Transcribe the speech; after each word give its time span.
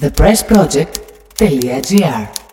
thepressproject.gr 0.00 2.49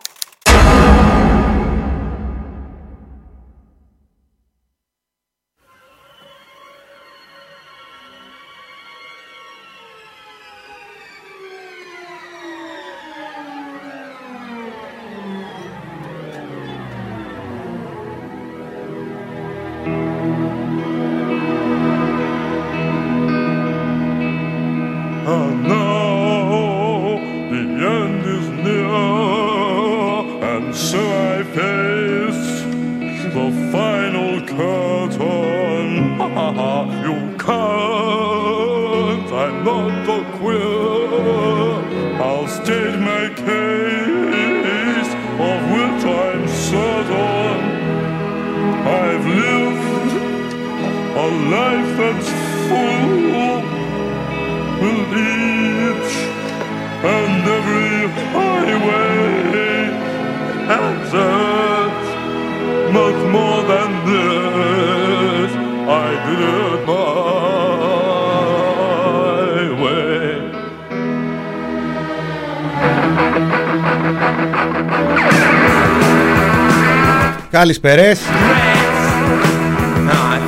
I 77.67 77.69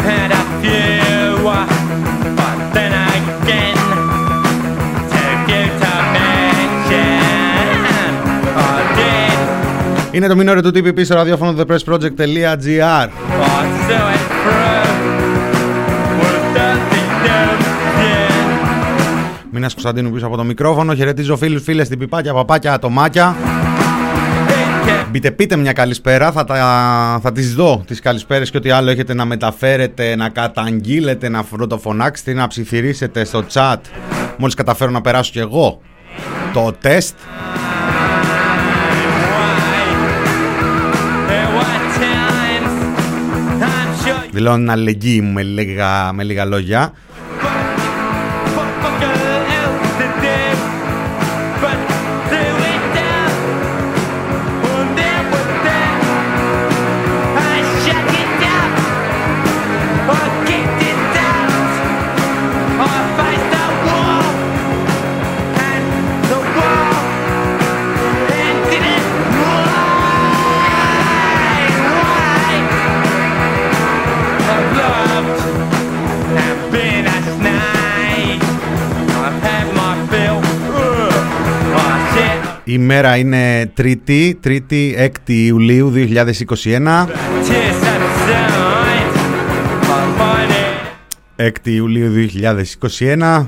did 0.04 0.20
Είναι 10.12 10.28
το 10.28 10.36
μήνωρο 10.36 10.62
του 10.62 10.68
TPP 10.68 11.06
στο 11.06 11.16
ραδιόφωνο 11.16 11.56
thepressproject.gr 11.58 13.08
what 13.40 13.68
so 13.88 14.00
it 14.16 14.24
through. 14.44 14.88
Was 16.22 16.44
the 16.56 16.70
yeah. 17.26 17.60
Μήνας 19.52 19.74
Κωνσταντίνου 19.74 20.12
πίσω 20.12 20.26
από 20.26 20.38
το 20.38 20.44
μικρόφωνο. 20.44 20.96
Χαιρετίζω 20.96 21.38
φίλους, 21.38 21.64
φίλες, 21.64 21.88
την 21.88 22.00
πιπάκια, 22.00 22.34
παπάκια, 22.34 22.74
ατομάκια. 22.74 23.36
Μπείτε 25.12 25.32
πείτε 25.32 25.56
μια 25.56 25.74
καλησπέρα, 25.74 26.32
θα, 26.32 26.44
τα, 26.44 26.56
θα 27.22 27.32
τις 27.32 27.56
δω 27.56 27.84
τις 27.88 28.00
καλησπέρες 28.00 28.52
και 28.52 28.58
ό,τι 28.58 28.70
άλλο 28.70 28.90
έχετε 28.90 29.14
να 29.14 29.26
μεταφέρετε, 29.26 30.16
να 30.16 30.30
καταγγείλετε, 30.30 31.30
να 31.30 31.44
φροντοφωνάξετε, 31.44 32.34
να 32.34 32.48
ψιθυρίσετε 32.48 33.24
στο 33.24 33.44
chat. 33.54 33.76
Μόλις 34.38 34.56
καταφέρω 34.56 34.92
να 34.92 35.02
περάσω 35.02 35.32
κι 35.32 35.40
εγώ 35.40 35.82
το 36.54 36.74
τεστ. 36.82 37.16
Δηλώνω 44.32 44.58
την 44.58 44.72
αλληλεγγύη 44.72 45.22
μου 45.24 45.32
με 45.32 45.44
λίγα, 45.44 46.14
με 46.14 46.24
λίγα 46.24 46.46
λόγια. 46.46 46.94
Η 82.90 82.92
μέρα 82.92 83.16
είναι 83.16 83.72
Τρίτη, 83.74 84.38
Τρίτη 84.42 84.96
6 85.00 85.10
Ιουλίου 85.26 85.94
2021. 85.96 87.08
6 91.36 91.50
Ιουλίου 91.64 92.30
2021. 93.40 93.46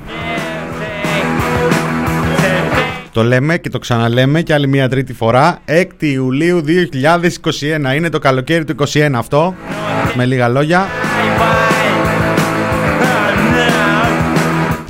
Το 3.12 3.24
λέμε 3.24 3.58
και 3.58 3.70
το 3.70 3.80
ξαναλέμε 3.80 4.42
και 4.42 4.54
άλλη 4.54 4.68
μια 4.68 4.90
τρίτη 4.90 5.14
φορά. 5.14 5.60
6 5.66 5.86
Ιουλίου 6.00 6.64
2021. 7.92 7.96
Είναι 7.96 8.10
το 8.10 8.20
καλοκαίρι 8.20 8.66
του 8.66 8.76
21 8.94 9.12
αυτό. 9.14 9.56
Με 10.16 10.26
λίγα 10.26 10.48
λόγια. 10.48 10.88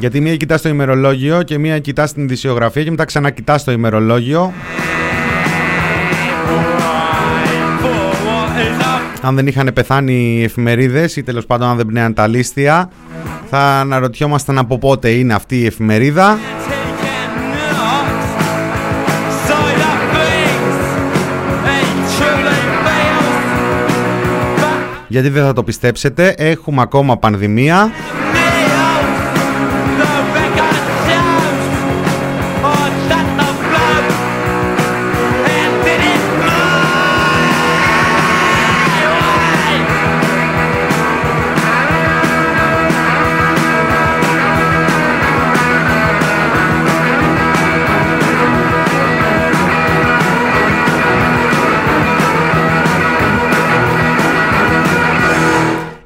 Γιατί 0.01 0.22
μία 0.22 0.35
κοιτάς 0.35 0.62
το 0.62 0.69
ημερολόγιο 0.69 1.44
και 1.44 1.57
μία 1.57 1.79
κοιτάς 1.79 2.13
την 2.13 2.23
ειδησιογραφία 2.23 2.84
και 2.84 2.89
μετά 2.89 3.06
ξανακοιτάς 3.06 3.63
το 3.63 3.72
ημερολόγιο. 3.72 4.53
Αν 9.22 9.35
δεν 9.35 9.47
είχαν 9.47 9.72
πεθάνει 9.73 10.38
οι 10.40 10.44
εφημερίδες 10.44 11.16
ή 11.16 11.23
τέλος 11.23 11.45
πάντων 11.45 11.67
αν 11.67 11.78
δεν 11.78 11.85
πνέαν 11.85 12.13
τα 12.13 12.28
λίστια, 12.28 12.90
θα 13.50 13.59
αναρωτιόμασταν 13.59 14.57
από 14.57 14.78
πότε 14.78 15.09
είναι 15.09 15.34
αυτή 15.34 15.59
η 15.59 15.66
εφημερίδα. 15.66 16.38
Γιατί 25.07 25.29
δεν 25.29 25.44
θα 25.44 25.53
το 25.53 25.63
πιστέψετε, 25.63 26.34
έχουμε 26.38 26.81
ακόμα 26.81 27.17
πανδημία. 27.17 27.91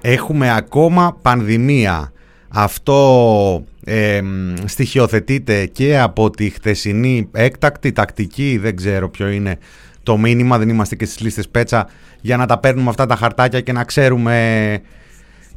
Έχουμε 0.08 0.56
ακόμα 0.56 1.18
πανδημία. 1.22 2.12
Αυτό 2.50 3.64
ε, 3.86 4.22
στοιχειοθετείται 4.66 5.66
και 5.66 6.00
από 6.00 6.30
τη 6.30 6.50
χθεσινή 6.50 7.30
έκτακτη 7.32 7.92
τακτική, 7.92 8.58
δεν 8.62 8.76
ξέρω 8.76 9.10
ποιο 9.10 9.30
είναι 9.30 9.58
το 10.04 10.18
μήνυμα, 10.18 10.58
δεν 10.58 10.70
είμαστε 10.70 10.96
και 10.96 11.06
στις 11.06 11.20
λίστες 11.20 11.50
πέτσα 11.50 11.88
για 12.22 12.38
να 12.38 12.46
τα 12.46 12.60
παίρνουμε 12.60 12.90
αυτά 12.90 13.06
τα 13.06 13.16
χαρτάκια 13.16 13.62
και 13.62 13.72
να 13.72 13.84
ξέρουμε 13.84 14.80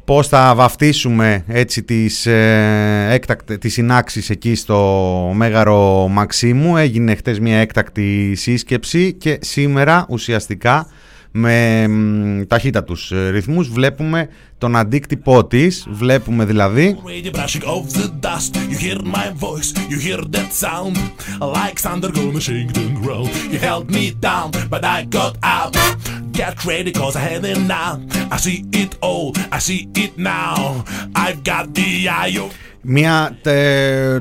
πώς 0.05 0.27
θα 0.27 0.53
βαφτίσουμε 0.55 1.43
έτσι 1.47 1.83
τις, 1.83 2.25
ε, 2.25 3.07
έκτακτε, 3.09 3.57
τις 3.57 3.73
συνάξεις 3.73 4.29
εκεί 4.29 4.55
στο 4.55 5.31
Μέγαρο 5.33 6.07
Μαξίμου. 6.07 6.77
Έγινε 6.77 7.15
χτες 7.15 7.39
μια 7.39 7.57
έκτακτη 7.57 8.35
σύσκεψη 8.35 9.13
και 9.13 9.37
σήμερα 9.41 10.05
ουσιαστικά 10.09 10.87
με 11.31 11.87
ταχύτητα 12.47 12.83
τους 12.83 12.99
τους 12.99 13.11
ρυθμούς. 13.29 13.69
Βλέπουμε 13.69 14.27
τον 14.57 14.75
αντίκτυπό 14.75 15.45
της, 15.45 15.87
βλέπουμε 15.89 16.45
δηλαδή. 16.45 16.97
Μια 32.81 33.37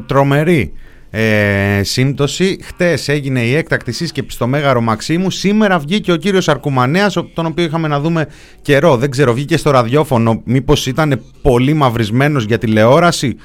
τρομερή 0.07 0.73
ε, 1.11 1.81
σύμπτωση. 1.83 2.59
Χτες 2.63 3.09
έγινε 3.09 3.41
η 3.41 3.55
έκτακτη 3.55 3.93
σύσκεψη 3.93 4.37
στο 4.37 4.47
Μέγαρο 4.47 4.81
Μαξίμου. 4.81 5.31
Σήμερα 5.31 5.79
βγήκε 5.79 6.13
ο 6.13 6.17
κύριος 6.17 6.49
Αρκουμανέας, 6.49 7.17
ο- 7.17 7.25
τον 7.35 7.47
οποίο 7.47 7.65
είχαμε 7.65 7.89
να 7.89 8.01
δούμε 8.01 8.27
καιρό. 8.63 8.97
Δεν 8.97 9.11
ξέρω, 9.11 9.33
βγήκε 9.35 9.57
στο 9.57 9.71
ραδιόφωνο. 9.71 10.41
Μήπως 10.45 10.87
ήταν 10.87 11.23
πολύ 11.43 11.75
μαυρισμένος 11.75 12.45
για 12.45 12.59
τηλεόραση; 12.59 13.37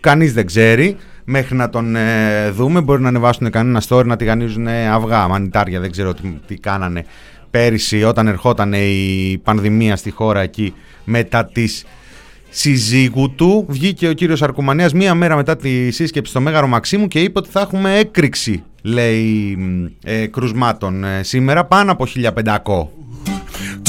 Κανείς 0.00 0.32
δεν 0.32 0.46
ξέρει. 0.46 0.96
Μέχρι 1.24 1.56
να 1.56 1.70
τον 1.70 1.96
ε, 1.96 2.50
δούμε, 2.50 2.80
μπορεί 2.80 3.02
να 3.02 3.08
ανεβάσουν 3.08 3.50
κανένα 3.50 3.82
story 3.88 4.04
να 4.04 4.16
τηγανίζουν 4.16 4.66
αυγά, 4.68 5.28
μανιτάρια, 5.28 5.80
δεν 5.80 5.90
ξέρω 5.90 6.14
τι, 6.14 6.28
τι 6.46 6.54
κάνανε 6.54 7.04
πέρυσι 7.50 8.02
όταν 8.04 8.26
ερχόταν 8.26 8.72
η 8.72 9.40
πανδημία 9.42 9.96
στη 9.96 10.10
χώρα 10.10 10.40
εκεί 10.40 10.74
μετά 11.04 11.44
τις 11.52 11.84
συζύγου 12.50 13.34
του. 13.34 13.64
Βγήκε 13.68 14.08
ο 14.08 14.12
κύριος 14.12 14.42
Αρκουμανέας 14.42 14.92
μία 14.92 15.14
μέρα 15.14 15.36
μετά 15.36 15.56
τη 15.56 15.90
σύσκεψη 15.90 16.30
στο 16.30 16.40
Μέγαρο 16.40 16.66
Μαξίμου 16.66 17.08
και 17.08 17.20
είπε 17.20 17.38
ότι 17.38 17.48
θα 17.50 17.60
έχουμε 17.60 17.98
έκρηξη, 17.98 18.62
λέει, 18.82 19.56
μ, 19.58 19.84
ε, 20.04 20.26
κρουσμάτων 20.26 21.04
ε, 21.04 21.22
σήμερα, 21.22 21.64
πάνω 21.64 21.92
από 21.92 22.06
1500. 22.06 22.88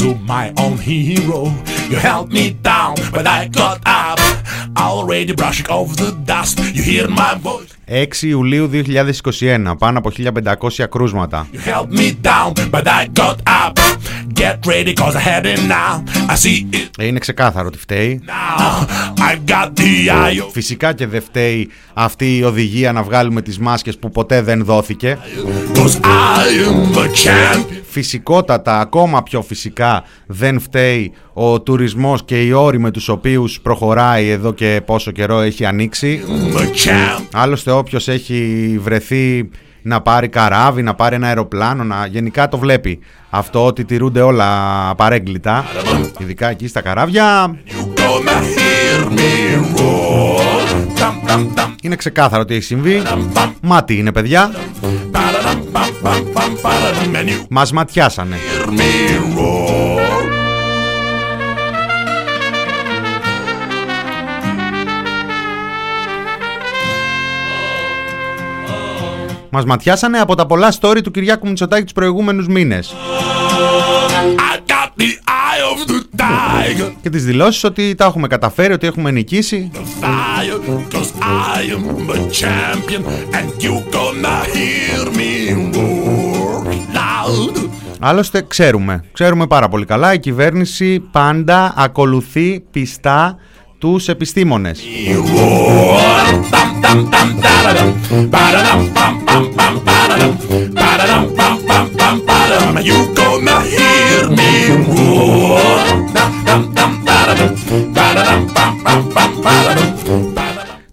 to 0.00 0.14
my 0.34 0.46
own 0.64 0.76
hero. 0.78 1.40
You 1.90 1.96
held 1.96 2.28
me 2.38 2.46
down, 2.72 2.94
but 3.16 3.26
I 3.26 3.40
got 3.60 3.78
up. 3.86 4.18
Already 4.76 5.32
brushing 5.40 5.68
off 5.76 5.88
the 5.96 6.10
dust. 6.32 6.58
You 6.76 6.82
hear 6.82 7.06
my 7.08 7.34
voice. 7.42 7.70
6 7.86 8.22
Ιουλίου 8.22 8.70
2021, 8.72 9.76
πάνω 9.78 9.98
από 9.98 10.10
1500 10.10 10.86
κρούσματα. 10.90 11.48
You 11.52 11.58
held 11.58 11.90
me 11.98 12.14
down, 12.22 12.70
but 12.70 12.86
I 12.86 13.06
got 13.20 13.36
up. 13.66 13.79
Get 14.34 14.66
ready, 14.66 14.94
cause 14.94 15.14
I 15.16 15.20
had 15.20 15.44
it 15.46 15.60
now. 15.68 16.02
I 16.28 16.34
see 16.36 16.74
it 16.74 16.88
Ε, 16.98 17.06
Είναι 17.06 17.18
ξεκάθαρο 17.18 17.66
ότι 17.66 17.78
φταίει. 17.78 18.20
now. 18.26 18.84
I 19.18 19.50
got 19.50 19.66
the 19.80 20.08
eye 20.08 20.44
of 20.44 20.48
Φυσικά 20.52 20.92
και 20.92 21.06
δεν 21.06 21.22
φταίει 21.22 21.68
αυτή 21.94 22.36
η 22.36 22.42
οδηγία 22.42 22.92
να 22.92 23.02
βγάλουμε 23.02 23.42
τις 23.42 23.58
μάσκες 23.58 23.98
που 23.98 24.10
ποτέ 24.10 24.42
δεν 24.42 24.64
δόθηκε. 24.64 25.18
cause 25.74 26.00
I 26.04 26.44
am 26.68 26.96
the 26.96 27.04
champion. 27.04 27.64
Φυσικότατα, 27.90 28.80
ακόμα 28.80 29.22
πιο 29.22 29.42
φυσικά, 29.42 30.04
δεν 30.26 30.60
φταίει 30.60 31.12
ο 31.32 31.60
τουρισμός 31.60 32.24
και 32.24 32.42
οι 32.42 32.52
όροι 32.52 32.78
με 32.78 32.90
τους 32.90 33.08
οποίους 33.08 33.60
προχωράει 33.60 34.28
εδώ 34.28 34.52
και 34.54 34.80
πόσο 34.84 35.10
καιρό 35.10 35.40
έχει 35.40 35.64
ανοίξει. 35.64 36.20
The 36.54 36.60
champ. 36.88 37.22
Άλλωστε 37.32 37.70
όποιος 37.70 38.08
έχει 38.08 38.78
βρεθεί 38.82 39.48
να 39.82 40.00
πάρει 40.00 40.28
καράβι, 40.28 40.82
να 40.82 40.94
πάρει 40.94 41.14
ένα 41.14 41.26
αεροπλάνο, 41.26 41.84
να... 41.84 42.06
γενικά 42.06 42.48
το 42.48 42.58
βλέπει. 42.58 42.98
Αυτό 43.30 43.66
ότι 43.66 43.84
τηρούνται 43.84 44.20
όλα 44.20 44.48
παρέγκλητα, 44.94 45.64
ειδικά 46.18 46.48
εκεί 46.50 46.68
στα 46.68 46.80
καράβια, 46.80 47.56
You 47.66 48.00
gonna 48.00 48.38
hear 48.56 49.10
me 49.10 49.56
roar. 49.76 50.50
Dum 50.98 51.30
dum 51.30 51.58
dum. 51.58 51.74
είναι 51.82 51.96
ξεκάθαρο 51.96 52.44
τι 52.44 52.54
έχει 52.54 52.62
συμβεί. 52.62 53.02
Μάτι 53.62 53.96
είναι 53.96 54.12
παιδιά, 54.12 54.50
Ba-da-dum, 55.12 55.58
bum, 55.74 55.90
bum, 56.04 56.22
bum, 56.34 56.52
ba-da-dum, 56.62 57.16
and 57.16 57.28
you 57.28 57.46
μας 57.50 57.72
ματιάσανε. 57.72 58.36
Μας 69.50 69.64
ματιάσανε 69.64 70.18
από 70.18 70.34
τα 70.34 70.46
πολλά 70.46 70.72
story 70.80 71.00
του 71.02 71.10
Κυριάκου 71.10 71.48
Μητσοτάκη 71.48 71.82
τους 71.82 71.92
προηγούμενους 71.92 72.46
μήνες. 72.48 72.94
I 74.36 74.56
got 74.70 75.02
the 75.02 75.12
eye 75.26 75.62
of 75.72 75.90
the 75.90 76.00
tiger. 76.16 76.92
Και 77.02 77.10
τις 77.10 77.24
δηλώσεις 77.24 77.64
ότι 77.64 77.94
τα 77.94 78.04
έχουμε 78.04 78.26
καταφέρει, 78.26 78.72
ότι 78.72 78.86
έχουμε 78.86 79.10
νικήσει. 79.10 79.70
Fire, 80.00 80.94
cause 80.94 81.12
I 81.54 81.60
am 81.76 82.10
the 82.10 82.18
champion. 82.40 83.02
And 83.38 83.62
you 83.62 83.74
gonna 83.90 84.38
hear 84.54 85.10
me 85.16 85.32
roar. 85.74 86.64
Loud. 86.94 87.68
Άλλωστε 88.02 88.44
ξέρουμε, 88.48 89.04
ξέρουμε 89.12 89.46
πάρα 89.46 89.68
πολύ 89.68 89.84
καλά, 89.84 90.12
η 90.12 90.18
κυβέρνηση 90.18 91.00
πάντα 91.00 91.74
ακολουθεί 91.76 92.60
πιστά 92.70 93.36
τους 93.80 94.08
επιστήμονες 94.08 94.80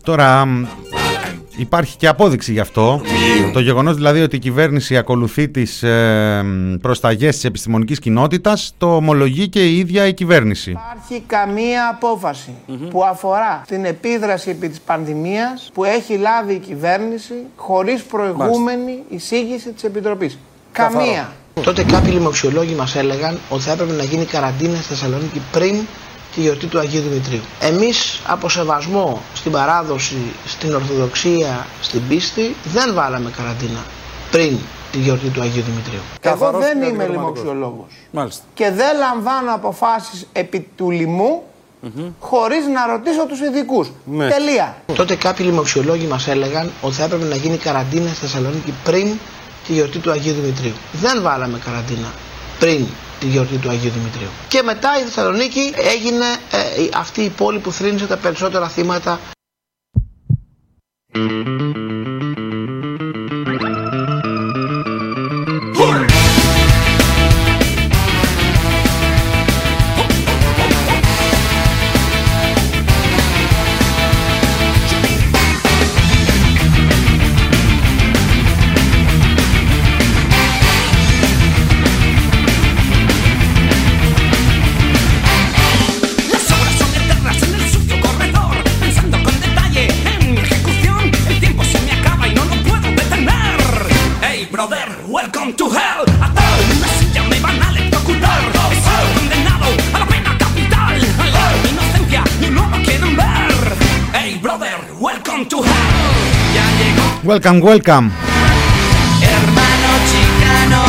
τώρα 0.08 0.48
υπάρχει 1.58 1.98
και 1.98 2.08
απόδειξη 2.08 2.52
γι' 2.52 2.60
αυτό. 2.60 3.02
Το 3.54 3.60
γεγονός 3.60 3.96
δηλαδή 3.96 4.22
ότι 4.22 4.36
η 4.36 4.40
κυβέρνηση 4.40 4.98
ακολουθεί 4.98 5.50
τις 5.50 5.84
ε, 5.84 6.42
μ, 6.46 6.76
προσταγές 6.82 7.36
της 7.36 7.44
επιστημονικής 7.44 8.00
κοινότητας 8.00 8.74
το 8.78 8.96
ομολογεί 8.96 9.48
και 9.50 9.66
η 9.66 9.78
ίδια 9.78 10.08
η 10.08 10.14
κυβέρνηση. 10.14 10.70
υπάρχει 10.70 11.24
καμία 11.28 11.90
απόφαση 11.90 12.54
που 12.90 13.04
αφορά 13.04 13.62
την 13.68 13.86
επίδραση 13.86 14.50
επί 14.50 14.70
της 14.70 14.80
πανδημίας 14.80 15.70
που 15.74 15.84
έχει 15.84 16.18
λάβει 16.18 16.54
η 16.54 16.60
κυβέρνηση 16.60 17.34
χωρίς 17.56 18.04
προηγούμενη 18.04 19.04
εισήγηση 19.10 19.72
της 19.72 19.84
Επιτροπής. 19.84 20.38
Καμία. 20.72 21.34
Τότε 21.64 21.84
κάποιοι 21.84 22.12
λοιμοξιολόγοι 22.14 22.74
μας 22.74 22.96
έλεγαν 22.96 23.40
ότι 23.50 23.64
θα 23.64 23.72
έπρεπε 23.72 23.94
να 23.94 24.04
γίνει 24.04 24.26
καραντίνα 24.26 24.76
στη 24.76 24.84
Θεσσαλονίκη 24.84 25.42
πριν 25.52 25.76
τη 26.34 26.42
γιορτή 26.42 26.66
του 26.66 26.80
Αγίου 26.80 27.02
Δημητρίου. 27.02 27.42
Εμείς 27.60 28.22
από 28.28 28.50
σεβασμό 28.50 29.22
στην 29.34 29.52
παράδοση, 29.52 30.18
στην 30.46 30.74
Ορθοδοξία, 30.76 31.68
στην 31.82 32.08
πίστη 32.08 32.56
δεν 32.64 32.94
βάλαμε 32.94 33.32
καραντίνα 33.38 33.80
πριν 34.32 34.58
τη 34.92 34.98
γιορτή 34.98 35.28
του 35.28 35.42
Αγίου 35.42 35.64
Δημητρίου. 35.64 36.00
Εγώ 36.22 36.52
δεν 36.52 36.82
είμαι 36.82 37.08
λοιμοξιολόγος 37.08 37.92
Μάλιστα. 38.12 38.44
και 38.54 38.72
δεν 38.72 38.98
λαμβάνω 38.98 39.54
αποφάσεις 39.54 40.28
επί 40.32 40.68
του 40.76 40.92
λοιμού 40.92 41.44
χωρίς 42.20 42.68
να 42.68 42.88
ρωτήσω 42.88 43.26
τους 43.26 43.40
ειδικούς. 43.40 43.92
Ναι. 44.06 44.28
Τελεία. 44.30 44.76
Τότε 44.96 45.16
κάποιοι 45.16 45.46
λοιμοξιολόγοι 45.50 46.06
μας 46.06 46.28
έλεγαν 46.28 46.72
ότι 46.82 46.96
θα 46.96 47.04
έπρεπε 47.04 47.26
να 47.26 47.36
γίνει 47.36 47.58
καραντίνα 47.58 48.10
στη 48.10 48.20
Θεσσαλονίκη 48.20 48.74
πριν 48.84 49.14
τη 49.68 49.74
γιορτή 49.74 50.00
του 50.00 50.12
Αγίου 50.12 50.34
Δημητρίου. 50.34 50.74
Δεν 50.92 51.22
βάλαμε 51.22 51.60
καραντίνα 51.66 52.08
πριν 52.60 52.86
τη 53.20 53.28
γιορτή 53.28 53.58
του 53.58 53.70
Αγίου 53.70 53.92
Δημητρίου. 53.92 54.28
Και 54.48 54.62
μετά 54.64 55.00
η 55.00 55.04
Θεσσαλονίκη 55.04 55.74
έγινε 55.76 56.26
ε, 56.52 56.82
η- 56.82 56.92
αυτή 56.96 57.22
η 57.22 57.30
πόλη 57.30 57.60
που 57.60 57.72
θρύνησε 57.72 58.08
τα 58.08 58.18
περισσότερα 58.18 58.68
θύματα 58.70 59.20
Welcome, 107.28 107.60
welcome. 107.60 108.10
hermano 109.22 109.90
chicano. 110.10 110.82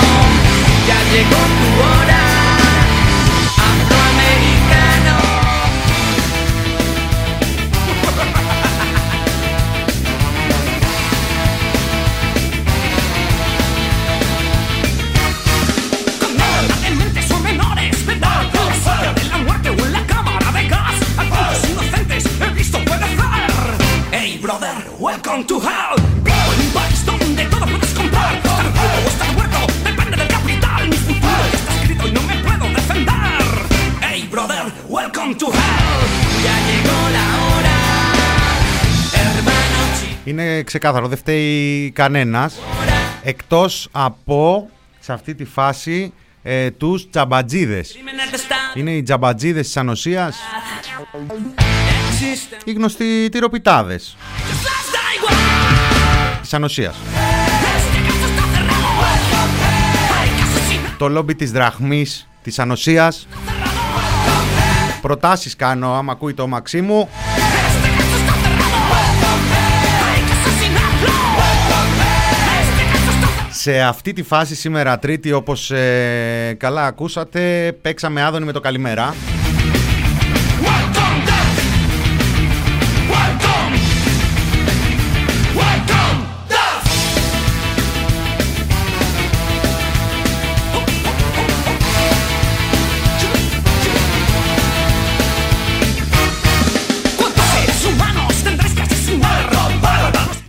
Ya 0.86 0.98
llegó 1.10 1.42
tu 1.58 1.68
hora. 1.82 2.22
Afroamericano. 3.58 5.16
Condenan 16.20 16.66
en 16.86 16.98
είναι 40.28 40.62
ξεκάθαρο, 40.62 41.08
δεν 41.08 41.18
φταίει 41.18 41.90
κανένας 41.90 42.58
εκτός 43.22 43.88
από 43.92 44.70
σε 45.00 45.12
αυτή 45.12 45.34
τη 45.34 45.44
φάση 45.44 46.12
ε, 46.42 46.70
τους 46.70 47.10
τζαμπατζίδες. 47.10 47.96
Είναι 48.74 48.90
οι 48.90 49.02
τζαμπατζίδες 49.02 49.66
της 49.66 49.76
ανοσίας, 49.76 50.36
οι 52.64 52.72
γνωστοί 52.72 53.28
τυροπιτάδες 53.28 54.16
της 56.40 56.54
ανοσίας. 56.54 56.96
Το 60.98 61.08
λόμπι 61.08 61.34
της 61.34 61.52
δραχμής 61.52 62.28
της 62.42 62.58
ανοσίας. 62.58 63.26
Προτάσεις 65.00 65.56
κάνω 65.56 65.94
άμα 65.94 66.12
ακούει 66.12 66.34
το 66.34 66.46
Μαξίμου. 66.46 67.08
Σε 73.70 73.80
αυτή 73.80 74.12
τη 74.12 74.22
φάση 74.22 74.54
σήμερα 74.54 74.98
τρίτη 74.98 75.32
όπως 75.32 75.70
ε, 75.70 76.54
καλά 76.58 76.86
ακούσατε 76.86 77.72
παίξαμε 77.82 78.22
άδωνη 78.22 78.44
με 78.44 78.52
το 78.52 78.60
καλημέρα. 78.60 79.14
Welcome 80.64 81.18
death. 81.28 81.58
Welcome. 83.14 83.74
Welcome 85.60 86.18
death. 86.52 86.86
¿Cuántos 97.20 97.46
seres 97.54 97.80
humanos 97.88 98.34
tendréis 98.44 98.74
que 98.76 98.82
asesinar? 98.82 99.38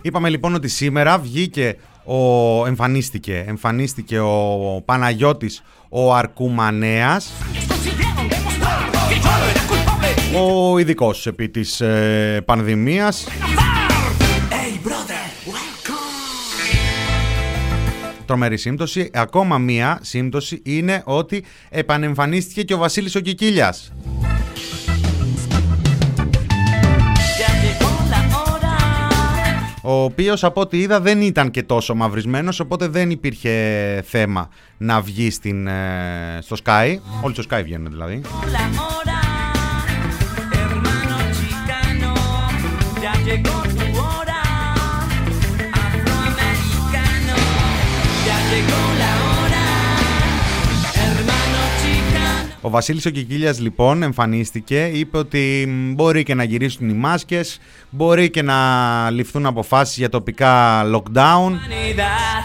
Είπαμε 0.02 0.28
λοιπόν 0.28 0.54
ότι 0.54 0.68
σήμερα 0.68 1.18
βγήκε 1.18 1.76
ο, 2.12 2.66
εμφανίστηκε, 2.66 3.44
εμφανίστηκε 3.46 4.18
ο 4.18 4.82
Παναγιώτης 4.84 5.62
ο 5.88 6.14
Αρκουμανέας 6.14 7.32
Consiguieron 7.68 8.26
demostrar 8.34 8.78
que 9.10 9.16
yo 9.24 9.32
era 9.50 9.62
culpable. 9.70 10.40
ο 10.72 10.78
ειδικός 10.78 11.26
επί 11.26 11.48
της 11.48 11.80
ε, 11.80 12.42
πανδημίας 12.44 13.26
Hey 14.50 14.86
brother, 14.88 15.50
welcome. 15.52 15.94
τρομερή 18.26 18.56
σύμπτωση. 18.56 19.10
Ακόμα 19.12 19.58
μία 19.58 19.98
σύμπτωση 20.02 20.62
είναι 20.64 21.02
ότι 21.04 21.44
επανεμφανίστηκε 21.68 22.62
και 22.62 22.74
ο 22.74 22.78
Βασίλης 22.78 23.14
ο 23.14 23.20
Κικίλιας. 23.20 23.92
Ο 29.82 29.92
οποίος 30.02 30.44
από 30.44 30.60
ό,τι 30.60 30.78
είδα 30.78 31.00
δεν 31.00 31.20
ήταν 31.20 31.50
και 31.50 31.62
τόσο 31.62 31.94
μαυρισμένος 31.94 32.60
οπότε 32.60 32.88
δεν 32.88 33.10
υπήρχε 33.10 34.02
θέμα 34.06 34.48
να 34.76 35.00
βγει 35.00 35.30
στην, 35.30 35.66
ε, 35.66 36.38
στο 36.40 36.56
Sky. 36.64 36.96
Όλοι 37.22 37.34
στο 37.34 37.44
Sky 37.50 37.60
βγαίνουν 37.64 37.90
δηλαδή. 37.90 38.20
la 38.52 39.19
Ο 52.62 52.70
Βασίλης 52.70 53.06
ο 53.06 53.10
Κικίλιας 53.10 53.60
λοιπόν 53.60 54.02
εμφανίστηκε, 54.02 54.84
είπε 54.92 55.18
ότι 55.18 55.64
μ, 55.68 55.92
μπορεί 55.94 56.22
και 56.22 56.34
να 56.34 56.44
γυρίσουν 56.44 56.88
οι 56.88 56.92
μάσκες, 56.92 57.58
μπορεί 57.90 58.30
και 58.30 58.42
να 58.42 58.56
ληφθούν 59.10 59.46
αποφάσεις 59.46 59.96
για 59.96 60.08
τοπικά 60.08 60.82
lockdown. 60.84 61.50
Humanidad. 61.50 62.42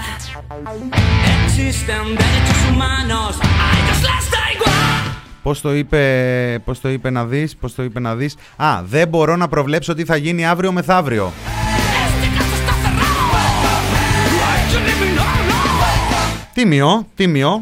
Existen 1.35 2.05
derechos 2.21 2.59
humanos, 2.67 3.33
a 3.63 3.67
ellos 3.79 3.99
les 4.07 4.25
da 4.33 4.43
igual. 4.55 5.13
Πώς 5.43 5.61
το 5.61 5.73
είπε, 5.75 6.61
πώς 6.65 6.81
το 6.81 6.89
είπε 6.89 7.09
να 7.09 7.25
δεις, 7.25 7.55
πώς 7.55 7.75
το 7.75 7.83
είπε 7.83 7.99
να 7.99 8.15
δεις. 8.15 8.35
Α, 8.55 8.81
δεν 8.85 9.07
μπορώ 9.07 9.35
να 9.35 9.47
προβλέψω 9.47 9.93
τι 9.93 10.05
θα 10.05 10.15
γίνει 10.15 10.45
αύριο 10.45 10.71
μεθαύριο. 10.71 11.31
Este 12.07 12.27
caso 12.37 12.53
está 12.61 12.73
cerrado. 12.83 13.27
Hay 14.47 14.61
que 14.69 14.77
eliminarlo. 14.77 15.55
Τίμιο, 16.53 17.07
τίμιο. 17.15 17.61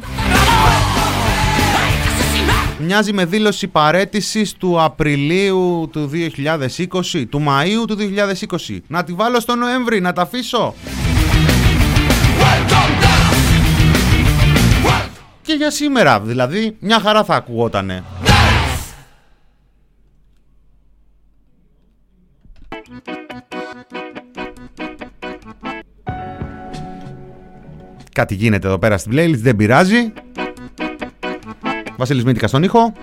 Hay 2.83 2.89
que 2.89 2.93
asesinar. 2.93 3.13
Μοιάζει 3.13 3.13
με 3.13 3.25
δήλωση 3.25 3.67
παρέτησης 3.67 4.53
του 4.53 4.81
Απριλίου 4.81 5.89
του 5.91 6.09
2020, 6.09 7.25
του 7.29 7.43
Μαΐου 7.47 7.87
του 7.87 7.95
2020. 7.95 8.77
Να 8.87 9.03
τη 9.03 9.13
βάλω 9.13 9.39
στο 9.39 9.55
Νοέμβρη, 9.55 10.01
να 10.01 10.13
τα 10.13 10.21
αφήσω. 10.21 10.73
Welcome 12.39 13.03
death. 13.03 13.21
Και 15.41 15.53
για 15.53 15.71
σήμερα, 15.71 16.19
δηλαδή, 16.19 16.75
μια 16.79 16.99
χαρά 16.99 17.23
θα 17.23 17.35
ακουγότανε. 17.35 18.03
Κάτι 28.11 28.35
γίνεται 28.35 28.67
εδώ 28.67 28.79
πέρα 28.79 28.97
στην 28.97 29.11
playlist, 29.15 29.37
δεν 29.37 29.55
πειράζει. 29.55 30.13
Βασιλισμήντικα 31.97 32.47
στον 32.47 32.63
ήχο. 32.63 32.93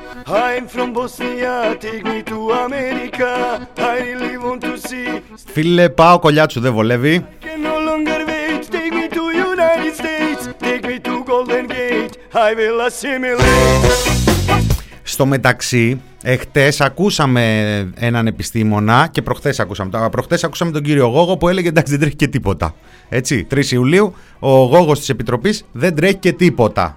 Φίλε, 5.52 5.88
πάω. 5.88 6.18
Κολλιά 6.18 6.48
σου 6.48 6.60
δεν 6.60 6.72
βολεύει. 6.72 7.26
Στο 15.20 15.28
μεταξύ, 15.28 16.00
εχθές 16.22 16.80
ακούσαμε 16.80 17.42
έναν 17.94 18.26
επιστήμονα 18.26 19.08
και 19.10 19.22
προχθές 19.22 19.60
ακούσαμε. 19.60 19.90
τα- 19.90 20.08
Προχθές 20.10 20.44
ακούσαμε 20.44 20.70
τον 20.70 20.82
κύριο 20.82 21.06
Γόγο 21.06 21.36
που 21.36 21.48
έλεγε 21.48 21.68
εντάξει 21.68 21.92
δεν 21.92 22.00
τρέχει 22.00 22.16
και 22.16 22.28
τίποτα. 22.28 22.74
Έτσι, 23.08 23.44
3 23.44 23.72
Ιουλίου, 23.72 24.14
ο 24.38 24.50
Γόγος 24.64 24.98
της 24.98 25.08
Επιτροπής 25.08 25.64
δεν 25.72 25.94
τρέχει 25.94 26.14
και 26.14 26.32
τίποτα. 26.32 26.94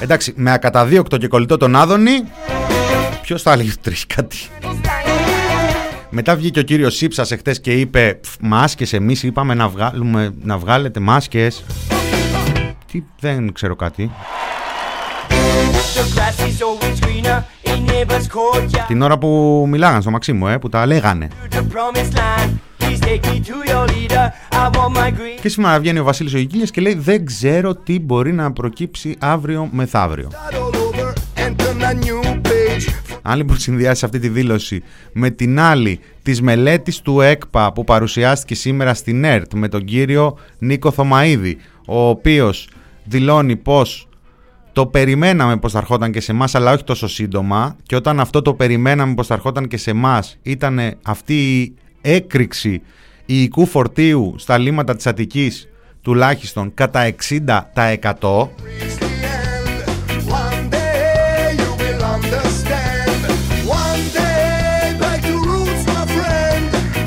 Εντάξει, 0.00 0.32
με 0.36 0.52
ακαταδίωκτο 0.52 1.16
και 1.16 1.28
κολλητό 1.28 1.56
τον 1.56 1.76
Άδωνη, 1.76 2.22
ποιος 3.22 3.42
θα 3.42 3.52
έλεγε 3.52 3.70
ότι 3.70 3.78
τρέχει 3.82 4.06
κάτι; 4.06 4.36
Μετά 6.10 6.36
βγήκε 6.36 6.58
ο 6.58 6.62
κύριος 6.62 6.96
Σύψας 6.96 7.30
εχθές 7.30 7.60
και 7.60 7.72
είπε 7.72 8.18
«Πφ, 8.22 8.34
μάσκες 8.40 8.92
εμείς 8.92 9.22
είπαμε 9.22 9.54
να, 9.54 9.68
βγάλουμε, 9.68 10.34
να 10.42 10.58
βγάλετε 10.58 11.00
μάσκες. 11.00 11.64
Τι, 12.92 13.02
δεν 13.20 13.52
ξέρω 13.52 13.76
κάτι. 13.76 14.10
Την 18.86 19.02
ώρα 19.02 19.18
που 19.18 19.64
μιλάγαν 19.68 20.00
στο 20.00 20.10
Μαξίμου, 20.10 20.46
ε, 20.46 20.58
που 20.58 20.68
τα 20.68 20.86
λέγανε. 20.86 21.28
To 21.50 21.54
the 21.54 21.58
promised 21.58 22.14
land, 22.14 22.50
please 22.78 23.00
take 23.00 23.22
me 23.26 23.40
to 23.40 23.70
your 23.70 23.86
leader. 23.86 24.32
I 24.50 24.70
want 24.76 24.96
my 24.96 25.10
green. 25.10 25.40
Και 25.40 25.48
σήμερα 25.48 25.80
βγαίνει 25.80 25.98
ο 25.98 26.04
Βασίλης 26.04 26.34
ο 26.34 26.38
Γικίλιας 26.38 26.70
και 26.70 26.80
λέει 26.80 26.94
δεν 26.94 27.24
ξέρω 27.24 27.74
τι 27.74 28.00
μπορεί 28.00 28.32
να 28.32 28.52
προκύψει 28.52 29.16
αύριο 29.18 29.68
μεθαύριο. 29.72 30.30
Start 30.30 30.54
all 30.54 30.76
over 30.86 31.12
and 31.36 31.56
turn 31.56 31.82
a 31.82 32.04
new 32.04 32.34
page. 32.48 32.92
Αν 33.22 33.36
λοιπόν 33.36 33.58
συνδυάσεις 33.58 34.04
αυτή 34.04 34.18
τη 34.18 34.28
δήλωση 34.28 34.82
με 35.12 35.30
την 35.30 35.60
άλλη 35.60 36.00
της 36.22 36.40
μελέτης 36.42 37.00
του 37.00 37.20
ΕΚΠΑ 37.20 37.72
που 37.72 37.84
παρουσιάστηκε 37.84 38.54
σήμερα 38.54 38.94
στην 38.94 39.24
ΕΡΤ 39.24 39.54
με 39.54 39.68
τον 39.68 39.84
κύριο 39.84 40.38
Νίκο 40.58 40.90
Θωμαίδη 40.90 41.56
ο 41.86 42.08
οποίος 42.08 42.68
δηλώνει 43.04 43.56
πως 43.56 44.08
το 44.74 44.86
περιμέναμε 44.86 45.56
πως 45.56 45.72
θα 45.72 45.78
ερχόταν 45.78 46.12
και 46.12 46.20
σε 46.20 46.32
εμάς, 46.32 46.54
αλλά 46.54 46.72
όχι 46.72 46.84
τόσο 46.84 47.08
σύντομα 47.08 47.76
και 47.82 47.96
όταν 47.96 48.20
αυτό 48.20 48.42
το 48.42 48.54
περιμέναμε 48.54 49.14
πως 49.14 49.26
θα 49.26 49.34
ερχόταν 49.34 49.68
και 49.68 49.76
σε 49.76 49.90
εμάς 49.90 50.36
ήταν 50.42 50.80
αυτή 51.02 51.60
η 51.60 51.74
έκρηξη 52.00 52.82
υλικού 53.26 53.66
φορτίου 53.66 54.34
στα 54.38 54.58
λίμματα 54.58 54.96
της 54.96 55.06
Αττικής 55.06 55.68
τουλάχιστον 56.02 56.74
κατά 56.74 57.00
60%. 57.00 57.48
One 60.40 60.70
day 60.70 61.56
you 61.60 61.70
will 61.80 62.02
understand. 62.16 63.20
One 63.82 64.02
day 64.18 64.96
back 65.02 65.20
to 65.28 65.34
roots, 65.50 65.82
my 65.92 66.04
friend. 66.14 66.64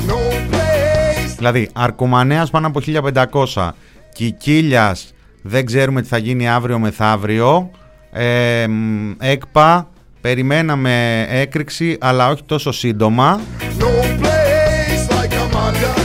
No 0.08 0.18
place. 0.50 1.34
Δηλαδή, 1.36 1.68
Αρκουμανέας 1.72 2.50
πάνω 2.50 2.66
από 2.66 2.80
1500, 2.80 3.74
Κικίλιας 4.12 5.12
δεν 5.42 5.66
ξέρουμε 5.66 6.02
τι 6.02 6.08
θα 6.08 6.18
γίνει 6.18 6.48
αύριο 6.48 6.78
μεθαύριο, 6.78 7.70
ε, 8.12 8.66
μ, 8.68 9.10
ΕΚΠΑ 9.18 9.88
περιμέναμε 10.20 11.26
έκρηξη 11.28 11.96
αλλά 12.00 12.28
όχι 12.28 12.42
τόσο 12.46 12.72
σύντομα. 12.72 13.40
No 13.78 13.84
place 14.22 15.08
like 15.10 15.32
a 15.32 15.56
motherland. 15.56 15.98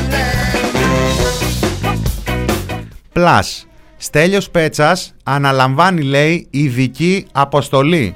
Πλάς, 3.13 3.67
Στέλιος 3.97 4.49
Πέτσας 4.49 5.13
αναλαμβάνει 5.23 6.01
λέει 6.01 6.47
ειδική 6.49 7.25
αποστολή. 7.31 8.15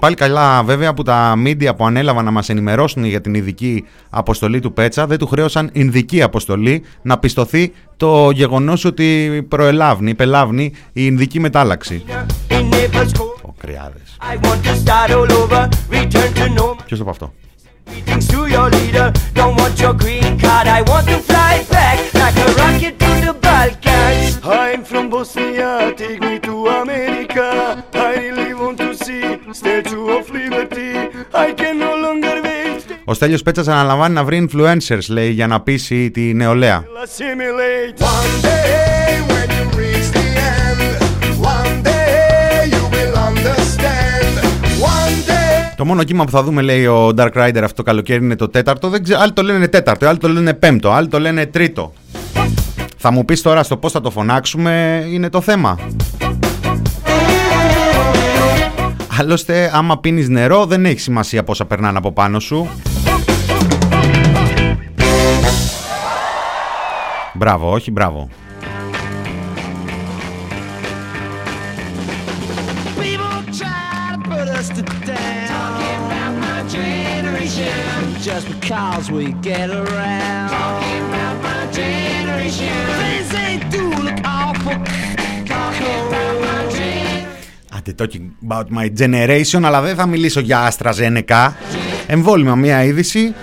Πάλι 0.00 0.14
καλά 0.14 0.62
βέβαια 0.62 0.94
που 0.94 1.02
τα 1.02 1.34
μίντια 1.36 1.74
που 1.74 1.86
ανέλαβαν 1.86 2.24
να 2.24 2.30
μας 2.30 2.48
ενημερώσουν 2.48 3.04
για 3.04 3.20
την 3.20 3.34
ειδική 3.34 3.84
αποστολή 4.10 4.60
του 4.60 4.72
Πέτσα 4.72 5.06
δεν 5.06 5.18
του 5.18 5.26
χρέωσαν 5.26 5.70
ειδική 5.72 6.22
αποστολή 6.22 6.82
να 7.02 7.18
πιστωθεί 7.18 7.72
το 7.96 8.30
γεγονός 8.30 8.84
ότι 8.84 9.46
προελάβνει, 9.48 10.14
πελάβνει 10.14 10.72
η 10.92 11.04
ειδική 11.04 11.40
μετάλλαξη. 11.40 12.04
In 12.48 12.54
Naples 12.54 13.12
cold. 13.18 13.40
Ο 13.42 13.52
Κρυάδες. 13.58 14.16
I 14.20 14.46
want 14.46 14.60
to 14.64 14.74
start 14.84 15.10
all 15.10 15.32
over, 15.42 15.68
return 15.90 16.32
to 16.34 16.60
normal. 16.60 16.84
Ποιος 16.86 16.98
το 16.98 17.04
είπε 17.04 17.10
αυτό; 17.10 17.32
Greetings 17.90 18.26
to 18.32 18.40
your 18.54 18.68
leader. 18.76 19.10
Don't 19.34 19.54
want 19.60 19.74
your 19.84 19.94
green 20.04 20.32
card. 20.44 20.66
I 20.78 20.80
want 20.90 21.06
to 21.12 21.18
fly 21.30 21.54
back 21.74 21.98
like 22.22 22.36
a 22.46 22.48
rocket 22.60 22.94
to 22.98 23.04
the 23.04 23.07
Balkans. 23.58 24.32
I'm 24.44 24.82
from 24.90 25.04
Bosnia, 25.14 25.72
take 26.02 26.20
me 26.28 26.34
to 26.48 26.54
America. 26.82 27.48
I 28.08 28.12
really 28.24 28.52
want 28.60 28.76
to 28.84 28.90
see 29.04 29.24
Statue 29.60 30.06
of 30.16 30.24
Liberty. 30.38 30.92
I 31.46 31.48
can 31.60 31.74
no 31.86 31.92
longer 32.04 32.36
wait. 32.46 32.82
Ο 33.04 33.14
Στέλιος 33.14 33.42
Πέτσας 33.42 33.68
αναλαμβάνει 33.68 34.14
να 34.14 34.24
βρει 34.24 34.48
influencers 34.50 35.06
λέει 35.08 35.30
για 35.30 35.46
να 35.46 35.60
πείσει 35.60 36.10
τη 36.10 36.34
νεολαία. 36.34 36.84
Assimilate. 37.04 38.02
one 38.02 38.34
day 38.48 39.20
when 39.30 39.48
you 39.56 39.64
reach 39.80 40.08
the 40.18 40.26
end, 40.56 40.80
one 41.56 41.76
day 41.82 42.68
you 42.74 42.82
will 42.94 43.14
understand. 43.28 44.32
One 44.80 45.16
day. 45.28 45.74
Το 45.76 45.84
μόνο 45.84 46.04
κύμα 46.04 46.24
που 46.24 46.30
θα 46.30 46.42
δούμε, 46.42 46.62
λέει 46.62 46.86
ο 46.86 47.12
Dark 47.16 47.32
Rider, 47.32 47.60
αυτό 47.62 47.74
το 47.74 47.82
καλοκαίρι 47.82 48.24
είναι 48.24 48.36
το 48.36 48.48
τέταρτο. 48.48 48.88
Δεν 48.88 49.02
ξέρω, 49.02 49.20
άλλοι 49.20 49.32
το 49.32 49.42
λένε 49.42 49.68
τέταρτο, 49.68 50.06
άλλοι 50.06 50.18
το 50.18 50.28
λένε 50.28 50.54
πέμπτο, 50.54 50.90
άλλοι 50.90 51.08
το 51.08 51.20
λένε 51.20 51.46
τρίτο. 51.46 51.92
Θα 53.00 53.10
μου 53.10 53.24
πεις 53.24 53.42
τώρα 53.42 53.62
στο 53.62 53.76
πώς 53.76 53.92
θα 53.92 54.00
το 54.00 54.10
φωνάξουμε, 54.10 55.04
είναι 55.10 55.28
το 55.28 55.40
θέμα. 55.40 55.78
Άλλωστε, 59.20 59.70
άμα 59.74 59.98
πίνεις 59.98 60.28
νερό, 60.28 60.66
δεν 60.66 60.84
έχει 60.84 61.00
σημασία 61.00 61.44
πόσα 61.44 61.64
περνάνε 61.64 61.98
από 61.98 62.12
πάνω 62.12 62.40
σου. 62.40 62.68
Μπράβο, 67.34 67.72
όχι 67.72 67.90
μπράβο. 67.90 68.28
People 72.96 73.42
try 73.60 74.12
to 74.12 74.18
put 74.30 74.48
us 74.58 74.68
to 74.76 74.82
down. 75.06 75.48
Talking 75.56 76.00
about 76.06 76.34
my 76.44 76.58
generation. 76.76 77.98
Just 78.28 78.46
because 78.54 79.04
we 79.16 79.24
get 79.48 79.68
around. 79.70 80.47
Generation. 87.88 87.94
Άντε, 87.94 87.94
talking 87.98 88.50
about 88.52 88.64
my 88.70 88.88
generation, 89.00 89.62
αλλά 89.64 89.80
δεν 89.80 89.94
θα 89.94 90.06
μιλήσω 90.06 90.40
για 90.40 90.72
AstraZeneca. 90.72 91.52
Εμβόλυμα 92.06 92.54
μια 92.54 92.84
είδηση, 92.84 93.34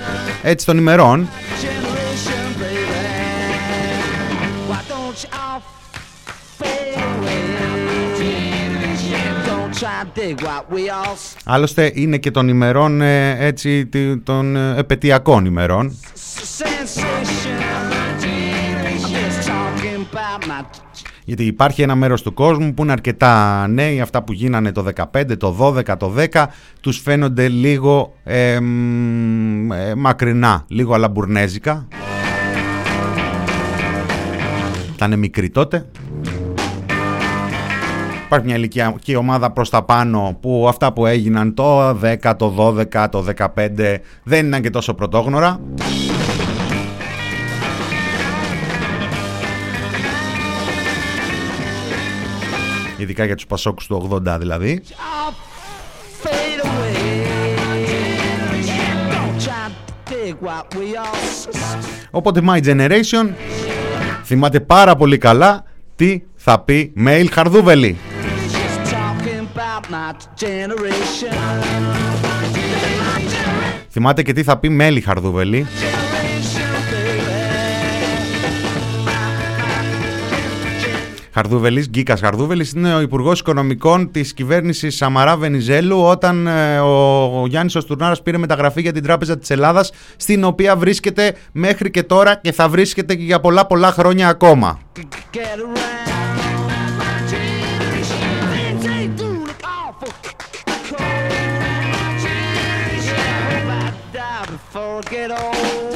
έτσι 0.44 0.66
των 0.66 0.78
ημερών. 0.78 1.28
Generation, 1.62 2.62
baby. 2.62 2.96
Why 4.70 4.82
don't 4.90 5.24
you 5.24 5.30
all 5.32 5.62
fade 6.60 6.98
away? 6.98 7.44
Don't 9.48 9.74
try 9.82 10.04
to 10.04 10.22
dig 10.22 10.42
what 10.42 10.64
we 10.76 10.90
all 10.90 11.16
Άλλωστε 11.44 11.92
είναι 11.96 12.18
και 12.18 12.32
των 12.32 12.48
ημερών, 12.48 13.02
ε, 13.02 13.46
έτσι, 13.46 13.86
τι- 13.86 14.18
των 14.18 14.56
ε, 14.56 14.78
επαιτειακών 14.78 15.46
ημερών. 15.46 15.98
Sensation. 21.28 21.34
I'm 21.34 21.34
just 21.34 21.34
talking 21.34 21.34
about 21.34 21.34
my 21.34 21.34
Γιατί 21.34 21.46
υπάρχει 21.46 21.82
ένα 21.82 21.96
μέρος 21.96 22.22
του 22.22 22.34
κόσμου 22.34 22.74
που 22.74 22.84
είναι 22.84 22.92
αρκετά 22.92 23.68
νέοι, 23.68 24.02
αυτά 24.02 24.24
που 24.24 24.34
γίνανε 24.34 24.72
το 24.72 24.86
15, 25.14 25.38
το 25.38 25.56
12, 25.60 25.98
το 25.98 26.14
10, 26.32 26.46
τους 26.82 27.00
φαίνονται 27.00 27.48
λίγο 27.48 28.14
ε, 28.24 28.60
μ, 28.60 29.72
ε, 29.72 29.96
μακρινά, 29.96 30.64
λίγο 30.68 30.94
αλαμπουρνέζικα. 30.94 31.88
Ήταν 34.94 35.20
μικροί 35.20 35.50
τότε. 35.50 35.86
Υπάρχει 38.26 38.46
μια 38.46 38.56
ηλικιακή 38.56 39.16
ομάδα 39.16 39.52
προς 39.52 39.70
τα 39.70 39.84
πάνω 39.84 40.38
που 40.42 40.66
αυτά 40.70 40.94
που 40.94 41.06
έγιναν 41.06 41.54
το 41.54 41.90
10, 41.90 42.34
το 42.38 42.76
12, 42.94 43.08
το 43.12 43.26
15 43.38 43.98
δεν 44.24 44.48
ήταν 44.48 44.62
και 44.62 44.70
τόσο 44.70 44.94
πρωτόγνωρα. 44.94 45.60
Ειδικά 52.98 53.26
για 53.26 53.36
τους 53.36 53.46
Πασόκους 53.46 53.88
του 53.88 54.10
80 54.26 54.38
δηλαδή. 54.40 54.82
fade 56.24 56.62
away. 56.66 56.96
Don't 59.14 59.40
try 59.48 59.68
to 59.88 59.94
dig 60.12 60.36
what 60.48 60.66
we 60.76 60.88
all 60.98 61.16
Οπότε 62.12 62.42
My 62.48 62.60
Generation 62.64 63.26
θυμάται 64.24 64.60
πάρα 64.60 64.96
πολύ 64.96 65.18
καλά 65.18 65.64
τι 65.96 66.22
θα 66.36 66.60
πει 66.60 66.94
Mail 67.06 67.26
Χαρδούβελη. 67.32 67.98
just 68.52 68.92
talking 68.94 69.48
about 69.56 69.84
my 69.92 70.14
generation. 70.46 71.36
Θυμάται 73.90 74.22
και 74.22 74.34
τι 74.34 74.44
θα 74.44 74.58
πει 74.58 74.70
Μέλη 74.70 75.02
Χαρδούβελη. 75.02 75.66
Χαρδούβελης, 81.36 81.90
Γκίκας 81.90 82.20
Χαρδούβελης 82.20 82.72
είναι 82.72 82.96
ο 82.96 83.02
Υπουργός 83.02 83.40
Οικονομικών 83.40 84.12
της 84.12 84.34
κυβέρνησης 84.34 84.96
Σαμαρά 84.96 85.38
Βενιζέλου 85.38 86.02
όταν 86.02 86.48
ε, 86.48 86.80
ο, 86.80 87.22
ο 87.42 87.48
Γιάννης 87.48 87.76
Οστουρνάρας 87.76 88.22
πήρε 88.22 88.38
μεταγραφή 88.38 88.82
για 88.82 88.92
την 88.92 89.04
Τράπεζα 89.04 89.38
της 89.38 89.50
Ελλάδας 89.50 89.92
στην 90.16 90.44
οποία 90.44 90.76
βρίσκεται 90.76 91.36
μέχρι 91.52 91.92
και 91.92 92.04
τώρα 92.04 92.36
και 92.36 92.52
θα 92.52 92.70
βρίσκεται 92.70 93.16
και 93.16 93.24
για 93.24 93.40
πολλά 93.40 93.66
πολλά 93.66 93.92
χρόνια 93.92 94.28
ακόμα. 94.28 94.80
Get 105.12 105.30
around. 105.30 105.95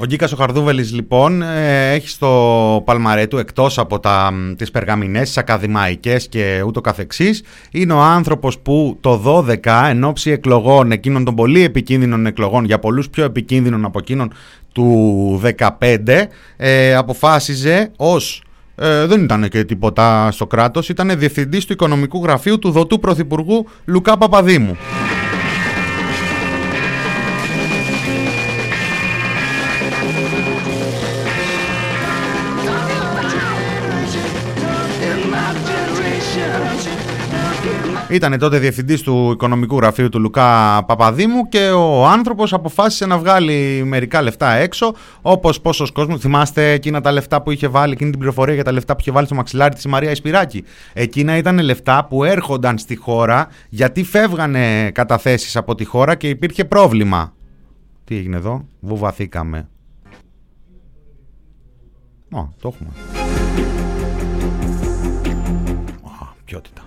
Ο 0.00 0.04
Γκίκας 0.04 0.32
ο 0.32 0.36
Χαρδούβελης 0.36 0.92
λοιπόν 0.92 1.42
ε, 1.42 1.92
έχει 1.92 2.08
στο 2.08 2.82
παλμαρέ 2.84 3.26
του 3.26 3.38
εκτός 3.38 3.78
από 3.78 4.00
τα, 4.00 4.30
μ, 4.32 4.54
τις 4.54 4.70
περγαμηνές, 4.70 5.22
τις 5.22 5.38
ακαδημαϊκές 5.38 6.28
και 6.28 6.62
ούτω 6.66 6.80
καθεξής 6.80 7.42
είναι 7.70 7.92
ο 7.92 8.00
άνθρωπος 8.00 8.58
που 8.58 8.98
το 9.00 9.22
12 9.24 9.88
εν 9.88 10.04
ώψη 10.04 10.30
εκλογών, 10.30 10.92
εκείνων 10.92 11.24
των 11.24 11.34
πολύ 11.34 11.62
επικίνδυνων 11.62 12.26
εκλογών 12.26 12.64
για 12.64 12.78
πολλούς 12.78 13.10
πιο 13.10 13.24
επικίνδυνων 13.24 13.84
από 13.84 13.98
εκείνων 13.98 14.32
του 14.72 15.40
15 15.78 16.24
ε, 16.56 16.94
αποφάσιζε 16.94 17.90
ως 17.96 18.42
ε, 18.74 19.06
δεν 19.06 19.22
ήταν 19.22 19.48
και 19.48 19.64
τίποτα 19.64 20.30
στο 20.30 20.46
κράτος, 20.46 20.88
ήταν 20.88 21.18
διευθυντής 21.18 21.64
του 21.64 21.72
οικονομικού 21.72 22.22
γραφείου 22.22 22.58
του 22.58 22.70
δοτού 22.70 22.98
πρωθυπουργού 22.98 23.66
Λουκά 23.84 24.18
Παπαδήμου. 24.18 24.76
Ήταν 38.10 38.38
τότε 38.38 38.58
διευθυντής 38.58 39.02
του 39.02 39.30
οικονομικού 39.32 39.76
γραφείου 39.76 40.08
του 40.08 40.20
Λουκά 40.20 40.82
Παπαδήμου 40.86 41.48
και 41.48 41.70
ο 41.70 42.06
άνθρωπος 42.06 42.52
αποφάσισε 42.52 43.06
να 43.06 43.18
βγάλει 43.18 43.82
μερικά 43.84 44.22
λεφτά 44.22 44.52
έξω. 44.52 44.94
Όπως 45.22 45.60
πόσος 45.60 45.92
κόσμος. 45.92 46.20
Θυμάστε 46.20 46.72
εκείνα 46.72 47.00
τα 47.00 47.12
λεφτά 47.12 47.42
που 47.42 47.50
είχε 47.50 47.68
βάλει, 47.68 47.92
εκείνη 47.92 48.10
την 48.10 48.18
πληροφορία 48.18 48.54
για 48.54 48.64
τα 48.64 48.72
λεφτά 48.72 48.92
που 48.94 49.00
είχε 49.00 49.10
βάλει 49.10 49.26
στο 49.26 49.34
μαξιλάρι 49.34 49.74
της 49.74 49.86
Μαρία 49.86 50.10
Ισπυράκη. 50.10 50.64
Εκείνα 50.92 51.36
ήταν 51.36 51.58
λεφτά 51.58 52.04
που 52.04 52.24
έρχονταν 52.24 52.78
στη 52.78 52.96
χώρα 52.96 53.48
γιατί 53.68 54.04
φεύγανε 54.04 54.90
καταθέσεις 54.90 55.56
από 55.56 55.74
τη 55.74 55.84
χώρα 55.84 56.14
και 56.14 56.28
υπήρχε 56.28 56.64
πρόβλημα. 56.64 57.32
Τι 58.04 58.16
έγινε 58.16 58.36
εδώ, 58.36 58.64
βουβαθήκαμε. 58.80 59.68
Ω, 62.32 62.48
το 62.60 62.72
έχουμε. 62.74 62.90
Α, 66.02 66.26
ποιότητα. 66.44 66.82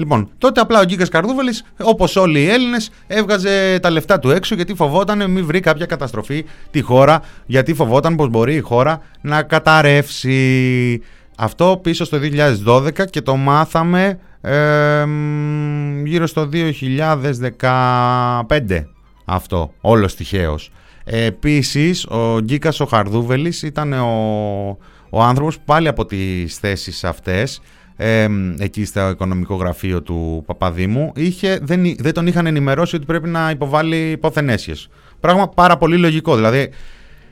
Λοιπόν, 0.00 0.30
τότε 0.38 0.60
απλά 0.60 0.80
ο 0.80 0.84
Γκίκας 0.84 1.08
Καρδούβελη, 1.08 1.52
όπως 1.82 2.16
όλοι 2.16 2.40
οι 2.40 2.48
Έλληνες, 2.48 2.90
έβγαζε 3.06 3.78
τα 3.82 3.90
λεφτά 3.90 4.18
του 4.18 4.30
έξω 4.30 4.54
γιατί 4.54 4.74
φοβόταν 4.74 5.30
μην 5.30 5.46
βρει 5.46 5.60
κάποια 5.60 5.86
καταστροφή 5.86 6.44
τη 6.70 6.80
χώρα, 6.80 7.22
γιατί 7.46 7.74
φοβόταν 7.74 8.16
πως 8.16 8.28
μπορεί 8.28 8.54
η 8.54 8.60
χώρα 8.60 9.00
να 9.20 9.42
καταρρεύσει. 9.42 11.02
Αυτό 11.36 11.80
πίσω 11.82 12.04
στο 12.04 12.18
2012 12.66 13.10
και 13.10 13.20
το 13.20 13.36
μάθαμε 13.36 14.18
ε, 14.40 15.04
μ, 15.04 16.06
γύρω 16.06 16.26
στο 16.26 16.48
2015 16.52 18.84
αυτό, 19.24 19.72
όλος 19.80 20.14
τυχαίως. 20.14 20.70
Ε, 21.04 21.24
επίσης, 21.24 22.06
ο 22.06 22.40
Γκίκας 22.40 22.80
ο 22.80 22.84
Χαρδούβελης 22.84 23.62
ήταν 23.62 23.92
ο, 23.92 24.78
ο 25.10 25.22
άνθρωπος 25.22 25.56
που 25.56 25.64
πάλι 25.64 25.88
από 25.88 26.06
τις 26.06 26.58
θέσεις 26.58 27.04
αυτές 27.04 27.60
ε, 28.02 28.26
εκεί 28.58 28.84
στο 28.84 29.08
οικονομικό 29.08 29.54
γραφείο 29.54 30.02
του 30.02 30.42
Παπαδήμου 30.46 31.12
είχε, 31.16 31.58
δεν, 31.62 31.84
εί- 31.84 31.96
δεν 32.02 32.12
τον 32.12 32.26
είχαν 32.26 32.46
ενημερώσει 32.46 32.96
ότι 32.96 33.04
πρέπει 33.04 33.28
να 33.28 33.50
υποβάλει 33.50 33.96
υποθενέσιες. 34.10 34.88
Πράγμα 35.20 35.48
πάρα 35.48 35.76
πολύ 35.76 35.96
λογικό. 35.96 36.34
Δηλαδή, 36.34 36.70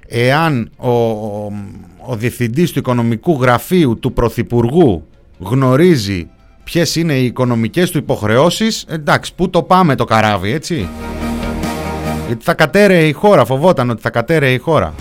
εάν 0.07 0.70
ο, 0.76 0.90
ο, 0.90 1.52
ο 2.07 2.16
διευθυντής 2.16 2.72
του 2.72 2.78
οικονομικού 2.78 3.38
γραφείου 3.42 3.98
του 3.98 4.12
Πρωθυπουργού 4.12 5.07
γνωρίζει 5.38 6.28
ποιες 6.64 6.96
είναι 6.96 7.14
οι 7.14 7.24
οικονομικές 7.24 7.90
του 7.90 7.98
υποχρεώσεις, 7.98 8.85
εντάξει, 8.88 9.35
πού 9.35 9.50
το 9.50 9.62
πάμε 9.62 9.94
το 9.94 10.04
καράβι, 10.04 10.52
έτσι; 10.52 10.88
Γιατί 12.26 12.44
θα 12.44 12.54
κατέρεε 12.54 13.07
η 13.07 13.12
χώρα, 13.12 13.44
φοβόταν 13.44 13.90
ότι 13.90 14.02
θα 14.02 14.11
κατέρεε 14.11 14.52
η 14.52 14.59
χώρα. 14.59 14.94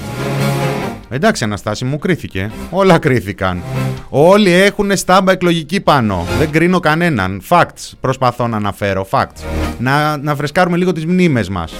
Εντάξει 1.09 1.43
Αναστάση 1.43 1.85
μου 1.85 1.99
κρίθηκε. 1.99 2.51
Όλα 2.69 2.97
κρίθηκαν. 2.97 3.61
Όλοι 4.09 4.51
έχουν 4.51 4.97
στάμπα 4.97 5.31
εκλογική 5.31 5.81
πάνω. 5.81 6.25
Δεν 6.39 6.51
κρίνω 6.51 6.79
κανέναν. 6.79 7.41
Facts. 7.49 7.91
Προσπαθώ 7.99 8.47
να 8.47 8.57
αναφέρω 8.57 9.07
Facts. 9.11 9.43
Να, 9.79 10.17
να 10.17 10.35
φρεσκάρουμε 10.35 10.77
λίγο 10.77 10.91
τις 10.91 11.05
μνήμες 11.05 11.49
μας 11.49 11.73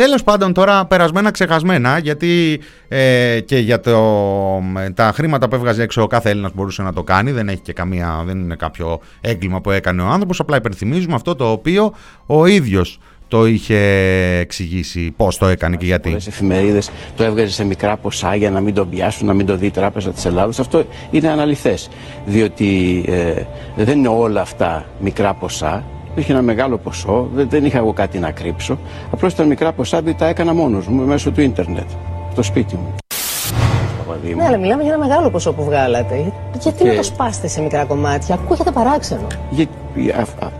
Τέλος 0.00 0.22
πάντων 0.22 0.52
τώρα 0.52 0.86
περασμένα 0.86 1.30
ξεχασμένα 1.30 1.98
γιατί 1.98 2.60
ε, 2.88 3.40
και 3.40 3.58
για 3.58 3.80
το, 3.80 3.98
ε, 4.78 4.90
τα 4.90 5.12
χρήματα 5.14 5.48
που 5.48 5.54
έβγαζε 5.54 5.82
έξω 5.82 6.02
ο 6.02 6.06
κάθε 6.06 6.30
Έλληνας 6.30 6.50
μπορούσε 6.54 6.82
να 6.82 6.92
το 6.92 7.02
κάνει 7.02 7.30
δεν 7.30 7.48
έχει 7.48 7.60
και 7.60 7.72
καμία, 7.72 8.22
δεν 8.26 8.38
είναι 8.38 8.54
κάποιο 8.54 9.00
έγκλημα 9.20 9.60
που 9.60 9.70
έκανε 9.70 10.02
ο 10.02 10.06
άνθρωπος 10.06 10.40
απλά 10.40 10.56
υπενθυμίζουμε 10.56 11.14
αυτό 11.14 11.34
το 11.34 11.50
οποίο 11.50 11.94
ο 12.26 12.46
ίδιος 12.46 12.98
το 13.28 13.46
είχε 13.46 13.78
εξηγήσει 14.40 15.12
πώς 15.16 15.38
το 15.38 15.46
έκανε 15.46 15.76
και 15.76 15.84
γιατί. 15.84 16.08
Πολλές 16.08 16.26
εφημερίδες 16.26 16.90
το 17.16 17.24
έβγαζε 17.24 17.50
σε 17.50 17.64
μικρά 17.64 17.96
ποσά 17.96 18.34
για 18.34 18.50
να 18.50 18.60
μην 18.60 18.74
τον 18.74 18.90
πιάσουν, 18.90 19.26
να 19.26 19.34
μην 19.34 19.46
το 19.46 19.56
δει 19.56 19.66
η 19.66 19.70
Τράπεζα 19.70 20.10
της 20.10 20.24
Ελλάδας. 20.24 20.58
Αυτό 20.60 20.84
είναι 21.10 21.28
αναλυθές, 21.28 21.88
διότι 22.26 23.04
ε, 23.08 23.42
δεν 23.76 23.98
είναι 23.98 24.08
όλα 24.08 24.40
αυτά 24.40 24.86
μικρά 25.00 25.34
ποσά. 25.34 25.84
Υπήρχε 26.12 26.32
ένα 26.32 26.42
μεγάλο 26.42 26.78
ποσό, 26.78 27.28
δεν, 27.34 27.48
δεν 27.48 27.64
είχα 27.64 27.78
εγώ 27.78 27.92
κάτι 27.92 28.18
να 28.18 28.30
κρύψω. 28.30 28.78
Απλώς 29.12 29.32
ήταν 29.32 29.46
μικρά 29.46 29.72
ποσά, 29.72 30.00
διότι 30.02 30.18
τα 30.18 30.26
έκανα 30.26 30.54
μόνος 30.54 30.86
μου 30.86 31.02
μέσω 31.06 31.30
του 31.30 31.40
ίντερνετ, 31.40 31.88
στο 32.32 32.42
σπίτι 32.42 32.74
μου. 32.74 32.94
Παπαδήμου. 33.98 34.36
Ναι, 34.36 34.44
αλλά 34.46 34.56
μιλάμε 34.58 34.82
για 34.82 34.92
ένα 34.94 35.06
μεγάλο 35.06 35.30
ποσό 35.30 35.52
που 35.52 35.64
βγάλατε. 35.64 36.32
Γιατί 36.60 36.82
Και- 36.82 36.88
να 36.88 36.94
το 36.96 37.02
σπάσετε 37.02 37.46
σε 37.48 37.60
μικρά 37.60 37.84
κομμάτια, 37.84 38.34
ακούγεται 38.34 38.70
παράξενο. 38.70 39.26
Για, 39.50 39.66
α- 40.16 40.44
α- 40.46 40.50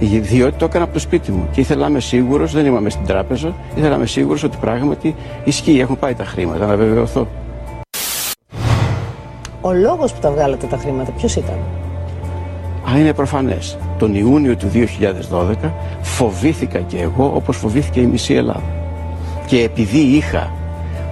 διότι 0.00 0.52
το 0.58 0.64
έκανα 0.64 0.84
από 0.84 0.92
το 0.92 0.98
σπίτι 0.98 1.30
μου 1.32 1.48
και 1.52 1.60
ήθελα 1.60 1.80
να 1.80 1.86
είμαι 1.88 2.00
σίγουρος, 2.00 2.52
δεν 2.52 2.66
ήμαμε 2.66 2.90
στην 2.90 3.06
τράπεζα, 3.06 3.54
ήθελα 3.74 3.88
να 3.88 3.94
είμαι 3.96 4.06
σίγουρος 4.06 4.42
ότι 4.42 4.56
πράγματι 4.60 5.14
ισχύει, 5.44 5.78
έχουν 5.80 5.98
πάει 5.98 6.14
τα 6.14 6.24
χρήματα, 6.24 6.66
να 6.66 6.76
βεβαιωθώ. 6.76 7.26
Ο 9.60 9.72
λόγος 9.72 10.12
που 10.12 10.20
τα 10.20 10.30
βγάλατε 10.30 10.66
τα 10.66 10.76
χρήματα, 10.76 11.10
ποιος 11.10 11.36
ήταν; 11.36 11.56
Α, 12.94 12.98
είναι 12.98 13.12
προφανές. 13.12 13.78
Τον 13.98 14.14
Ιούνιο 14.14 14.56
του 14.56 14.70
2012 15.62 15.70
φοβήθηκα 16.00 16.78
και 16.78 16.96
εγώ 17.00 17.32
όπως 17.34 17.56
φοβήθηκε 17.56 18.00
η 18.00 18.06
μισή 18.06 18.34
Ελλάδα. 18.34 18.62
Και 19.46 19.62
επειδή 19.62 19.98
είχα 19.98 20.52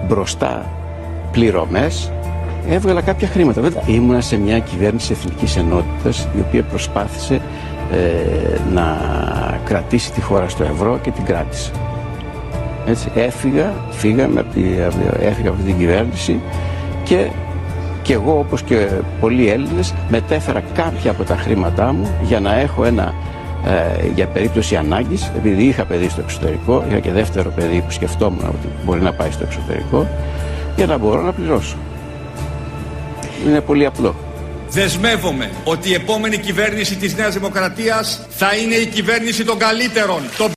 μπροστά 0.07 0.65
πληρωμές, 1.31 2.11
έβγαλα 2.69 3.01
κάποια 3.01 3.27
χρήματα. 3.27 3.61
Βέβαια, 3.61 3.81
ήμουνα 3.85 4.21
σε 4.21 4.37
μια 4.37 4.59
κυβέρνηση 4.59 5.11
εθνικής 5.11 5.57
ενότητας 5.57 6.27
η 6.37 6.39
οποία 6.47 6.63
προσπάθησε 6.63 7.41
ε, 7.91 8.57
να 8.73 8.97
κρατήσει 9.65 10.11
τη 10.11 10.21
χώρα 10.21 10.49
στο 10.49 10.63
ευρώ 10.63 10.99
και 11.01 11.11
την 11.11 11.23
κράτησε. 11.25 11.71
Έτσι, 12.87 13.09
έφυγα, 13.15 13.73
φύγαμε 13.89 14.39
από 14.39 14.53
τη, 14.53 14.61
από- 14.85 15.17
έφυγα 15.25 15.49
από 15.49 15.63
την 15.65 15.77
κυβέρνηση 15.77 16.39
και 17.03 17.27
και 18.07 18.13
εγώ 18.13 18.39
όπως 18.39 18.61
και 18.63 18.87
πολλοί 19.19 19.49
Έλληνες 19.49 19.93
μετέφερα 20.09 20.63
κάποια 20.73 21.11
από 21.11 21.23
τα 21.23 21.35
χρήματά 21.35 21.93
μου 21.93 22.11
για 22.23 22.39
να 22.39 22.59
έχω 22.59 22.83
ένα 22.83 23.13
ε, 23.65 24.07
για 24.15 24.27
περίπτωση 24.27 24.75
ανάγκης 24.75 25.31
επειδή 25.37 25.63
είχα 25.63 25.85
παιδί 25.85 26.09
στο 26.09 26.21
εξωτερικό 26.21 26.85
είχα 26.89 26.99
και 26.99 27.11
δεύτερο 27.11 27.49
παιδί 27.49 27.81
που 27.81 27.91
σκεφτόμουν 27.91 28.45
ότι 28.45 28.67
μπορεί 28.85 29.01
να 29.01 29.13
πάει 29.13 29.31
στο 29.31 29.43
εξωτερικό 29.43 30.07
για 30.75 30.85
να 30.85 30.97
μπορώ 30.97 31.21
να 31.21 31.31
πληρώσω 31.31 31.75
είναι 33.47 33.61
πολύ 33.61 33.85
απλό 33.85 34.15
Δεσμεύομαι 34.69 35.51
ότι 35.63 35.89
η 35.89 35.93
επόμενη 35.93 36.37
κυβέρνηση 36.37 36.95
της 36.95 37.15
Νέας 37.15 37.33
Δημοκρατίας 37.33 38.25
θα 38.29 38.55
είναι 38.55 38.75
η 38.75 38.85
κυβέρνηση 38.85 39.43
των 39.43 39.57
καλύτερων. 39.57 40.21
των 40.37 40.56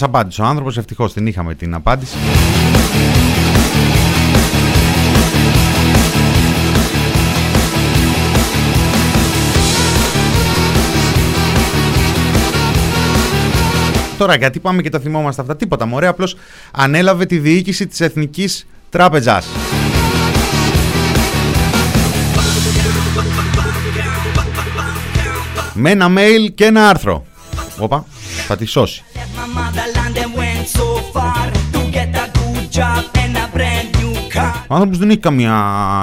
Μας 0.00 0.08
απάντησε 0.08 0.42
ο 0.42 0.44
άνθρωπος, 0.44 0.76
ευτυχώς 0.76 1.12
την 1.12 1.26
είχαμε 1.26 1.54
την 1.54 1.74
απάντηση. 1.74 2.16
Τώρα 14.18 14.34
γιατί 14.34 14.60
πάμε 14.60 14.82
και 14.82 14.90
τα 14.90 14.98
θυμόμαστε 14.98 15.42
αυτά, 15.42 15.56
τίποτα 15.56 15.86
μωρέ, 15.86 16.06
απλώς 16.06 16.36
ανέλαβε 16.70 17.26
τη 17.26 17.38
διοίκηση 17.38 17.86
της 17.86 18.00
Εθνικής 18.00 18.66
Τράπεζας. 18.90 19.46
Με 25.74 25.90
ένα 25.90 26.06
mail 26.08 26.52
και 26.54 26.64
ένα 26.64 26.88
άρθρο. 26.88 27.24
Όπα, 27.78 28.04
θα 28.46 28.56
τη 28.56 28.64
σώσει. 28.64 29.02
My 29.14 29.46
motherland 29.58 30.16
and 30.22 30.32
went 30.38 30.66
so 30.78 30.88
far 31.14 31.50
to 31.72 31.80
get 31.96 32.10
a 32.24 32.26
good 32.38 32.66
job 32.78 33.02
and 33.22 33.36
a 33.36 33.56
brand 33.56 33.88
new 34.00 34.34
car. 34.34 34.64
Ο 34.68 34.74
άνθρωπος 34.74 34.98
δεν 34.98 35.10
έχει 35.10 35.18
καμία 35.18 35.54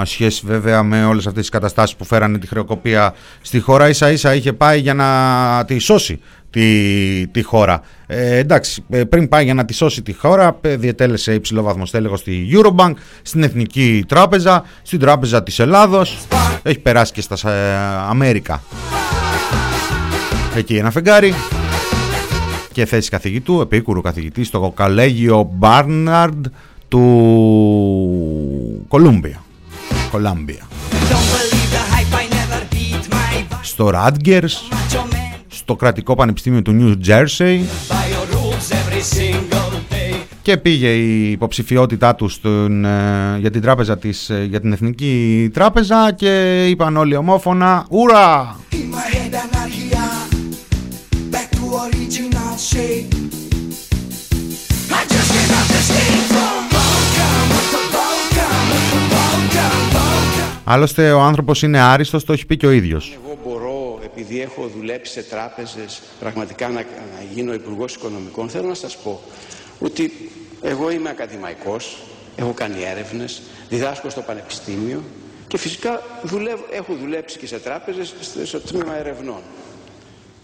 σχέση 0.05 0.41
βέβαια 0.45 0.83
με 0.83 1.05
όλες 1.05 1.27
αυτές 1.27 1.41
τις 1.41 1.49
καταστάσεις 1.49 1.95
που 1.95 2.05
φέρανε 2.05 2.37
τη 2.37 2.47
χρεοκοπία 2.47 3.13
στη 3.41 3.59
χώρα. 3.59 3.89
Ίσα 3.89 4.11
ίσα 4.11 4.35
είχε 4.35 4.53
πάει 4.53 4.79
για 4.79 4.93
να 4.93 5.65
τη 5.65 5.79
σώσει 5.79 6.19
τη, 6.49 7.27
τη 7.27 7.41
χώρα. 7.41 7.81
Ε, 8.07 8.37
εντάξει, 8.37 8.83
ε, 8.89 9.03
πριν 9.03 9.29
πάει 9.29 9.43
για 9.43 9.53
να 9.53 9.65
τη 9.65 9.73
σώσει 9.73 10.01
τη 10.01 10.13
χώρα, 10.13 10.57
ε, 10.61 10.75
διετέλεσε 10.75 11.33
υψηλό 11.33 11.61
βαθμό 11.61 11.85
στέλεχος 11.85 12.19
στη 12.19 12.49
Eurobank, 12.53 12.93
στην 13.21 13.43
Εθνική 13.43 14.03
Τράπεζα, 14.07 14.63
στην 14.81 14.99
Τράπεζα 14.99 15.43
της 15.43 15.59
Ελλάδος. 15.59 16.17
Έχει 16.63 16.79
περάσει 16.79 17.11
και 17.13 17.21
στα 17.21 17.51
ε, 17.51 17.75
Αμέρικα. 18.09 18.61
Εκεί 20.55 20.75
ένα 20.75 20.91
φεγγάρι 20.91 21.33
και 22.77 22.85
θέση 22.85 23.09
καθηγητού, 23.09 23.61
επίκουρου 23.61 24.01
καθηγητή 24.01 24.43
στο 24.43 24.73
Καλέγιο 24.75 25.49
Μπάρναρντ 25.53 26.45
του 26.87 27.05
Κολούμπια. 28.87 29.43
Κολάμπια. 30.11 30.67
Don't 30.91 31.27
believe 31.33 31.71
the 31.75 31.83
hype, 31.93 32.13
I 32.13 32.25
never 32.37 32.61
beat 32.73 33.13
my 33.13 33.53
vibe. 33.53 33.59
Στο 33.61 33.89
Ράντγκερς, 33.89 34.67
Macho 34.71 34.97
man, 34.97 35.39
στο 35.47 35.75
κρατικό 35.75 36.15
πανεπιστήμιο 36.15 36.61
του 36.61 36.77
New 36.79 37.07
Jersey 37.09 37.57
by 37.89 38.03
your 38.13 38.35
rules 38.35 38.71
every 38.71 39.17
single 39.17 39.93
day. 39.93 40.15
και 40.41 40.57
πήγε 40.57 40.89
η 40.89 41.31
υποψηφιότητά 41.31 42.15
του 42.15 42.27
στον, 42.27 42.85
ε, 42.85 43.37
για 43.39 43.51
την 43.51 43.61
τράπεζα 43.61 43.97
της, 43.97 44.29
ε, 44.29 44.45
για 44.49 44.61
την 44.61 44.71
Εθνική 44.71 45.49
Τράπεζα 45.53 46.13
και 46.13 46.65
είπαν 46.67 46.97
όλοι 46.97 47.15
ομόφωνα 47.15 47.85
«Ουρα!» 47.89 48.55
Original 52.57 52.65
shape 52.71 53.13
I 54.99 55.03
just 55.13 55.29
cannot 55.35 55.69
escape 55.79 56.23
from 56.33 56.59
Vulcan 56.73 57.39
Vulcan 57.93 58.55
Vulcan 59.13 59.75
Vulcan 59.93 60.61
Άλλωστε 60.63 61.11
ο 61.11 61.19
άνθρωπος 61.21 61.61
είναι 61.61 61.79
άριστος, 61.79 62.23
το 62.23 62.33
έχει 62.33 62.45
πει 62.45 62.57
και 62.57 62.65
ο 62.65 62.71
ίδιος. 62.71 63.17
Εγώ 63.23 63.37
μπορώ, 63.45 63.99
επειδή 64.05 64.41
έχω 64.41 64.67
δουλέψει 64.77 65.11
σε 65.11 65.23
τράπεζες, 65.23 66.01
πραγματικά 66.19 66.67
να, 66.67 66.73
να 66.73 66.83
γίνω 67.33 67.53
υπουργός 67.53 67.93
Οικονομικών. 67.95 68.49
Θέλω 68.49 68.67
να 68.67 68.73
σας 68.73 68.97
πω 68.97 69.21
ότι 69.79 70.31
εγώ 70.61 70.91
είμαι 70.91 71.09
ακαδημαϊκός, 71.09 71.97
έχω 72.35 72.51
κάνει 72.53 72.83
έρευνες, 72.83 73.41
διδάσκω 73.69 74.09
στο 74.09 74.21
πανεπιστήμιο 74.21 75.03
και 75.47 75.57
φυσικά 75.57 76.01
δουλεύω, 76.23 76.65
έχω 76.71 76.93
δουλέψει 77.01 77.37
και 77.37 77.47
σε 77.47 77.59
τράπεζες 77.59 78.13
στο- 78.21 78.45
στο 78.45 78.59
τμήμα 78.59 78.97
ερευνών. 78.97 79.41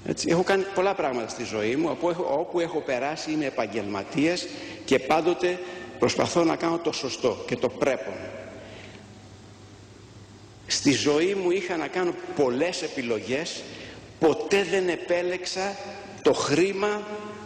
Έτσι, 0.05 0.27
έχω 0.29 0.43
κάνει 0.43 0.65
πολλά 0.75 0.93
πράγματα 0.93 1.29
στη 1.29 1.43
ζωή 1.43 1.75
μου, 1.75 1.87
όπου 1.91 2.09
έχω, 2.09 2.37
όπου 2.39 2.59
έχω 2.59 2.79
περάσει 2.79 3.31
είμαι 3.31 3.45
επαγγελματίας 3.45 4.45
και 4.85 4.99
πάντοτε 4.99 5.59
προσπαθώ 5.99 6.43
να 6.43 6.55
κάνω 6.55 6.77
το 6.77 6.91
σωστό 6.91 7.43
και 7.47 7.55
το 7.55 7.69
πρέπον. 7.69 8.13
Στη 10.67 10.91
ζωή 10.91 11.33
μου 11.33 11.51
είχα 11.51 11.77
να 11.77 11.87
κάνω 11.87 12.13
πολλές 12.35 12.81
επιλογές, 12.81 13.63
ποτέ 14.19 14.63
δεν 14.63 14.89
επέλεξα 14.89 15.75
το 16.21 16.33
χρήμα 16.33 17.01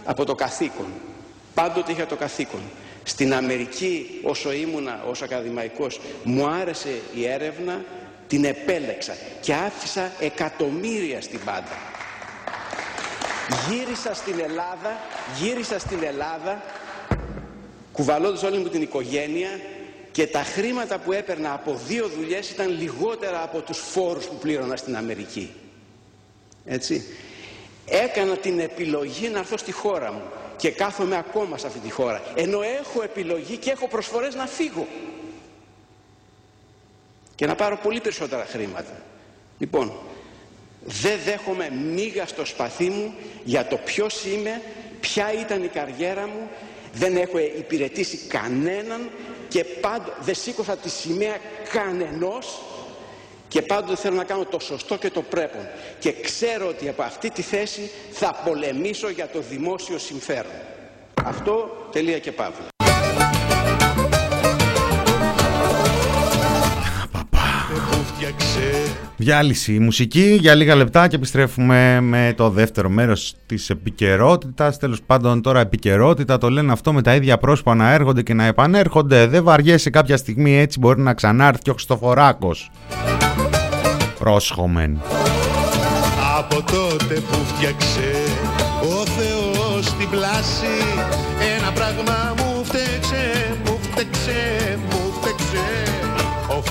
από 0.05 0.25
το 0.25 0.35
καθήκον. 0.35 0.87
Πάντοτε 1.53 1.91
είχα 1.91 2.05
το 2.05 2.15
καθήκον. 2.15 2.61
Στην 3.03 3.33
Αμερική 3.33 4.19
όσο 4.23 4.51
ήμουνα 4.51 5.03
ως 5.09 5.21
ακαδημαϊκός 5.21 5.99
μου 6.23 6.47
άρεσε 6.47 7.01
η 7.15 7.27
έρευνα, 7.27 7.85
την 8.27 8.45
επέλεξα 8.45 9.15
και 9.41 9.53
άφησα 9.53 10.11
εκατομμύρια 10.19 11.21
στην 11.21 11.39
πάντα. 11.45 11.96
Γύρισα 13.69 14.13
στην 14.13 14.39
Ελλάδα, 14.39 14.97
γύρισα 15.39 15.79
στην 15.79 16.03
Ελλάδα 16.03 16.63
κουβαλώντας 17.91 18.43
όλη 18.43 18.57
μου 18.57 18.67
την 18.67 18.81
οικογένεια 18.81 19.49
και 20.11 20.27
τα 20.27 20.43
χρήματα 20.43 20.97
που 20.99 21.11
έπαιρνα 21.11 21.53
από 21.53 21.79
δύο 21.87 22.07
δουλειές 22.07 22.49
ήταν 22.49 22.79
λιγότερα 22.79 23.43
από 23.43 23.61
τους 23.61 23.77
φόρους 23.77 24.25
που 24.25 24.35
πλήρωνα 24.35 24.75
στην 24.75 24.95
Αμερική. 24.97 25.53
Έτσι. 26.65 27.03
Έκανα 27.85 28.37
την 28.37 28.59
επιλογή 28.59 29.29
να 29.29 29.39
έρθω 29.39 29.57
στη 29.57 29.71
χώρα 29.71 30.11
μου 30.11 30.21
και 30.57 30.71
κάθομαι 30.71 31.17
ακόμα 31.17 31.57
σε 31.57 31.67
αυτή 31.67 31.79
τη 31.79 31.89
χώρα. 31.89 32.21
Ενώ 32.35 32.61
έχω 32.61 33.01
επιλογή 33.03 33.57
και 33.57 33.71
έχω 33.71 33.87
προσφορές 33.87 34.35
να 34.35 34.45
φύγω. 34.45 34.87
Και 37.35 37.45
να 37.45 37.55
πάρω 37.55 37.77
πολύ 37.83 38.01
περισσότερα 38.01 38.45
χρήματα. 38.45 39.01
Λοιπόν, 39.57 39.93
δεν 40.89 41.19
δέχομαι 41.25 41.69
μίγα 41.93 42.25
στο 42.25 42.45
σπαθί 42.45 42.89
μου 42.89 43.13
για 43.43 43.67
το 43.67 43.77
ποιος 43.77 44.25
είμαι, 44.25 44.61
ποια 44.99 45.33
ήταν 45.33 45.63
η 45.63 45.67
καριέρα 45.67 46.27
μου, 46.27 46.49
δεν 46.93 47.15
έχω 47.15 47.37
υπηρετήσει 47.37 48.17
κανέναν 48.17 49.09
και 49.47 49.63
πάντο, 49.63 50.13
δεν 50.19 50.35
σήκωσα 50.35 50.77
τη 50.77 50.89
σημαία 50.89 51.37
κανενός 51.71 52.61
και 53.47 53.61
πάντοτε 53.61 53.95
θέλω 53.95 54.15
να 54.15 54.23
κάνω 54.23 54.45
το 54.45 54.59
σωστό 54.59 54.97
και 54.97 55.09
το 55.09 55.21
πρέπον 55.21 55.67
και 55.99 56.11
ξέρω 56.11 56.67
ότι 56.67 56.89
από 56.89 57.01
αυτή 57.01 57.29
τη 57.29 57.41
θέση 57.41 57.91
θα 58.11 58.41
πολεμήσω 58.45 59.09
για 59.09 59.27
το 59.27 59.39
δημόσιο 59.39 59.97
συμφέρον. 59.97 60.51
Αυτό 61.23 61.87
τελεία 61.91 62.19
και 62.19 62.31
παύλα. 62.31 62.76
Διάλυση 69.19 69.73
η 69.73 69.79
μουσική 69.79 70.37
για 70.41 70.55
λίγα 70.55 70.75
λεπτά 70.75 71.07
και 71.07 71.15
επιστρέφουμε 71.15 72.01
με 72.01 72.33
το 72.37 72.49
δεύτερο 72.49 72.89
μέρος 72.89 73.33
της 73.45 73.69
επικαιρότητας. 73.69 74.77
Τέλος 74.77 75.01
πάντων 75.01 75.41
τώρα 75.41 75.59
επικαιρότητα 75.59 76.37
το 76.37 76.49
λένε 76.49 76.71
αυτό 76.71 76.93
με 76.93 77.01
τα 77.01 77.15
ίδια 77.15 77.37
πρόσωπα 77.37 77.75
να 77.75 77.91
έρχονται 77.93 78.21
και 78.21 78.33
να 78.33 78.45
επανέρχονται. 78.45 79.27
Δεν 79.27 79.43
βαριέσαι 79.43 79.89
κάποια 79.89 80.17
στιγμή 80.17 80.57
έτσι 80.57 80.79
μπορεί 80.79 81.01
να 81.01 81.13
ξανάρθει 81.13 81.61
και 81.61 81.69
ο 81.69 81.73
Χριστοφοράκος. 81.73 82.71
Πρόσχομεν. 84.19 85.01
Από 86.37 86.55
τότε 86.55 87.13
που 87.13 87.37
φτιάξε 87.45 88.11
ο 88.81 89.05
Θεός 89.05 89.93
την 89.93 90.09
πλάση 90.09 90.75
Ένα 91.57 91.71
πράγμα 91.71 92.36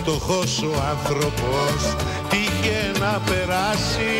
φτωχός 0.06 0.62
ο 0.62 0.72
άνθρωπος. 0.90 1.78
Τύχε 2.28 2.92
να 3.00 3.20
περάσει 3.28 4.14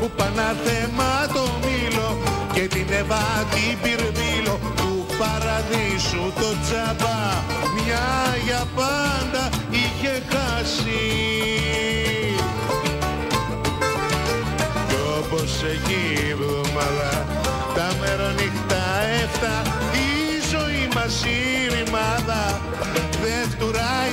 Που 0.00 0.10
πανάθεμα 0.16 1.12
το 1.34 1.44
μήλο 1.62 2.18
και 2.52 2.60
την 2.60 2.86
Εύα 2.90 3.24
την 3.54 3.78
πυρμήλο 3.82 4.58
Του 4.76 5.06
παραδείσου 5.18 6.24
το 6.40 6.50
τσάμπα 6.62 7.18
μια 7.74 8.36
για 8.44 8.62
πάντα 8.76 9.48
είχε 9.70 10.22
χάσει. 10.30 11.04
Κι 14.88 14.96
όπως 15.18 15.52
εκεί 15.72 16.24
η 16.26 16.30
εβδομάδα 16.30 17.26
Τα 17.74 17.88
μερονύχτα 18.00 18.82
έφτα 19.22 19.62
Η 20.06 20.08
ζωή 20.52 20.88
μας 20.94 21.24
η 21.24 21.38
ρημάδα 21.74 22.60
Δεν 23.22 23.50
φτουράει 23.50 24.12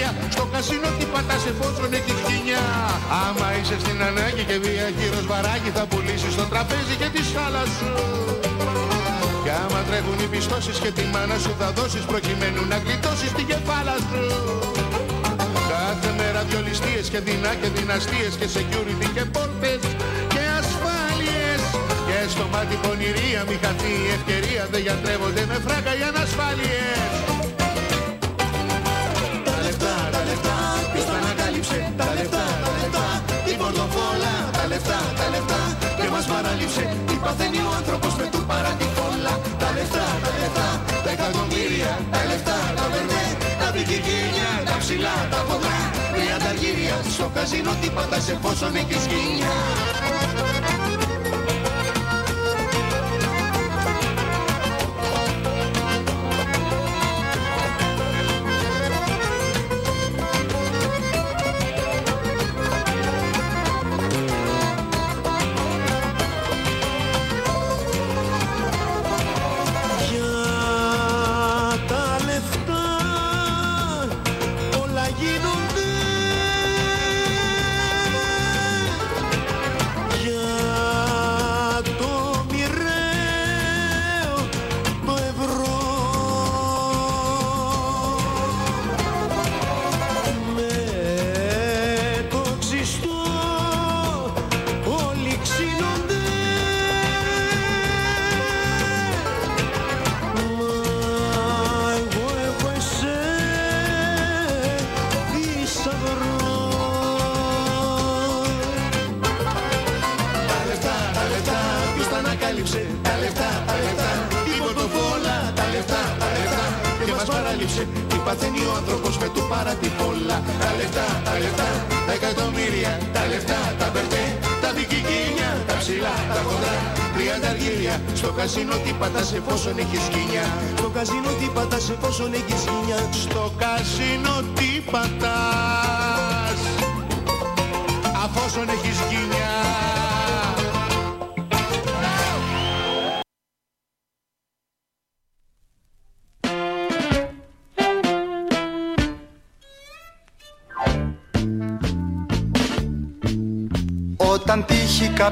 Τριάντα 0.00 0.18
αργύρια 0.18 0.32
Στο 0.34 0.44
κασίνο 0.52 0.88
τι 0.98 1.04
πατάς 1.12 1.44
εφόσον 1.52 1.90
έχεις 1.98 2.18
χινιά. 2.26 2.64
Άμα 3.24 3.46
είσαι 3.56 3.76
στην 3.84 3.98
ανάγκη 4.08 4.42
και 4.50 4.56
διαχείρος 4.64 5.26
βαράκι 5.30 5.70
Θα 5.76 5.84
πουλήσεις 5.90 6.34
το 6.40 6.44
τραπέζι 6.52 6.94
και 7.00 7.08
τη 7.14 7.22
σάλα 7.30 7.64
σου. 7.76 7.90
Κι 9.44 9.52
άμα 9.62 9.80
τρέχουν 9.88 10.18
οι 10.24 10.28
πιστώσεις 10.34 10.78
και 10.82 10.90
τη 10.96 11.04
μάνα 11.12 11.36
σου 11.44 11.52
θα 11.60 11.68
δώσεις 11.76 12.04
προκειμένου 12.10 12.62
να 12.72 12.76
γλιτώσεις 12.84 13.30
την 13.36 13.46
κεφάλα 13.50 13.96
σου. 14.08 14.24
Κάθε 15.72 16.10
μέρα 16.18 16.40
δυο 16.48 16.60
ληστείες 16.66 17.06
και 17.12 17.20
δεινά 17.26 17.52
και 17.60 17.68
δυναστείες 17.76 18.32
και 18.40 18.46
security 18.56 19.08
και 19.16 19.24
πόρτες 19.34 19.82
και 20.34 20.42
ασφάλειες. 20.60 21.60
Και 22.08 22.18
στο 22.34 22.44
μάτι 22.52 22.76
πονηρία 22.84 23.40
μη 23.48 23.56
χαθεί 23.62 23.92
η 24.06 24.10
ευκαιρία 24.16 24.62
δεν 24.72 24.80
γιατρεύονται 24.86 25.42
με 25.50 25.56
φράγκα 25.64 25.92
οι 25.98 26.02
ανασφάλειες 26.10 27.29
λεφτά, 34.80 35.00
τα 35.18 35.26
λεφτά, 35.34 35.62
και 36.00 36.08
μας 36.14 36.26
παραλείψε 36.32 36.84
Τι 37.08 37.14
παθαίνει 37.24 37.60
ο 37.68 37.70
άνθρωπος 37.78 38.12
με 38.20 38.26
του 38.32 38.40
παρατηφόλα 38.50 39.34
Τα 39.60 39.68
λεφτά, 39.76 40.06
τα 40.24 40.32
λεφτά, 40.40 40.68
τα 41.04 41.10
εκατομμύρια 41.16 41.92
Τα 42.14 42.20
λεφτά, 42.30 42.58
τα 42.78 42.84
βερνέ, 42.92 43.24
τα 43.60 43.68
μπικικίνια 43.72 44.50
Τα 44.68 44.76
ψηλά, 44.82 45.16
τα 45.32 45.40
ποδά, 45.48 45.76
τριάντα 46.14 46.48
αργύρια 46.52 46.96
Στο 47.14 47.26
καζίνο 47.34 47.72
τι 47.80 47.88
πατάς 47.96 48.26
εφόσον 48.34 48.72
έχεις 48.80 49.02
γυνιά 49.10 49.54
Για 50.66 50.69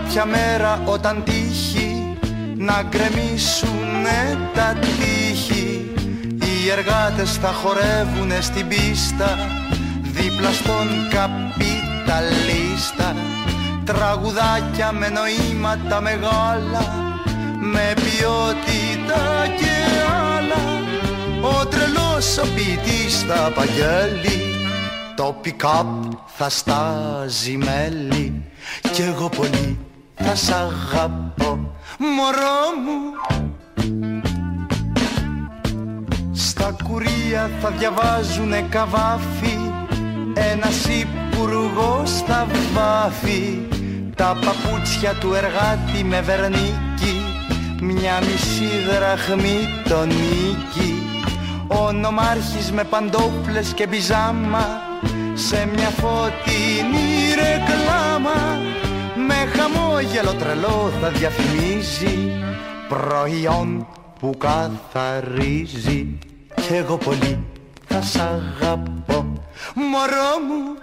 κάποια 0.09 0.27
μέρα, 0.27 0.83
όταν 0.85 1.23
τύχει 1.25 2.17
να 2.57 2.83
γκρεμίσουνε 2.89 4.39
τα 4.55 4.75
τείχη. 4.81 5.91
Οι 6.31 6.71
εργάτες 6.71 7.37
θα 7.37 7.53
χορεύουνε 7.53 8.41
στην 8.41 8.69
πίστα 8.69 9.39
δίπλα 10.03 10.53
στον 10.53 10.89
καπιταλίστα. 11.11 13.17
Τραγουδάκια 13.85 14.93
με 14.93 15.09
νοήματα 15.09 16.01
μεγάλα 16.01 17.13
με 17.61 17.95
ποιότητα 17.95 19.47
και 19.59 19.73
άλλα. 20.37 20.63
Ο 21.43 21.67
τρελός 21.67 22.39
ο 22.39 22.47
ποιητής 22.55 23.23
θα 23.23 23.47
απαγγέλει 23.47 24.55
το 25.17 25.41
pick-up 25.45 26.09
θα 26.27 26.49
στάζει 26.49 27.57
μέλι. 27.57 28.43
Κι 28.93 29.03
εγώ 29.03 29.29
πολύ 29.29 29.79
θα 30.29 30.35
σ' 30.35 30.51
αγαπώ 30.51 31.59
μωρό 31.99 32.65
μου. 32.85 32.99
Στα 36.33 36.77
κουρία 36.85 37.51
θα 37.61 37.71
διαβάζουνε 37.71 38.67
καβάφι 38.71 39.59
Ένας 40.53 40.85
υπουργός 40.85 42.23
θα 42.27 42.47
βάφει 42.75 43.69
Τα 44.15 44.37
παπούτσια 44.45 45.15
του 45.15 45.35
εργάτη 45.35 46.05
με 46.05 46.21
βερνίκι 46.21 47.25
Μια 47.83 48.21
μισή 48.21 48.71
δραχμή 48.89 49.69
τον 49.89 50.07
νίκη 50.07 51.23
Ο 51.69 51.93
νομάρχης 51.93 52.73
με 52.73 52.85
παντόφλες 52.85 53.73
και 53.75 53.87
πιζάμα 53.87 54.67
σε 55.35 55.69
μια 55.75 55.89
φωτεινή 55.89 57.35
ρεκλάμα 57.35 58.59
με 59.29 59.35
χαμόγελο 59.35 60.35
τρελό 60.35 60.93
θα 61.01 61.11
διαφημίζει 61.11 62.33
προϊόν 62.89 63.87
που 64.19 64.35
καθαρίζει. 64.39 66.19
Κι 66.55 66.75
εγώ 66.75 66.97
πολύ 66.97 67.45
θα 67.87 68.03
σ' 68.03 68.17
αγαπώ 68.17 69.33
μωρό 69.75 70.33
μου 70.49 70.77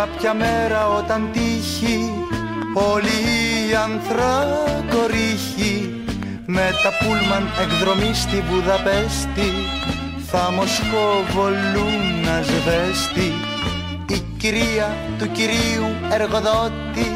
κάποια 0.00 0.34
μέρα, 0.34 0.88
όταν 0.88 1.28
τύχει 1.32 2.12
Όλοι 2.74 3.18
οι 3.68 3.74
ανθρακορίχοι 3.84 5.74
Με 6.46 6.70
τα 6.82 6.90
πούλμαν 6.98 7.44
εκδρομή 7.62 8.14
στη 8.14 8.44
Βουδαπέστη 8.48 9.50
Θα 10.26 10.52
Μοσχοβολούν 10.56 12.20
να 12.24 12.42
σβέστη. 12.42 13.32
Η 14.08 14.22
κυρία 14.36 14.96
του 15.18 15.30
κυρίου 15.32 15.86
εργοδότη 16.10 17.10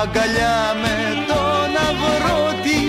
Αγκαλιά 0.00 0.74
με 0.82 0.96
τον 1.28 1.70
αγρότη. 1.86 2.82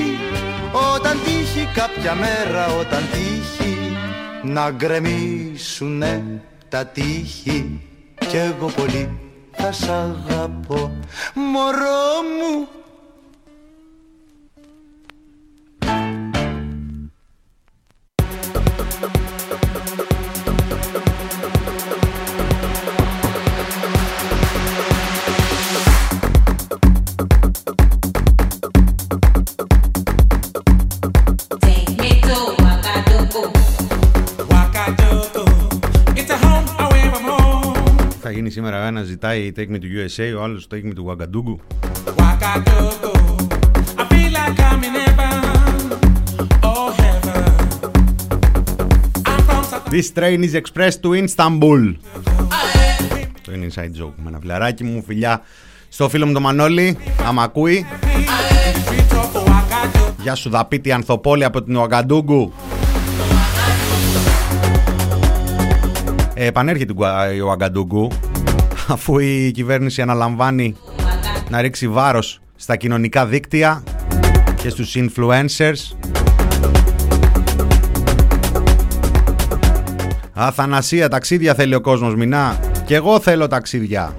Όταν 0.96 1.18
τύχει 1.24 1.68
κάποια 1.74 2.14
μέρα, 2.16 2.66
όταν 2.80 3.04
τύχει 3.12 3.98
Να 4.44 4.72
γκρεμίσουνε 4.72 6.42
τα 6.70 6.86
τείχη 6.86 7.80
κι 8.18 8.38
εγώ 8.38 8.68
πολύ 8.68 9.20
θα 9.52 9.72
σ' 9.72 9.90
αγαπώ. 9.90 10.92
Μωρό 11.34 12.22
μου 12.40 12.68
ζητάει 39.16 39.52
take 39.56 39.70
me 39.70 39.78
to 39.80 39.88
USA, 39.98 40.38
ο 40.40 40.44
άλλος 40.44 40.68
take 40.72 40.84
me 40.88 40.94
to 40.94 41.04
Ouagadougou. 41.06 41.58
This 49.90 50.12
train 50.12 50.44
is 50.44 50.54
express 50.56 50.94
to 51.04 51.10
Istanbul. 51.14 51.96
Το 53.42 53.52
είναι 53.54 53.68
inside 53.74 54.02
joke 54.02 54.14
με 54.24 54.28
ένα 54.30 54.40
φιλαράκι 54.42 54.84
μου, 54.84 55.04
φιλιά 55.08 55.42
στο 55.90 56.10
φίλο 56.10 56.26
μου 56.26 56.34
το 56.34 56.40
Μανώλη, 56.40 56.98
άμα 57.28 57.44
ακούει. 57.44 57.86
Γεια 60.22 60.36
σου 60.36 60.50
Δαπίτη 60.50 60.92
Ανθοπόλη 60.92 61.44
από 61.44 61.64
την 61.64 61.78
Ouagadougou. 61.78 62.50
Ε, 66.34 66.46
επανέρχεται 66.46 66.92
η 66.92 66.96
Γκουα- 66.96 67.34
η 67.34 67.38
Ouagadougou 67.48 68.08
αφού 68.88 69.20
η 69.20 69.52
κυβέρνηση 69.52 70.02
αναλαμβάνει 70.02 70.76
να 71.50 71.62
ρίξει 71.62 71.88
βάρος 71.88 72.42
στα 72.56 72.76
κοινωνικά 72.76 73.26
δίκτυα 73.26 73.84
και 74.56 74.70
στους 74.70 74.96
influencers. 74.96 75.98
Αθανασία, 80.34 81.10
ταξίδια 81.10 81.54
θέλει 81.54 81.76
ο 81.76 81.82
κόσμος, 81.82 82.16
μηνά. 82.16 82.60
Και 82.86 82.96
εγώ 82.96 83.20
θέλω 83.20 83.48
ταξίδια. 83.48 84.16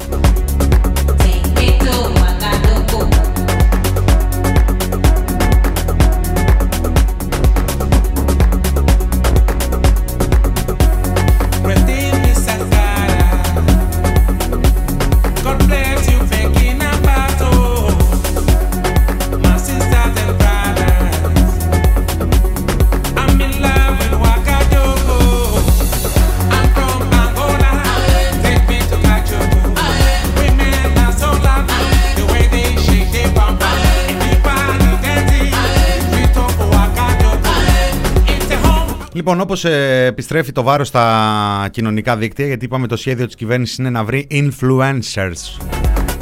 Λοιπόν, 39.28 39.40
όπως 39.40 39.64
επιστρέφει 40.06 40.52
το 40.52 40.62
βάρος 40.62 40.88
στα 40.88 41.68
κοινωνικά 41.70 42.16
δίκτυα, 42.16 42.46
γιατί 42.46 42.64
είπαμε 42.64 42.86
το 42.86 42.96
σχέδιο 42.96 43.26
της 43.26 43.34
κυβέρνησης 43.34 43.76
είναι 43.76 43.90
να 43.90 44.04
βρει 44.04 44.26
influencers. 44.30 45.66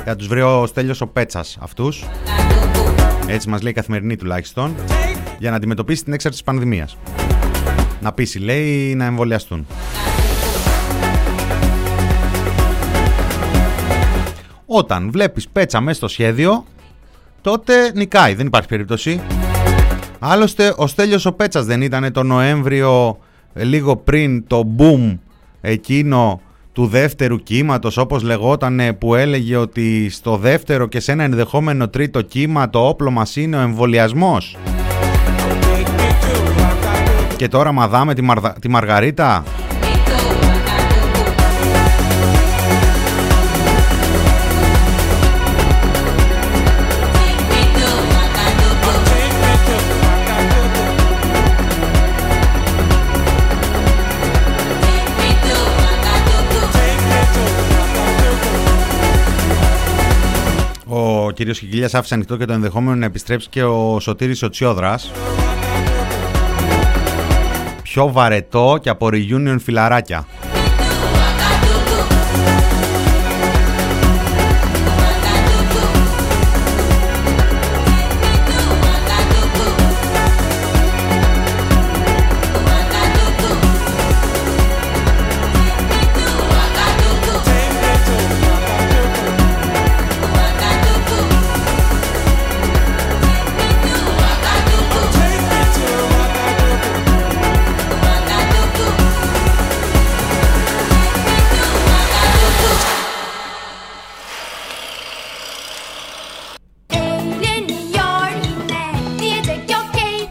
Θα 0.05 0.17
τους 0.17 0.27
βρει 0.27 0.41
ο 0.41 0.67
Στέλιος 0.67 1.01
ο 1.01 1.07
Πέτσας 1.07 1.59
αυτούς. 1.61 2.05
Έτσι 3.27 3.49
μας 3.49 3.63
λέει 3.63 3.71
η 3.71 3.75
καθημερινή 3.75 4.17
τουλάχιστον. 4.17 4.75
Για 5.39 5.51
να 5.51 5.57
αντιμετωπίσει 5.57 6.05
την 6.05 6.13
έξαρση 6.13 6.39
της 6.39 6.47
πανδημίας. 6.47 6.97
Να 8.01 8.13
πείσει, 8.13 8.39
λέει, 8.39 8.95
να 8.95 9.05
εμβολιαστούν. 9.05 9.67
Όταν 14.67 15.11
βλέπεις 15.11 15.49
πέτσα 15.49 15.81
μέσα 15.81 15.97
στο 15.97 16.09
σχέδιο, 16.09 16.65
τότε 17.41 17.93
νικάει, 17.95 18.35
δεν 18.35 18.47
υπάρχει 18.47 18.69
περίπτωση. 18.69 19.21
Άλλωστε, 20.19 20.75
ο 20.77 20.87
Στέλιος 20.87 21.27
ο 21.27 21.33
Πέτσας 21.33 21.65
δεν 21.65 21.83
ήταν 21.83 22.13
το 22.13 22.23
Νοέμβριο, 22.23 23.19
ε, 23.55 23.65
λίγο 23.65 23.97
πριν 23.97 24.47
το 24.47 24.63
boom 24.79 25.19
εκείνο 25.61 26.41
του 26.73 26.87
δεύτερου 26.87 27.43
κύματος, 27.43 27.97
όπως 27.97 28.23
λεγότανε, 28.23 28.93
που 28.93 29.15
έλεγε 29.15 29.57
ότι 29.57 30.09
στο 30.11 30.37
δεύτερο 30.37 30.87
και 30.87 31.01
σε 31.01 31.13
ένα 31.13 31.25
ενδεχόμενο 31.25 31.89
τρίτο 31.89 32.21
κύμα 32.23 32.71
το 32.71 32.89
όπλο 32.89 33.11
μας 33.11 33.37
είναι 33.37 33.57
ο 33.57 33.61
εμβολιασμός. 33.61 34.57
Και 37.37 37.49
τώρα 37.49 37.73
μαδάμε 37.73 38.15
τη, 38.15 38.23
Μαρδα- 38.23 38.57
τη 38.61 38.69
Μαργαρίτα. 38.69 39.45
Κύριος 61.35 61.59
Κικίλιας 61.59 61.95
άφησε 61.95 62.15
ανοιχτό 62.15 62.37
και 62.37 62.45
το 62.45 62.53
ενδεχόμενο 62.53 62.97
να 62.97 63.07
επιστρέψει 63.07 63.49
και 63.49 63.63
ο 63.63 64.01
Σωτήρης 64.01 64.43
ο 64.43 64.49
Τσιόδρας. 64.49 65.13
Πιο 67.83 68.13
βαρετό 68.13 68.79
και 68.83 68.89
από 68.89 69.09
reunion 69.13 69.57
φιλαράκια. 69.61 70.27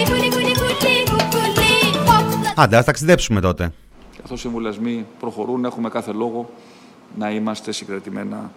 Kuli 0.06 0.30
kuli 0.30 0.54
kuli. 0.54 0.94
Kukuli 1.06 1.74
Hopla 2.08 2.54
Άντε, 2.56 2.78
ας 2.78 2.86
ταξιδέψουμε 2.86 3.42
τότε. 3.42 3.72
Καθώς 4.22 4.44
οι 4.44 4.48
εμβολιασμοί 4.48 5.06
προχωρούν, 5.20 5.66
έχουμε 5.66 5.90
κάθε 5.90 6.12
λόγο 6.12 6.50
να 7.18 7.32
είμαστε 7.32 7.72
συγκρατημένα 7.72 8.52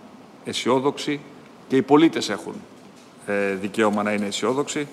αισιόδοξοι 0.44 1.20
και 1.68 1.76
οι 1.76 1.82
πολίτες 1.82 2.28
έχουν 2.28 2.54
ε, 2.54 2.69
δικαίωμα 3.60 4.02
να 4.02 4.12
είναι 4.12 4.26
αισιόδοξοι. 4.26 4.88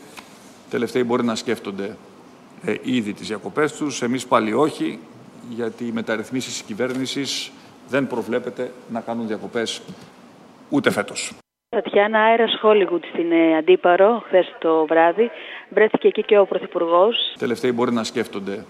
Τελευταίοι 0.70 1.04
μπορεί 1.04 1.24
να 1.24 1.36
σκέφτονται 1.36 1.96
ε, 2.66 2.76
ήδη 2.82 3.14
τις 3.14 3.28
διακοπές 3.28 3.74
τους, 3.74 4.02
εμείς 4.02 4.28
πάλι 4.28 4.54
όχι, 4.54 5.00
γιατί 5.50 5.88
οι 5.88 5.92
μεταρρυθμίσεις 5.92 6.52
της 6.52 6.62
κυβέρνησης 6.62 7.52
δεν 7.90 8.08
προβλέπεται 8.08 8.72
να 8.90 9.00
κάνουν 9.00 9.28
διακοπές 9.28 9.82
ούτε 10.70 10.92
φέτος. 10.92 11.34
Τατιάνα 11.70 12.20
Αέρας 12.20 12.58
Χόλιγουτ 12.62 13.04
στην 13.14 13.32
ε, 13.32 13.58
Αντίπαρο, 13.58 14.24
χθες 14.26 14.56
το 14.60 14.86
βράδυ. 14.86 15.32
Βρέθηκε 15.70 16.08
εκεί 16.08 16.24
και 16.24 16.38
ο 16.38 16.46
Πρωθυπουργός. 16.46 17.36
Τελευταίοι 17.40 17.72
μπορεί 17.72 17.92
να 17.92 18.04
σκέφτονται 18.04 18.66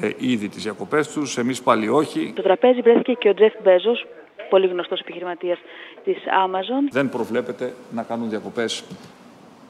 ε, 0.00 0.10
ήδη 0.18 0.48
τις 0.48 0.62
διακοπές 0.62 1.08
τους, 1.08 1.38
εμείς 1.38 1.62
πάλι 1.62 1.88
όχι. 1.88 2.30
Στο 2.32 2.42
τραπέζι 2.42 2.80
βρέθηκε 2.80 3.12
και 3.12 3.28
ο 3.28 3.34
Τζεφ 3.34 3.52
Μπέζος, 3.62 4.06
πολύ 4.50 4.66
γνωστός 4.66 5.00
επιχειρηματίας 5.00 5.58
της 6.04 6.16
Amazon. 6.16 6.90
Δεν 6.92 7.08
προβλέπεται 7.08 7.74
να 7.90 8.02
κάνουν 8.02 8.28
διακοπές 8.28 8.84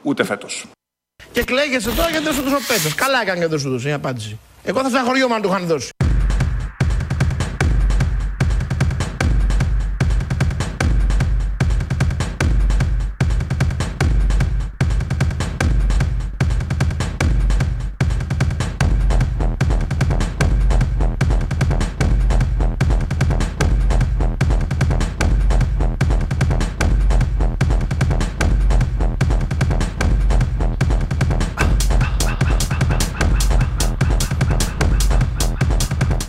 ούτε 0.03 0.23
φέτος. 0.23 0.65
Και 1.31 1.43
κλαίγεσαι 1.43 1.95
τώρα 1.95 2.09
γιατί 2.09 2.25
δεν 2.25 2.33
σου 2.33 2.41
δώσω 2.41 2.67
πέτος. 2.67 2.95
Καλά 2.95 3.21
έκανε 3.21 3.39
και 3.39 3.47
δεν 3.47 3.59
σου 3.59 3.69
δώσει 3.69 3.89
η 3.89 3.91
απάντηση. 3.91 4.39
Εγώ 4.63 4.81
θα 4.81 4.89
στεναχωριόμαι 4.89 5.35
αν 5.35 5.41
του 5.41 5.47
είχαν 5.47 5.65
δώσει. 5.65 5.89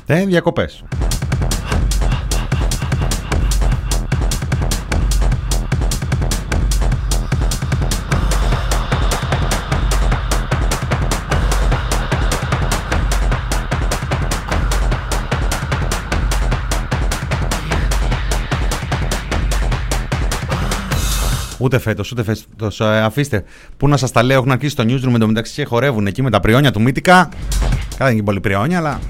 Ε, 0.09 0.25
διακοπές. 0.25 0.85
Ούτε 21.59 21.79
φέτος, 21.79 22.11
ούτε 22.13 22.23
φέτος. 22.23 22.81
αφήστε. 22.81 23.45
Πού 23.77 23.89
να 23.89 23.97
σας 23.97 24.13
τα 24.13 24.23
λέω, 24.23 24.37
έχουν 24.37 24.51
αρχίσει 24.51 24.77
το 24.77 24.83
newsroom 24.87 25.15
εντωμεταξύ 25.15 25.55
και 25.55 25.65
χορεύουν 25.65 26.07
εκεί 26.07 26.23
με 26.23 26.31
τα 26.31 26.41
πριόνια 26.41 26.71
του 26.71 26.81
Μύτικα. 26.83 27.13
Καλά, 27.15 27.31
δεν 27.97 28.07
είναι 28.07 28.17
και 28.17 28.23
πολύ 28.23 28.41
πριόνια, 28.41 28.79
αλλά. 28.79 29.01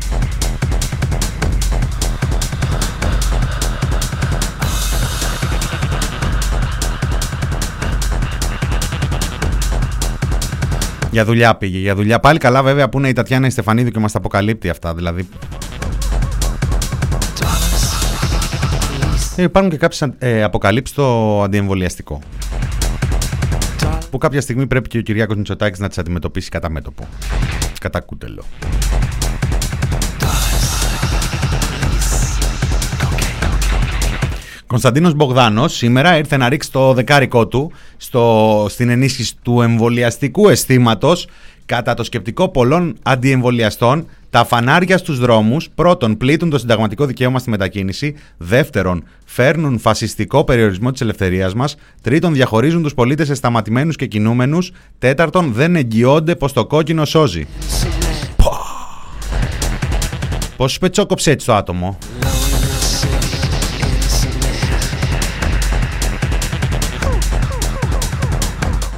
Για 11.17 11.25
δουλειά 11.25 11.57
πήγε. 11.57 11.79
Για 11.79 11.95
δουλειά 11.95 12.21
πάλι 12.21 12.39
καλά, 12.39 12.63
βέβαια, 12.63 12.89
που 12.89 12.99
είναι 12.99 13.09
η 13.09 13.13
Τατιάνα 13.13 13.47
η 13.47 13.51
Στεφανίδη 13.51 13.91
και 13.91 13.99
μας 13.99 14.13
τα 14.13 14.19
αποκαλύπτει 14.19 14.69
αυτά. 14.69 14.95
Δηλαδή. 14.95 15.29
Ε, 19.37 19.43
υπάρχουν 19.43 19.71
και 19.71 19.77
κάποιες 19.77 20.11
ε, 20.19 20.43
αποκαλύψεις 20.43 20.95
στο 20.95 21.43
αντιεμβολιαστικό. 21.45 22.21
Που 24.11 24.19
κάποια 24.19 24.41
στιγμή 24.41 24.67
πρέπει 24.67 24.89
και 24.89 24.99
ο 24.99 25.01
Κυριάκος 25.01 25.37
Μητσοτάκης 25.37 25.79
να 25.79 25.89
τις 25.89 25.99
αντιμετωπίσει 25.99 26.51
κατά 26.51 26.71
μέτωπο. 26.71 27.09
Κατά 27.81 28.01
κούτελο. 28.01 28.45
Κωνσταντίνος 34.67 35.15
Μπογδάνος 35.15 35.77
σήμερα 35.77 36.17
ήρθε 36.17 36.37
να 36.37 36.49
ρίξει 36.49 36.73
το 36.73 36.93
δεκάρικό 36.93 37.47
του 37.47 37.73
στο, 37.97 38.67
στην 38.69 38.89
ενίσχυση 38.89 39.35
του 39.43 39.61
εμβολιαστικού 39.61 40.49
αισθήματος 40.49 41.27
Κατά 41.67 41.95
το 41.95 42.05
σκεπτικό 42.05 42.49
πολλών 42.49 42.97
αντιεμβολιαστών, 43.03 44.07
τα 44.31 44.45
φανάρια 44.45 44.99
στους 44.99 45.19
δρόμους 45.19 45.69
πρώτον 45.75 46.17
πλήττουν 46.17 46.51
το 46.51 46.59
συνταγματικό 46.59 47.07
δικαίωμα 47.07 47.39
στη 47.39 47.51
μετακίνηση, 47.51 48.15
δεύτερον 48.37 49.05
φέρνουν 49.25 49.79
φασιστικό 49.79 50.45
περιορισμό 50.45 50.91
της 50.91 51.01
ελευθερίας 51.01 51.55
μας, 51.55 51.77
τρίτον 52.03 52.33
διαχωρίζουν 52.33 52.83
τους 52.83 52.95
πολίτες 52.95 53.27
σε 53.27 53.35
σταματημένους 53.35 53.97
και 53.97 54.07
κινούμενους, 54.07 54.73
τέταρτον 54.99 55.53
δεν 55.53 55.77
εγγυώνται 55.77 56.35
πως 56.35 56.53
το 56.53 56.67
κόκκινο 56.67 57.05
σώζει. 57.05 57.47
Πώς 60.57 60.73
σου 60.73 60.79
πετσόκοψε 60.79 61.31
έτσι 61.31 61.47
το 61.47 61.55
άτομο; 61.55 61.99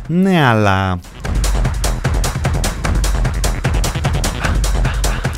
Ναι, 0.08 0.44
αλλά... 0.44 1.00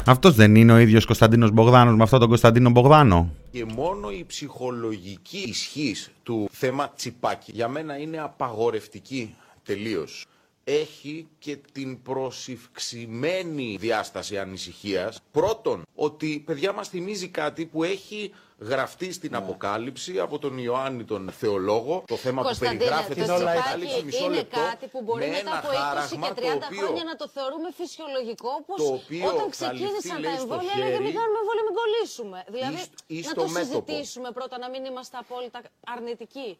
Αυτός 0.06 0.34
δεν 0.34 0.54
είναι 0.54 0.72
ο 0.72 0.78
ίδιος 0.78 1.04
Κωνσταντίνος 1.04 1.50
Μπογδάνος 1.50 1.96
με 1.96 2.02
αυτόν 2.02 2.18
τον 2.18 2.28
Κωνσταντίνο 2.28 2.70
Μπογδάνο. 2.70 3.30
Και 3.50 3.64
μόνο 3.64 4.10
η 4.10 4.24
ψυχολογική 4.26 5.38
ισχύς 5.38 6.10
του 6.22 6.48
θέμα 6.52 6.92
τσιπάκι 6.96 7.52
για 7.54 7.68
μένα 7.68 7.98
είναι 7.98 8.18
απαγορευτική 8.20 9.34
τελείως. 9.64 10.24
Έχει 10.64 11.26
και 11.38 11.58
την 11.72 12.02
προσυυξημένη 12.02 13.76
διάσταση 13.80 14.38
ανησυχίας. 14.38 15.20
Πρώτον, 15.32 15.82
ότι 15.94 16.42
παιδιά 16.46 16.72
μας 16.72 16.88
θυμίζει 16.88 17.28
κάτι 17.28 17.64
που 17.64 17.84
έχει 17.84 18.30
γραφτεί 18.60 19.12
στην 19.12 19.34
Αποκάλυψη 19.34 20.18
από 20.18 20.38
τον 20.38 20.58
Ιωάννη 20.58 21.04
τον 21.04 21.30
Θεολόγο. 21.30 22.04
Το 22.06 22.16
θέμα 22.16 22.40
που 22.40 22.46
Κωνσταντίνε, 22.46 22.78
περιγράφεται 22.78 23.20
το 23.20 23.32
στην 23.32 23.34
τσιπάκι 23.36 23.58
Αποκάλυψη, 23.58 24.02
μισό 24.04 24.24
είναι 24.24 24.34
λεπτό, 24.34 24.60
κάτι 24.70 24.86
που 24.86 25.02
μπορεί 25.02 25.20
με 25.20 25.26
μετά 25.26 25.38
ένα 25.40 25.58
από 25.58 25.68
20 25.68 25.74
χάραγμα 25.74 26.26
και 26.28 26.40
30 26.40 26.42
το 26.42 26.66
οποίο 26.66 26.78
χρόνια 26.86 27.04
να 27.04 27.16
το 27.16 27.26
θεωρούμε 27.36 27.68
φυσιολογικό 27.80 28.48
όπως 28.60 28.76
το 28.82 28.88
οποίο 28.98 29.26
όταν 29.28 29.40
θα 29.42 29.48
ξεκίνησαν 29.56 29.92
ληφθεί, 29.92 30.08
τα 30.08 30.18
λέει, 30.24 30.34
στο 30.34 30.42
εμβόλια 30.42 30.72
έλεγε 30.76 30.98
μην 31.04 31.12
χέρι 31.12 31.18
κάνουμε 31.18 31.38
εμβόλια 31.42 31.64
μην 31.68 31.74
κολλήσουμε. 31.80 32.38
Δηλαδή 32.54 32.80
ή 33.16 33.18
να 33.20 33.30
στο 33.30 33.40
το 33.42 33.48
μέτωπο. 33.48 33.92
συζητήσουμε 33.92 34.28
πρώτα 34.38 34.56
να 34.64 34.68
μην 34.72 34.82
είμαστε 34.90 35.16
απόλυτα 35.24 35.58
αρνητικοί. 35.94 36.50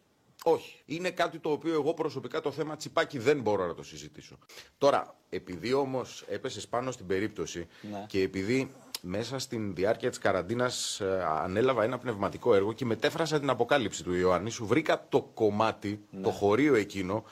Όχι. 0.43 0.73
Είναι 0.85 1.09
κάτι 1.21 1.37
το 1.39 1.49
οποίο 1.51 1.73
εγώ 1.73 1.91
προσωπικά 1.93 2.41
το 2.41 2.51
θέμα 2.51 2.75
τσιπάκι 2.75 3.17
δεν 3.19 3.37
μπορώ 3.41 3.63
να 3.65 3.73
το 3.79 3.83
συζητήσω. 3.83 4.35
Τώρα, 4.77 5.15
επειδή 5.29 5.73
όμως 5.73 6.23
έπεσες 6.27 6.67
πάνω 6.67 6.91
στην 6.91 7.05
περίπτωση 7.07 7.67
Ναι. 7.91 8.05
και 8.07 8.21
επειδή 8.21 8.71
μέσα 9.01 9.39
στην 9.39 9.75
διάρκεια 9.75 10.09
της 10.09 10.17
καραντίνας 10.17 10.99
ε, 10.99 11.23
ανέλαβα 11.43 11.83
ένα 11.83 11.97
πνευματικό 11.97 12.55
έργο 12.55 12.73
και 12.73 12.85
μετέφρασα 12.85 13.39
την 13.39 13.49
αποκάλυψη 13.49 14.03
του 14.03 14.13
Ιωάννη, 14.13 14.49
σου 14.49 14.65
βρήκα 14.65 15.05
το 15.09 15.21
κομμάτι, 15.33 16.05
Ναι. 16.09 16.21
το 16.21 16.29
χωρίο 16.29 16.75
εκείνο 16.75 17.23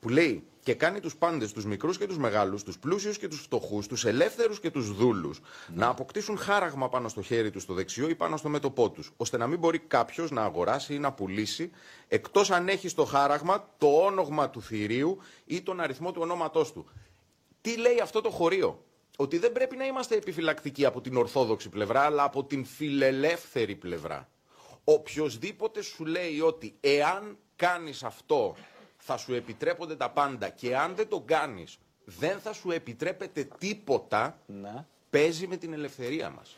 που 0.00 0.08
λέει 0.08 0.44
και 0.62 0.74
κάνει 0.74 1.00
τους 1.00 1.16
πάντες, 1.16 1.52
τους 1.52 1.64
μικρούς 1.64 1.98
και 1.98 2.06
τους 2.06 2.18
μεγάλους, 2.18 2.62
τους 2.62 2.78
πλούσιους 2.78 3.18
και 3.18 3.28
τους 3.28 3.40
φτωχούς, 3.40 3.86
τους 3.86 4.04
ελεύθερους 4.04 4.60
και 4.60 4.70
τους 4.70 4.94
δούλους, 4.94 5.40
Ναι. 5.40 5.76
να 5.76 5.88
αποκτήσουν 5.88 6.38
χάραγμα 6.38 6.88
πάνω 6.88 7.08
στο 7.08 7.22
χέρι 7.22 7.50
τους, 7.50 7.62
στο 7.62 7.74
δεξιό 7.74 8.08
ή 8.08 8.14
πάνω 8.14 8.36
στο 8.36 8.48
μέτωπό 8.48 8.90
τους, 8.90 9.12
ώστε 9.16 9.36
να 9.36 9.46
μην 9.46 9.58
μπορεί 9.58 9.78
κάποιος 9.78 10.30
να 10.30 10.42
αγοράσει 10.42 10.94
ή 10.94 10.98
να 10.98 11.12
πουλήσει, 11.12 11.70
εκτός 12.08 12.50
αν 12.50 12.68
έχει 12.68 12.88
στο 12.88 13.04
χάραγμα 13.04 13.68
το 13.78 13.86
όνογμα 13.86 14.50
του 14.50 14.62
θηρίου 14.62 15.18
ή 15.44 15.62
τον 15.62 15.80
αριθμό 15.80 16.12
του 16.12 16.20
ονόματός 16.22 16.72
του. 16.72 16.86
Τι 17.60 17.76
λέει 17.78 18.00
αυτό 18.02 18.20
το 18.20 18.30
χωρίο; 18.30 18.84
Ότι 19.16 19.38
δεν 19.38 19.52
πρέπει 19.52 19.76
να 19.76 19.86
είμαστε 19.86 20.16
επιφυλακτικοί 20.16 20.84
από 20.84 21.00
την 21.00 21.16
ορθόδοξη 21.16 21.68
πλευρά, 21.68 22.00
αλλά 22.00 22.22
από 22.22 22.44
την 22.44 22.64
φιλελεύθερη 22.64 23.74
πλευρά. 23.74 24.28
Οποιοςδήποτε 24.84 25.82
σου 25.82 26.04
λέει 26.04 26.40
ότι 26.40 26.74
εάν 26.80 27.38
κάνεις 27.56 28.02
αυτό 28.02 28.56
θα 28.96 29.16
σου 29.16 29.34
επιτρέπονται 29.34 29.96
τα 29.96 30.10
πάντα 30.10 30.48
και 30.48 30.76
αν 30.76 30.94
δεν 30.94 31.08
το 31.08 31.20
κάνεις 31.20 31.78
δεν 32.04 32.38
θα 32.40 32.52
σου 32.52 32.70
επιτρέπεται 32.70 33.48
τίποτα, 33.58 34.38
Ναι. 34.46 34.84
παίζει 35.10 35.46
με 35.46 35.56
την 35.56 35.72
ελευθερία 35.72 36.30
μας. 36.30 36.56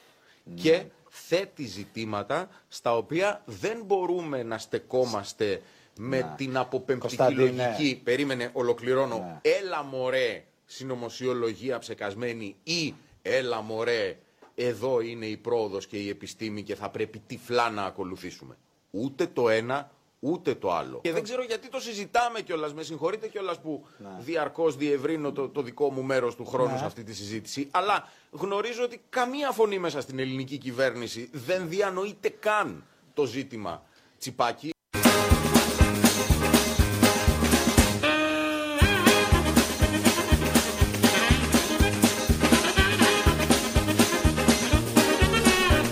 Και 0.55 0.85
θέτει 1.11 1.65
ζητήματα 1.65 2.49
στα 2.69 2.97
οποία 2.97 3.43
δεν 3.45 3.83
μπορούμε 3.85 4.43
να 4.43 4.59
στεκόμαστε 4.59 5.63
με 5.97 6.17
Ναι. 6.21 6.35
την 6.37 6.57
αποπεμπτική 6.57 7.17
Κωνσταντίνε. 7.17 7.65
λογική. 7.77 8.01
Περίμενε, 8.05 8.51
ολοκληρώνω. 8.53 9.39
Έλα 9.43 9.83
μωρέ, 9.83 10.45
συνωμοσιολογία 10.67 11.79
ψεκασμένη 11.79 12.57
ή 12.63 12.95
έλα 13.23 13.61
μωρέ, 13.61 14.19
εδώ 14.55 15.01
είναι 15.01 15.27
η 15.27 15.37
πρόοδος 15.37 15.87
και 15.87 15.97
η 15.97 16.09
επιστήμη 16.09 16.63
και 16.63 16.75
θα 16.75 16.91
πρέπει 16.91 17.23
τυφλά 17.27 17.71
να 17.71 17.85
ακολουθήσουμε. 17.85 18.57
Ούτε 18.91 19.27
το 19.27 19.49
ένα, 19.49 19.91
ούτε 20.21 20.55
το 20.55 20.73
άλλο. 20.73 21.01
Και 21.03 21.13
δεν 21.13 21.23
ξέρω 21.23 21.43
γιατί 21.45 21.69
το 21.69 21.81
συζητάμε 21.81 22.41
κιόλας, 22.41 22.75
με 22.75 22.83
συγχωρείτε 22.83 23.29
κιόλας 23.29 23.61
που 23.61 23.87
διαρκώς 24.19 24.77
διευρύνω 24.77 25.33
το, 25.33 25.49
το 25.49 25.63
δικό 25.63 25.91
μου 25.91 26.03
μέρος 26.03 26.35
του 26.37 26.45
χρόνου 26.47 26.73
Ναι. 26.73 26.79
σε 26.79 26.85
αυτή 26.85 27.03
τη 27.05 27.15
συζήτηση, 27.15 27.69
αλλά 27.71 28.09
γνωρίζω 28.31 28.83
ότι 28.85 29.01
καμία 29.09 29.51
φωνή 29.51 29.79
μέσα 29.79 30.01
στην 30.01 30.19
ελληνική 30.19 30.59
κυβέρνηση 30.59 31.29
δεν 31.33 31.69
διανοείται 31.69 32.29
καν 32.29 32.85
το 33.15 33.25
ζήτημα 33.25 33.83
τσιπάκι. 34.19 34.71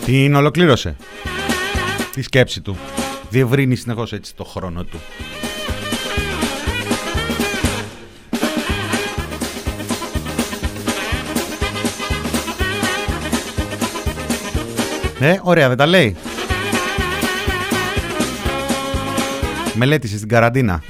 Την 0.05 0.35
ολοκλήρωσε. 0.35 0.97
Τη 2.13 2.23
σκέψη 2.23 2.61
του. 2.61 2.77
Διευρύνει 3.31 3.77
συνεχώς 3.77 4.13
έτσι 4.13 4.35
το 4.35 4.45
χρόνο 4.45 4.85
του. 4.85 5.01
Ε, 15.21 15.41
ωραία, 15.43 15.69
δεν 15.69 15.77
τα 15.77 15.87
λέει. 15.87 16.17
Μελέτησε 19.75 20.17
στην 20.17 20.29
καραντίνα. 20.29 20.83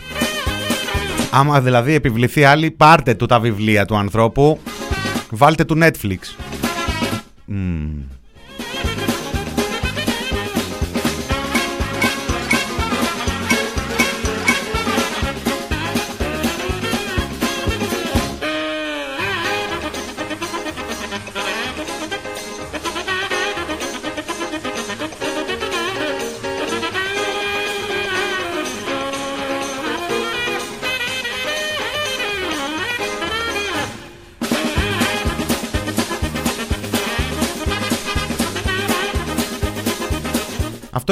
Άμα 1.32 1.60
δηλαδή 1.60 1.94
επιβληθεί 1.94 2.44
άλλη, 2.44 2.70
πάρτε 2.70 3.14
του 3.14 3.26
τα 3.26 3.40
βιβλία 3.40 3.84
του 3.84 3.96
ανθρώπου. 3.96 4.60
Βάλτε 5.30 5.64
του 5.64 5.78
Netflix. 5.80 6.18
Μμμ. 7.44 8.13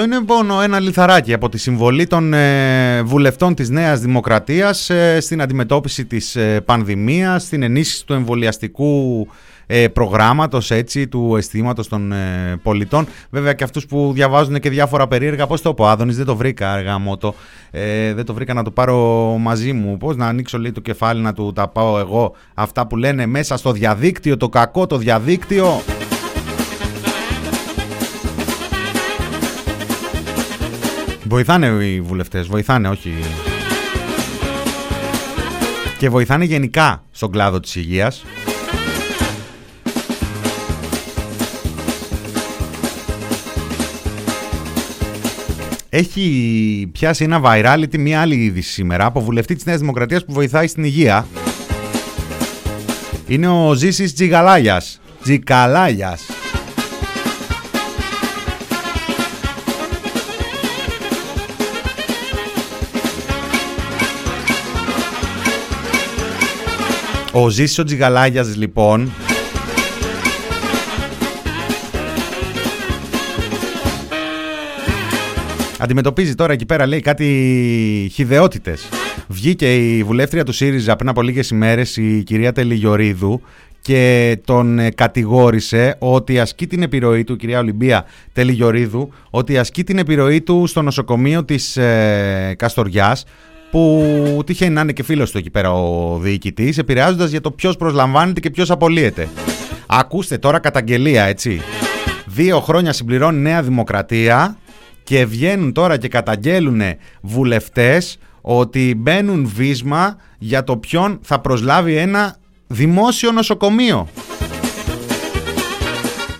Αυτό 0.02 0.14
είναι 0.14 0.24
μόνο 0.28 0.60
ένα 0.60 0.80
λιθαράκι 0.80 1.32
από 1.32 1.48
τη 1.48 1.58
συμβολή 1.58 2.06
των 2.06 2.32
ε, 2.32 3.02
βουλευτών 3.02 3.54
της 3.54 3.70
Νέας 3.70 4.00
Δημοκρατίας 4.00 4.90
ε, 4.90 5.20
στην 5.20 5.42
αντιμετώπιση 5.42 6.04
της 6.04 6.36
ε, 6.36 6.60
πανδημίας, 6.60 7.42
στην 7.42 7.62
ενίσχυση 7.62 8.06
του 8.06 8.12
εμβολιαστικού 8.12 9.28
ε, 9.66 9.88
προγράμματος, 9.88 10.70
έτσι, 10.70 11.08
του 11.08 11.36
αισθήματος 11.36 11.88
των 11.88 12.12
ε, 12.12 12.56
πολιτών. 12.62 13.06
Βέβαια 13.30 13.52
και 13.52 13.64
αυτούς 13.64 13.86
που 13.86 14.10
διαβάζουν 14.14 14.60
και 14.60 14.70
διάφορα 14.70 15.08
περίεργα, 15.08 15.46
πώς 15.46 15.62
το 15.62 15.74
πω, 15.74 15.88
Άδωνης, 15.88 16.16
δεν 16.16 16.26
το 16.26 16.36
βρήκα 16.36 16.72
αργά 16.72 16.98
μότο, 16.98 17.34
ε, 17.70 18.14
δεν 18.14 18.24
το 18.24 18.34
βρήκα 18.34 18.54
να 18.54 18.62
το 18.62 18.70
πάρω 18.70 18.96
μαζί 19.40 19.72
μου, 19.72 19.96
πώς 19.96 20.16
να 20.16 20.26
ανοίξω 20.26 20.58
λίγο 20.58 20.72
το 20.72 20.80
κεφάλι 20.80 21.20
να 21.20 21.32
του 21.32 21.52
τα 21.54 21.68
πάω 21.68 21.98
εγώ, 21.98 22.34
αυτά 22.54 22.86
που 22.86 22.96
λένε 22.96 23.26
μέσα 23.26 23.56
στο 23.56 23.72
διαδίκτυο, 23.72 24.36
το 24.36 24.48
κακό 24.48 24.86
το 24.86 24.96
διαδίκτυο. 24.96 25.80
Βοηθάνε 31.32 31.66
οι 31.66 32.00
βουλευτές, 32.00 32.46
βοηθάνε, 32.46 32.88
όχι. 32.88 33.14
Και 35.98 36.08
βοηθάνε 36.08 36.44
γενικά 36.44 37.04
στον 37.10 37.30
κλάδο 37.30 37.60
της 37.60 37.76
υγείας. 37.76 38.24
Έχει 45.88 46.90
πιάσει 46.92 47.24
ένα 47.24 47.40
virality 47.44 47.98
μια 47.98 48.20
άλλη 48.20 48.34
είδηση 48.34 48.70
σήμερα 48.70 49.04
από 49.04 49.20
βουλευτή 49.20 49.54
της 49.54 49.64
Νέας 49.64 49.78
Δημοκρατίας 49.78 50.24
που 50.24 50.32
βοηθάει 50.32 50.66
στην 50.66 50.84
υγεία. 50.84 51.26
Είναι 53.26 53.48
ο 53.48 53.74
Ζήσης 53.74 54.14
Τζιγαλάγιας. 54.14 55.00
Τζικαλάγιας. 55.22 56.41
Ο 67.32 67.48
Ζήσης 67.48 67.78
ο 67.78 67.84
Τζιγαλάγιας 67.84 68.56
λοιπόν 68.56 69.12
Αντιμετωπίζει 75.78 76.34
τώρα 76.34 76.52
εκεί 76.52 76.66
πέρα 76.66 76.86
λέει 76.86 77.00
κάτι 77.00 78.10
χιδεότητες. 78.12 78.88
Βγήκε 79.28 79.76
η 79.76 80.02
βουλεύτρια 80.02 80.44
του 80.44 80.52
ΣΥΡΙΖΑ 80.52 80.96
πριν 80.96 81.08
από 81.08 81.22
λίγες 81.22 81.50
ημέρες 81.50 81.96
η 81.96 82.22
κυρία 82.22 82.52
Τελιγιορίδου 82.52 83.40
και 83.80 84.38
τον 84.44 84.78
ε, 84.78 84.90
κατηγόρησε 84.90 85.96
ότι 85.98 86.40
ασκεί 86.40 86.66
την 86.66 86.82
επιρροή 86.82 87.24
του, 87.24 87.32
η 87.32 87.36
κυρία 87.36 87.58
Ολυμπία 87.58 88.04
Τελιγιορίδου, 88.32 89.12
ότι 89.30 89.58
ασκεί 89.58 89.84
την 89.84 89.98
επιρροή 89.98 90.40
του 90.40 90.66
στο 90.66 90.82
νοσοκομείο 90.82 91.44
της 91.44 91.76
ε, 91.76 92.54
Καστοριάς 92.58 93.24
που 93.72 94.42
τύχαινε 94.46 94.70
να 94.70 94.80
είναι 94.80 94.92
και 94.92 95.02
φίλος 95.02 95.30
του 95.30 95.38
εκεί 95.38 95.50
πέρα 95.50 95.72
ο 95.72 96.18
διοικητής, 96.18 96.78
επηρεάζοντας 96.78 97.30
για 97.30 97.40
το 97.40 97.50
ποιος 97.50 97.76
προσλαμβάνεται 97.76 98.40
και 98.40 98.50
ποιος 98.50 98.70
απολύεται. 98.70 99.28
Ακούστε 99.86 100.38
τώρα 100.38 100.58
καταγγελία, 100.58 101.24
έτσι. 101.24 101.60
Δύο 102.26 102.60
χρόνια 102.60 102.92
συμπληρώνει 102.92 103.38
Νέα 103.38 103.62
Δημοκρατία 103.62 104.56
και 105.02 105.24
βγαίνουν 105.26 105.72
τώρα 105.72 105.96
και 105.96 106.08
καταγγέλουν 106.08 106.80
βουλευτές 107.20 108.18
ότι 108.40 108.94
μπαίνουν 108.96 109.50
βίσμα 109.54 110.16
για 110.38 110.64
το 110.64 110.76
ποιον 110.76 111.18
θα 111.22 111.40
προσλάβει 111.40 111.96
ένα 111.96 112.36
δημόσιο 112.66 113.32
νοσοκομείο. 113.32 114.08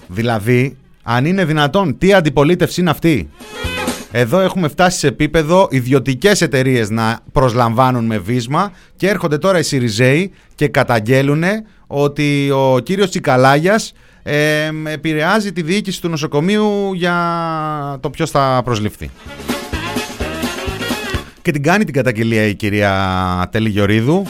Δηλαδή, 0.06 0.76
αν 1.02 1.24
είναι 1.24 1.44
δυνατόν, 1.44 1.98
τι 1.98 2.12
αντιπολίτευση 2.12 2.80
είναι 2.80 2.90
αυτή; 2.90 3.30
Εδώ 4.14 4.40
έχουμε 4.40 4.68
φτάσει 4.68 4.98
σε 4.98 5.06
επίπεδο 5.06 5.68
ιδιωτικές 5.70 6.40
εταιρείες 6.40 6.90
να 6.90 7.18
προσλαμβάνουν 7.32 8.04
με 8.04 8.18
βίσμα 8.18 8.72
και 8.96 9.08
έρχονται 9.08 9.38
τώρα 9.38 9.58
οι 9.58 9.62
Σιριζέοι 9.62 10.32
και 10.54 10.68
καταγγέλουν 10.68 11.42
ότι 11.86 12.50
ο 12.50 12.78
κύριος 12.78 13.08
Τσικαλάγιας 13.08 13.92
ε, 14.22 14.70
επηρεάζει 14.84 15.52
τη 15.52 15.62
διοίκηση 15.62 16.00
του 16.00 16.08
νοσοκομείου 16.08 16.92
για 16.94 17.16
το 18.00 18.10
ποιος 18.10 18.30
θα 18.30 18.60
προσληφθεί. 18.64 19.10
Και 21.42 21.50
την 21.50 21.62
κάνει 21.62 21.84
την 21.84 21.94
καταγγελία 21.94 22.46
η 22.46 22.54
κυρία 22.54 23.48
Τέλη 23.50 23.68
Γιωρίδου 23.68 24.26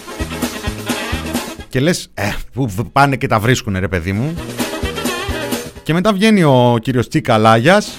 και 1.68 1.80
λες, 1.80 2.10
ε, 2.14 2.28
που 2.52 2.68
πάνε 2.92 3.16
και 3.16 3.26
τα 3.26 3.38
βρίσκουνε 3.38 3.78
ρε 3.78 3.88
παιδί 3.88 4.12
μου. 4.12 4.34
Και 5.82 5.92
μετά 5.92 6.12
βγαίνει 6.12 6.42
ο 6.42 6.78
κύριος 6.80 7.08
Τσικαλάγιας 7.08 7.96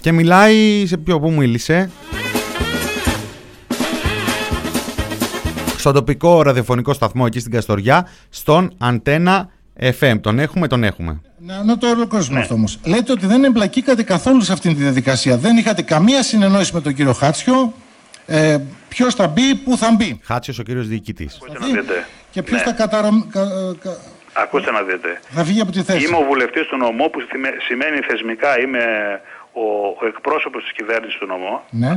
και 0.00 0.12
μιλάει 0.12 0.86
σε 0.86 0.96
ποιο 0.96 1.20
που 1.20 1.30
μίλησε 1.32 1.90
στον 5.76 5.94
τοπικό 5.94 6.42
ραδιοφωνικό 6.42 6.92
σταθμό 6.92 7.24
εκεί 7.26 7.40
στην 7.40 7.52
Καστοριά 7.52 8.08
στον 8.28 8.74
Αντένα 8.78 9.48
FM. 10.00 10.14
Τον 10.20 10.38
έχουμε, 10.38 10.66
τον 10.68 10.84
έχουμε. 10.84 11.20
Να, 11.38 11.64
να 11.64 11.78
το 11.78 11.88
ολοκληρώσουμε 11.90 12.40
αυτό 12.40 12.54
όμως. 12.54 12.78
Λέτε 12.84 13.12
ότι 13.12 13.26
δεν 13.26 13.44
εμπλακήκατε 13.44 14.02
καθόλου 14.02 14.40
σε 14.40 14.52
αυτήν 14.52 14.74
τη 14.76 14.82
διαδικασία. 14.82 15.36
Δεν 15.36 15.56
είχατε 15.56 15.82
καμία 15.82 16.22
συνεννόηση 16.22 16.74
με 16.74 16.80
τον 16.80 16.94
κύριο 16.94 17.12
Χάτσιο. 17.12 17.72
Ε, 18.26 18.56
ποιος 18.88 19.14
θα 19.14 19.26
μπει, 19.28 19.54
πού 19.54 19.76
θα 19.76 19.94
μπει; 19.96 20.20
Χάτσιος 20.24 20.58
ο 20.58 20.62
κύριος 20.62 20.88
διοικητής. 20.88 21.38
Ακούστε 21.42 21.58
να 21.58 21.66
δείτε. 21.66 22.06
Και 22.30 22.42
ποιος 22.42 22.58
Ναι. 22.60 22.66
θα 22.66 22.72
καταρα... 22.72 23.08
κα- 23.32 23.74
κα- 23.82 23.96
Ακούστε 24.32 24.70
να 24.70 24.82
δείτε. 24.82 25.20
θα 25.30 25.42
βγει 25.42 25.60
από 25.60 25.72
τη 25.72 25.82
θέση. 25.82 26.06
Είμαι 26.06 26.16
ο 26.16 26.24
βουλευτής 26.28 26.66
του 26.66 26.76
νομού 26.76 27.10
που 27.10 27.20
θυμε- 27.30 27.62
σημαίνει 27.62 27.98
θεσμικά 28.08 28.60
είμαι 28.60 28.80
ο, 29.62 29.96
ο 30.00 30.06
εκπρόσωπος 30.06 30.62
της 30.62 30.72
κυβέρνησης 30.72 31.18
του 31.18 31.26
νομού. 31.26 31.60
Ναι. 31.70 31.92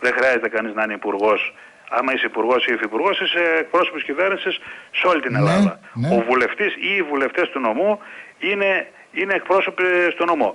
Δεν 0.00 0.12
χρειάζεται 0.16 0.48
κανείς 0.48 0.74
να 0.74 0.82
είναι 0.82 0.92
υπουργός. 1.02 1.54
Άμα 1.90 2.12
είσαι 2.14 2.26
υπουργός 2.26 2.66
ή 2.66 2.72
υφυπουργός, 2.74 3.20
είσαι 3.20 3.42
εκπρόσωπος 3.60 3.98
της 4.02 4.04
κυβέρνησης 4.10 4.54
σε 4.98 5.06
όλη 5.06 5.20
την 5.20 5.32
Ναι, 5.32 5.38
Ελλάδα. 5.38 5.80
ναι. 5.92 6.08
Ο 6.14 6.24
βουλευτής 6.28 6.72
ή 6.74 6.90
οι 6.96 7.02
βουλευτές 7.02 7.48
του 7.48 7.60
νομού 7.60 7.98
είναι, 8.38 8.70
είναι 9.12 9.34
εκπρόσωποι 9.34 9.82
στο 10.12 10.24
νομό. 10.24 10.54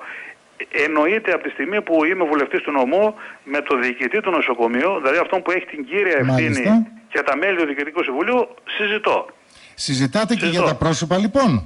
Εννοείται 0.85 1.31
από 1.33 1.43
τη 1.43 1.49
στιγμή 1.49 1.81
που 1.81 2.05
είμαι 2.05 2.23
βουλευτής 2.23 2.61
του 2.61 2.71
νομού 2.71 3.15
με 3.43 3.61
το 3.61 3.77
διοικητή 3.77 4.19
του 4.21 4.31
νοσοκομείου, 4.31 4.91
δηλαδή 5.01 5.17
αυτόν 5.17 5.41
που 5.41 5.51
έχει 5.51 5.65
την 5.65 5.85
κύρια 5.85 6.17
ευθύνη 6.17 6.25
Μάλιστα. 6.49 6.87
και 7.09 7.21
τα 7.21 7.37
μέλη 7.37 7.57
του 7.57 7.65
Διοικητικού 7.65 8.03
Συμβουλίου, 8.03 8.47
συζητώ. 8.77 9.25
Συζητάτε 9.75 10.35
και 10.35 10.45
για 10.45 10.61
τα 10.61 10.75
πρόσωπα 10.75 11.17
λοιπόν. 11.17 11.65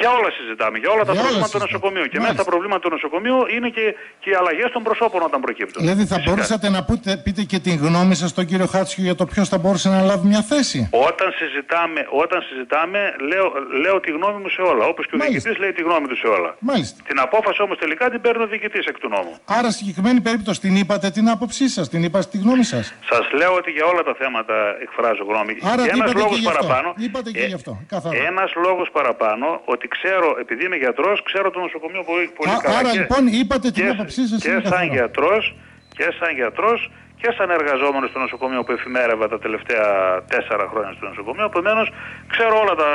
Για 0.00 0.10
όλα 0.18 0.30
συζητάμε, 0.38 0.76
για 0.82 0.90
όλα 0.94 1.04
τα 1.08 1.12
Για 1.12 1.20
όλα 1.20 1.28
προβλήματα 1.28 1.52
του 1.52 1.58
συζητάμε. 1.58 1.72
νοσοκομείου. 1.72 2.06
Και 2.12 2.18
μέσα 2.24 2.34
στα 2.38 2.44
προβλήματα 2.50 2.80
του 2.84 2.90
νοσοκομείου 2.96 3.38
είναι 3.54 3.68
και, 3.76 3.84
και 4.22 4.28
οι 4.32 4.36
αλλαγές 4.40 4.68
των 4.76 4.82
προσώπων 4.86 5.20
όταν 5.28 5.38
προκύπτουν. 5.46 5.78
Δηλαδή 5.84 6.02
θα 6.10 6.14
Φυσικά. 6.16 6.30
μπορούσατε 6.30 6.66
να 6.76 6.80
πούτε, 6.88 7.10
πείτε 7.24 7.42
και 7.50 7.58
την 7.66 7.76
γνώμη 7.84 8.14
σας 8.20 8.30
στον 8.34 8.44
κύριο 8.50 8.66
Χάτσιο 8.74 9.02
για 9.08 9.14
το 9.20 9.24
ποιος 9.30 9.46
θα 9.52 9.58
μπορούσε 9.62 9.88
να 9.94 10.00
λάβει 10.10 10.26
μια 10.32 10.42
θέση; 10.52 10.78
Όταν 11.08 11.28
συζητάμε, 11.40 12.00
όταν 12.22 12.38
συζητάμε 12.48 13.00
λέω, 13.30 13.46
λέω 13.82 13.96
τη 14.04 14.10
γνώμη 14.16 14.38
μου 14.42 14.48
σε 14.56 14.62
όλα. 14.72 14.84
Όπως 14.92 15.02
και 15.06 15.14
ο 15.14 15.18
Μάλιστα. 15.18 15.38
διοικητής 15.38 15.56
λέει 15.62 15.72
τη 15.78 15.82
γνώμη 15.88 16.06
του 16.10 16.16
σε 16.22 16.26
όλα. 16.36 16.50
Μάλιστα. 16.70 16.96
Την 17.08 17.18
απόφαση 17.26 17.62
όμως 17.66 17.76
τελικά 17.78 18.04
την 18.12 18.20
παίρνει 18.24 18.42
ο 18.42 18.46
διοικητής 18.46 18.84
εκ 18.90 18.96
του 19.02 19.08
νόμου. 19.08 19.32
Άρα 19.58 19.70
συγκεκριμένη 19.70 20.20
περίπτωση 20.20 20.60
την 20.60 20.74
είπατε 20.76 21.10
την 21.10 21.26
άποψή 21.34 21.68
σας, 21.68 21.88
την 21.88 22.02
είπατε 22.06 22.26
τη 22.32 22.38
γνώμη 22.38 22.64
σας; 22.64 22.94
Σας 23.10 23.24
λέω 23.32 23.52
ότι 23.60 23.70
για 23.70 23.84
όλα 23.92 24.02
τα 24.02 24.14
θέματα 24.18 24.54
εκφράζω 24.84 25.24
γνώμη. 25.30 25.52
Άρα 25.72 25.82
και 25.82 25.88
είπατε 25.96 26.10
ένα 26.10 26.12
και 26.12 26.18
λόγος 26.22 26.38
γι' 26.38 26.46
αυτό. 26.46 26.58
παραπάνω. 26.66 26.94
Είπατε 26.96 27.30
και 27.30 27.44
γι' 27.52 27.54
αυτό. 27.60 27.72
Καθαρά. 27.88 28.16
Ένας 28.30 28.50
λόγος 28.66 28.88
παραπάνω 28.98 29.46
ότι 29.82 29.88
ξέρω, 29.96 30.28
επειδή 30.44 30.64
είμαι 30.64 30.76
γιατρός, 30.76 31.22
ξέρω 31.28 31.50
το 31.50 31.60
νοσοκομείο 31.60 32.02
πολύ, 32.10 32.26
πολύ 32.38 32.50
Α, 32.50 32.56
καλά. 32.62 32.78
άρα 32.78 32.90
και- 32.90 32.98
λοιπόν 32.98 33.22
είπατε 33.26 33.70
την 33.70 33.82
και, 33.84 33.90
άποψή 33.94 34.22
σας. 34.28 34.38
και 34.42 34.48
είναι 34.50 34.60
σαν 34.62 34.70
καθαρό. 34.70 34.92
γιατρός 34.96 35.54
και 35.96 36.06
σαν 36.18 36.30
γιατρός 36.40 36.90
και 37.20 37.28
σαν 37.36 37.50
εργαζόμενος 37.50 38.10
στο 38.10 38.18
νοσοκομείο 38.18 38.62
που 38.64 38.72
εφημέρευα 38.72 39.28
τα 39.28 39.38
τελευταία 39.38 39.86
τέσσερα 40.32 40.64
χρόνια 40.72 40.92
στο 40.96 41.06
νοσοκομείο. 41.08 41.44
Επομένως, 41.44 41.86
ξέρω 42.32 42.54
όλα 42.62 42.74
τα, 42.74 42.88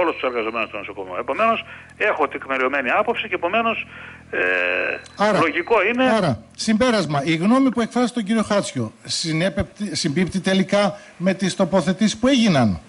όλους 0.00 0.12
τους 0.14 0.22
εργαζομένους 0.30 0.68
στο 0.68 0.78
νοσοκομείο. 0.78 1.16
Επομένως, 1.24 1.64
έχω 1.96 2.28
τεκμηριωμένη 2.28 2.90
άποψη 2.90 3.28
και 3.28 3.34
επομένως 3.34 3.86
ε, 4.30 4.38
Άρα, 5.16 5.38
λογικό 5.38 5.82
είναι... 5.82 6.04
Άρα, 6.10 6.42
συμπέρασμα, 6.56 7.20
η 7.24 7.34
γνώμη 7.36 7.68
που 7.70 7.80
εκφράσει 7.80 8.12
τον 8.14 8.24
κύριο 8.24 8.42
Χάτσιο 8.42 8.92
συνέπεπτη- 9.04 9.96
συμπίπτει 9.96 10.40
τελικά 10.40 10.98
με 11.16 11.34
τις 11.34 11.56
τοποθετήσεις 11.56 12.18
που 12.18 12.28
έγιναν; 12.28 12.80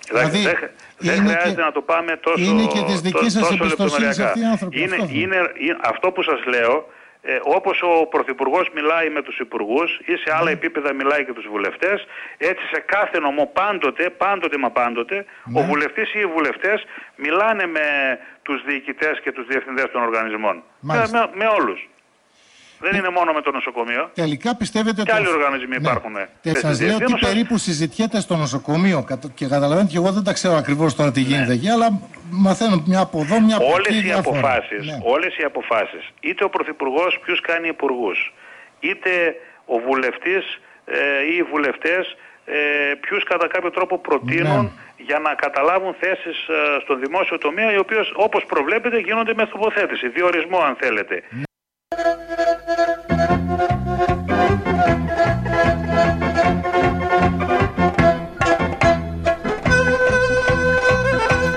Κοιτάξτε, 0.00 0.38
Δηλαδή, 0.38 0.56
δεν, 0.98 1.14
δεν 1.14 1.24
είναι 1.24 1.32
χρειάζεται 1.32 1.54
και- 1.60 1.66
να 1.66 1.72
το 1.72 1.80
πάμε 1.82 2.16
τόσο, 2.16 2.44
είναι 2.44 2.66
και 2.66 2.82
της 2.82 3.00
δικής 3.00 3.32
τό- 3.34 3.40
σας 3.40 3.48
τόσο 3.48 3.54
εμπιστοσύνης 3.54 4.18
λεπτομεριακά. 4.18 4.24
αυτοί 4.26 4.40
οι 4.40 4.44
άνθρωποι, 4.44 4.80
Είναι, 4.80 4.94
αυτό 4.94 5.06
θέλω. 5.06 5.20
είναι, 5.20 5.38
είναι- 5.58 5.78
αυτό 5.82 6.10
που 6.12 6.22
σας 6.22 6.44
λέω, 6.44 6.74
ε, 7.22 7.38
όπως 7.42 7.82
ο 7.82 8.06
Πρωθυπουργός 8.06 8.66
μιλάει 8.74 9.08
με 9.10 9.22
τους 9.22 9.38
υπουργούς 9.38 9.98
ή 10.04 10.12
σε 10.16 10.30
Ναι. 10.30 10.36
άλλα 10.38 10.50
επίπεδα 10.50 10.92
μιλάει 10.94 11.24
και 11.24 11.32
τους 11.32 11.46
βουλευτές, 11.50 12.06
έτσι 12.38 12.64
σε 12.72 12.80
κάθε 12.94 13.18
νομό 13.18 13.50
πάντοτε, 13.52 14.10
πάντοτε 14.10 14.58
μα 14.58 14.70
πάντοτε, 14.70 15.24
ο 15.56 15.60
Ναι. 15.60 15.66
βουλευτής 15.66 16.14
ή 16.14 16.18
οι 16.20 16.26
βουλευτές 16.26 16.84
μιλάνε 17.16 17.66
με 17.66 17.86
τους 18.42 18.64
διοικητές 18.64 19.20
και 19.22 19.32
τους 19.32 19.46
διευθυντές 19.46 19.86
των 19.92 20.02
οργανισμών. 20.02 20.54
Με, 20.56 20.62
Μάλιστα. 20.94 21.18
με, 21.34 21.44
με 21.44 21.46
όλους. 21.58 21.88
Δεν 22.84 22.94
είναι 22.98 23.08
μόνο 23.18 23.32
με 23.32 23.40
το 23.42 23.50
νοσοκομείο. 23.50 24.10
Τελικά 24.14 24.56
πιστεύετε 24.56 25.00
ότι. 25.00 25.10
Και 25.10 25.16
άλλοι 25.16 25.28
οργανισμοί 25.28 25.76
υπάρχουν. 25.76 26.14
Και 26.14 26.28
τέτοιες 26.42 26.62
σας 26.62 26.80
λέω 26.80 26.88
τι 26.90 26.96
διευθύνσεις. 26.96 27.28
περίπου 27.28 27.56
συζητιέται 27.58 28.20
στο 28.20 28.36
νοσοκομείο. 28.36 29.02
κατα- 29.02 29.30
Και 29.34 29.46
καταλαβαίνετε 29.46 29.90
και 29.92 29.96
εγώ 30.02 30.10
δεν 30.12 30.24
τα 30.24 30.32
ξέρω 30.32 30.54
ακριβώς 30.54 30.94
τώρα 30.94 31.10
τι 31.12 31.20
γίνεται 31.20 31.52
εκεί, 31.52 31.68
αλλά 31.68 31.86
μαθαίνω 32.30 32.82
μια 32.86 33.00
από 33.00 33.18
εδώ, 33.20 33.40
μια 33.40 33.56
από 33.56 33.66
Όλες 33.74 33.86
εκεί. 33.86 33.96
οι 33.96 34.00
διάφορα. 34.00 34.38
αποφάσεις, 34.38 34.86
Ναι. 34.86 34.98
όλες 35.14 35.36
οι 35.38 35.42
αποφάσεις, 35.42 36.04
είτε 36.20 36.44
ο 36.44 36.48
Πρωθυπουργός 36.48 37.18
ποιους 37.24 37.40
κάνει 37.40 37.68
υπουργούς, 37.68 38.32
είτε 38.80 39.10
ο 39.64 39.76
βουλευτής 39.78 40.44
ε, 40.84 40.96
ή 41.32 41.36
οι 41.36 41.42
βουλευτές 41.42 42.16
ε, 42.46 42.54
ποιους 43.00 43.24
κατά 43.24 43.46
κάποιο 43.48 43.70
τρόπο 43.70 43.98
προτείνουν 43.98 44.62
Ναι. 44.64 45.04
για 45.08 45.18
να 45.18 45.34
καταλάβουν 45.34 45.94
θέσεις 46.00 46.36
ε, 46.48 46.80
στον 46.82 47.00
δημόσιο 47.00 47.38
τομέα, 47.38 47.72
οι 47.72 47.78
οποίες 47.78 48.12
όπως 48.14 48.44
προβλέπετε 48.46 48.98
γίνονται 48.98 49.34
με 49.34 49.46
τοποθέτηση, 49.46 50.08
διορισμό 50.08 50.58
αν 50.58 50.76
θέλετε. 50.80 51.22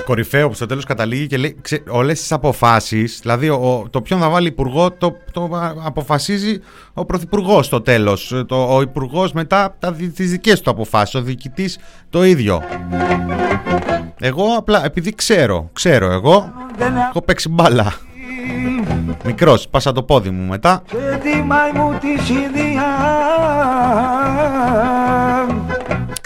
Κορυφαίο 0.04 0.48
που 0.48 0.54
στο 0.54 0.66
τέλος 0.66 0.84
καταλήγει 0.84 1.26
και 1.26 1.36
λέει 1.36 1.56
ξε, 1.60 1.82
όλες 1.88 2.20
τις 2.20 2.32
αποφάσεις, 2.32 3.18
δηλαδή 3.22 3.48
ο, 3.48 3.86
το 3.90 4.02
ποιον 4.02 4.20
θα 4.20 4.28
βάλει 4.28 4.48
υπουργό, 4.48 4.90
το, 4.90 5.16
το 5.32 5.42
α, 5.42 5.74
αποφασίζει 5.84 6.60
ο 6.94 7.04
πρωθυπουργός 7.04 7.66
στο 7.66 7.80
τέλος. 7.80 8.32
Ο 8.48 8.80
υπουργός 8.80 9.32
μετά 9.32 9.76
τις 10.14 10.30
δικές 10.30 10.60
του 10.60 10.70
αποφάσεις, 10.70 11.14
ο 11.14 11.22
διοικητής 11.22 11.78
το 12.10 12.24
ίδιο. 12.24 12.62
Εγώ 14.20 14.54
απλά 14.56 14.84
επειδή 14.84 15.14
ξέρω, 15.14 15.70
ξέρω 15.72 16.12
εγώ, 16.12 16.52
έχω 17.10 17.22
παίξει 17.22 17.48
μπάλα. 17.48 17.94
Μικρός, 19.24 19.68
πάσα 19.68 19.92
το 19.92 20.02
πόδι 20.02 20.30
μου 20.30 20.48
μετά. 20.48 20.82
Και 20.90 20.96
τη 21.22 21.42
μαϊμού 21.42 21.98
της 22.00 22.28
Ινδία 22.28 22.86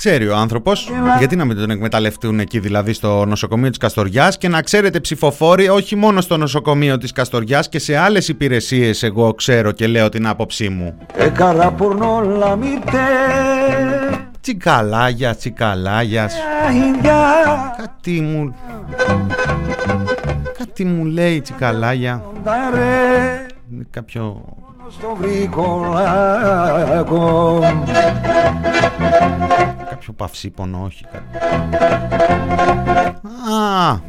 Ξέρει 0.04 0.28
ο 0.28 0.36
άνθρωπος, 0.36 0.90
γιατί 1.18 1.36
να 1.36 1.44
μην 1.44 1.56
τον 1.56 1.70
εκμεταλλευτούν 1.70 2.40
εκεί 2.40 2.58
δηλαδή 2.58 2.92
στο 2.92 3.24
νοσοκομείο 3.24 3.68
της 3.68 3.78
Καστοριάς 3.78 4.38
και 4.38 4.48
να 4.48 4.62
ξέρετε 4.62 5.00
ψηφοφόροι, 5.00 5.68
όχι 5.68 5.96
μόνο 5.96 6.20
στο 6.20 6.36
νοσοκομείο 6.36 6.98
της 6.98 7.12
Καστοριάς 7.12 7.68
και 7.68 7.78
σε 7.78 7.96
άλλες 7.96 8.28
υπηρεσίες, 8.28 9.02
εγώ 9.02 9.34
ξέρω 9.34 9.72
και 9.72 9.86
λέω 9.86 10.08
την 10.08 10.26
άποψή 10.26 10.68
μου. 10.68 10.96
Έκαρα 11.16 11.74
πορνόλα 14.42 15.08
μητέ 15.12 15.34
τσικαλάγια, 15.34 15.34
τσικαλάγιας. 15.34 16.34
Κάτι 17.76 18.20
μου... 18.20 18.54
Κάτι 20.58 20.84
μου 20.84 21.04
λέει 21.04 21.40
τσικαλάγια. 21.40 22.22
Είναι 23.72 23.86
κάποιο... 23.90 24.44
στο 24.90 25.16
βρικολάκο 25.20 25.90
Κάποιο 29.90 30.12
παυσίπονο, 30.12 30.82
όχι. 30.84 31.04
κάτι. 31.12 31.24
Α, 33.52 34.00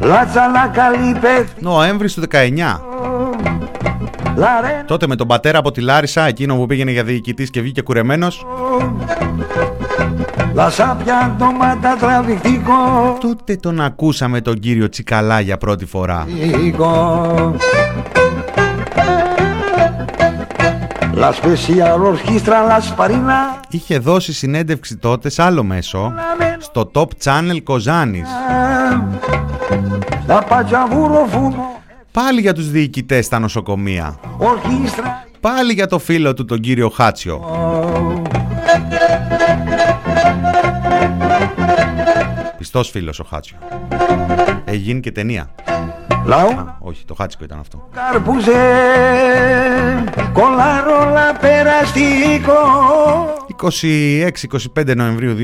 Λάτσα 0.00 0.48
να 0.48 0.68
καλή 0.68 1.18
πέφτει 1.20 1.62
Νοέμβρης 1.62 2.14
του 2.14 2.22
19. 2.30 2.36
Λαρέ 4.36 4.84
Τότε 4.86 5.06
με 5.06 5.16
τον 5.16 5.26
πατέρα 5.26 5.58
από 5.58 5.70
τη 5.70 5.80
Λάρισα, 5.80 6.26
εκείνο 6.26 6.56
που 6.56 6.66
πήγαινε 6.66 6.90
για 6.90 7.04
διοικητής 7.04 7.50
και 7.50 7.60
βγήκε 7.60 7.82
κουρεμένος. 7.82 8.46
Λασάπια 10.54 11.34
ντόματα 11.38 11.96
τραβηχτικό 11.96 13.16
Τότε 13.20 13.56
τον 13.56 13.80
ακούσαμε 13.80 14.40
τον 14.40 14.58
κύριο 14.58 14.88
Τσικαλά 14.88 15.40
για 15.40 15.56
πρώτη 15.56 15.86
φορά. 15.86 16.26
La 21.24 21.32
special 21.40 22.00
orchestra 22.12 22.58
La 22.70 22.78
Sparina 22.88 23.60
Είχε 23.68 23.98
δώσει 23.98 24.32
συνέντευξη 24.32 24.96
τότε 24.96 25.28
σε 25.28 25.42
άλλο 25.42 25.62
μέσο, 25.62 26.14
στο 26.58 26.90
Top 26.94 27.06
Channel 27.24 27.58
Κοζάνης. 27.62 28.28
La 32.12 32.20
Pachavuro 32.20 32.22
Fumo 32.22 32.22
Πάλι 32.24 32.40
για 32.40 32.52
τους 32.52 32.70
διοικητές 32.70 33.26
στα 33.26 33.38
νοσοκομεία. 33.38 34.18
Orchestra 34.38 35.04
Πάλι 35.40 35.72
για 35.72 35.86
το 35.86 35.98
φίλο 35.98 36.34
του 36.34 36.44
τον 36.44 36.60
κύριο 36.60 36.88
Χάτσιο. 36.88 37.44
Πιστός 42.58 42.90
φίλος 42.90 43.18
ο 43.18 43.24
Χάτσιο. 43.24 43.56
Έγινε 44.64 45.00
και 45.00 45.12
ταινία. 45.12 45.54
Λαό 46.24 46.48
Α, 46.48 46.76
όχι, 46.80 47.04
το 47.04 47.14
Χάτσικο 47.14 47.44
ήταν 47.44 47.58
αυτό. 47.58 47.88
Καρπούζε 47.94 48.52
Κολάρολα 50.32 51.36
περαστικό 51.40 52.54
26-25 53.62 54.96
Νοεμβρίου 54.96 55.36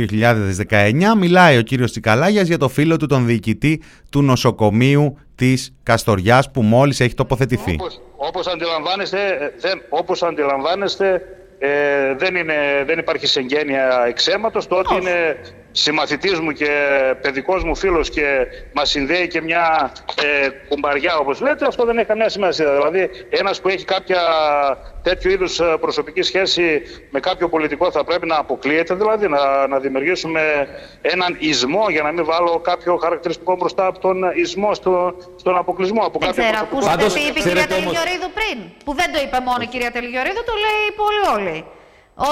2019 0.68 0.92
μιλάει 1.18 1.58
ο 1.58 1.62
κύριος 1.62 1.90
Τσικαλάγιας 1.90 2.46
για 2.46 2.58
το 2.58 2.68
φίλο 2.68 2.96
του 2.96 3.06
τον 3.06 3.26
διοικητή 3.26 3.82
του 4.10 4.22
νοσοκομείου 4.22 5.18
της 5.34 5.74
Καστοριάς 5.82 6.50
που 6.50 6.62
μόλις 6.62 7.00
έχει 7.00 7.14
τοποθετηθεί. 7.14 7.72
Όπως, 7.72 8.00
όπως 8.16 8.46
αντιλαμβάνεστε, 8.46 9.18
ε, 9.18 9.52
δεν, 9.60 9.82
όπως 9.88 10.22
αντιλαμβάνεστε 10.22 11.22
ε, 11.58 12.14
δεν, 12.18 12.34
είναι, 12.36 12.54
δεν 12.86 12.98
υπάρχει 12.98 13.26
συγγένεια 13.26 14.04
εξαίματος. 14.08 14.66
Το 14.66 14.76
ότι 14.76 14.94
είναι 14.94 15.36
συμμαθητής 15.78 16.40
μου 16.40 16.52
και 16.52 16.70
παιδικός 17.22 17.64
μου 17.64 17.76
φίλος 17.76 18.10
και 18.10 18.46
μας 18.72 18.90
συνδέει 18.90 19.28
και 19.28 19.40
μια 19.40 19.92
ε, 20.22 20.48
κουμπαριά 20.68 21.16
όπως 21.16 21.40
λέτε, 21.40 21.66
αυτό 21.66 21.84
δεν 21.84 21.98
έχει 21.98 22.06
καμία 22.06 22.28
σημασία. 22.28 22.72
Δηλαδή 22.76 23.10
ένας 23.30 23.60
που 23.60 23.68
έχει 23.68 23.84
κάποια 23.84 24.20
τέτοιου 25.02 25.30
είδους 25.30 25.60
ε, 25.60 25.76
προσωπική 25.80 26.22
σχέση 26.22 26.82
με 27.10 27.20
κάποιο 27.20 27.48
πολιτικό 27.48 27.90
θα 27.90 28.04
πρέπει 28.04 28.26
να 28.26 28.36
αποκλείεται, 28.36 28.94
δηλαδή 28.94 29.28
να, 29.28 29.66
να 29.66 29.78
δημιουργήσουμε 29.78 30.68
έναν 31.00 31.36
ισμό 31.38 31.84
για 31.88 32.02
να 32.02 32.12
μην 32.12 32.24
βάλω 32.24 32.60
κάποιο 32.60 32.96
χαρακτηριστικό 32.96 33.56
μπροστά 33.56 33.86
από 33.86 33.98
τον 33.98 34.22
ισμό 34.34 34.74
στο, 34.74 35.14
στον 35.36 35.56
αποκλεισμό. 35.56 36.02
Από 36.04 36.18
Δεν 36.18 36.28
κάποιο 36.28 36.42
ξέρω, 36.42 36.66
προσωπικό. 36.66 36.92
ακούσατε 36.92 37.20
τι 37.20 37.26
είπε 37.28 37.38
η 37.38 37.42
κυρία 37.42 37.66
Τελγιορίδου 37.66 38.30
πριν. 38.38 38.58
Που 38.84 38.94
δεν 38.94 39.12
το 39.12 39.18
είπε 39.24 39.38
μόνο 39.44 39.58
η 39.60 39.66
κυρία 39.66 39.90
Τελγιορίδου, 39.90 40.42
το 40.50 40.54
λέει 40.64 40.84
πολύ 41.02 41.22
όλοι. 41.36 41.64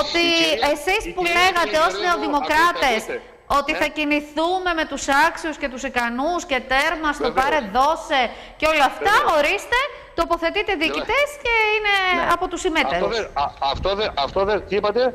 Ότι 0.00 0.24
εσείς 0.72 1.02
που 1.14 1.22
λέγατε 1.38 1.76
ως 1.86 1.92
νεοδημοκράτες 2.04 3.00
ότι 3.46 3.72
θα 3.74 3.86
κινηθούμε 3.86 4.70
με 4.76 4.84
τους 4.84 5.04
άξιους 5.28 5.56
και 5.56 5.68
τους 5.68 5.82
ικανούς 5.82 6.44
και 6.46 6.60
τέρμα 6.68 7.12
στο 7.12 7.24
Βεβαίως. 7.24 7.44
πάρε 7.44 7.60
δώσε 7.72 8.30
και 8.56 8.66
όλα 8.66 8.84
αυτά, 8.84 9.12
ορίστε, 9.38 9.78
τοποθετείτε 10.14 10.74
διοικητές 10.74 11.28
και 11.42 11.52
είναι 11.74 11.94
από 12.32 12.48
τους 12.48 12.64
Αυτό 12.64 12.74
συμμέτερους. 12.78 13.16
δεν, 13.16 13.28
α, 13.32 13.44
αυτό 13.72 13.94
δεν, 13.94 14.10
αυτό 14.18 14.44
δεν, 14.44 14.66
τι 14.68 14.76
είπατε, 14.76 15.14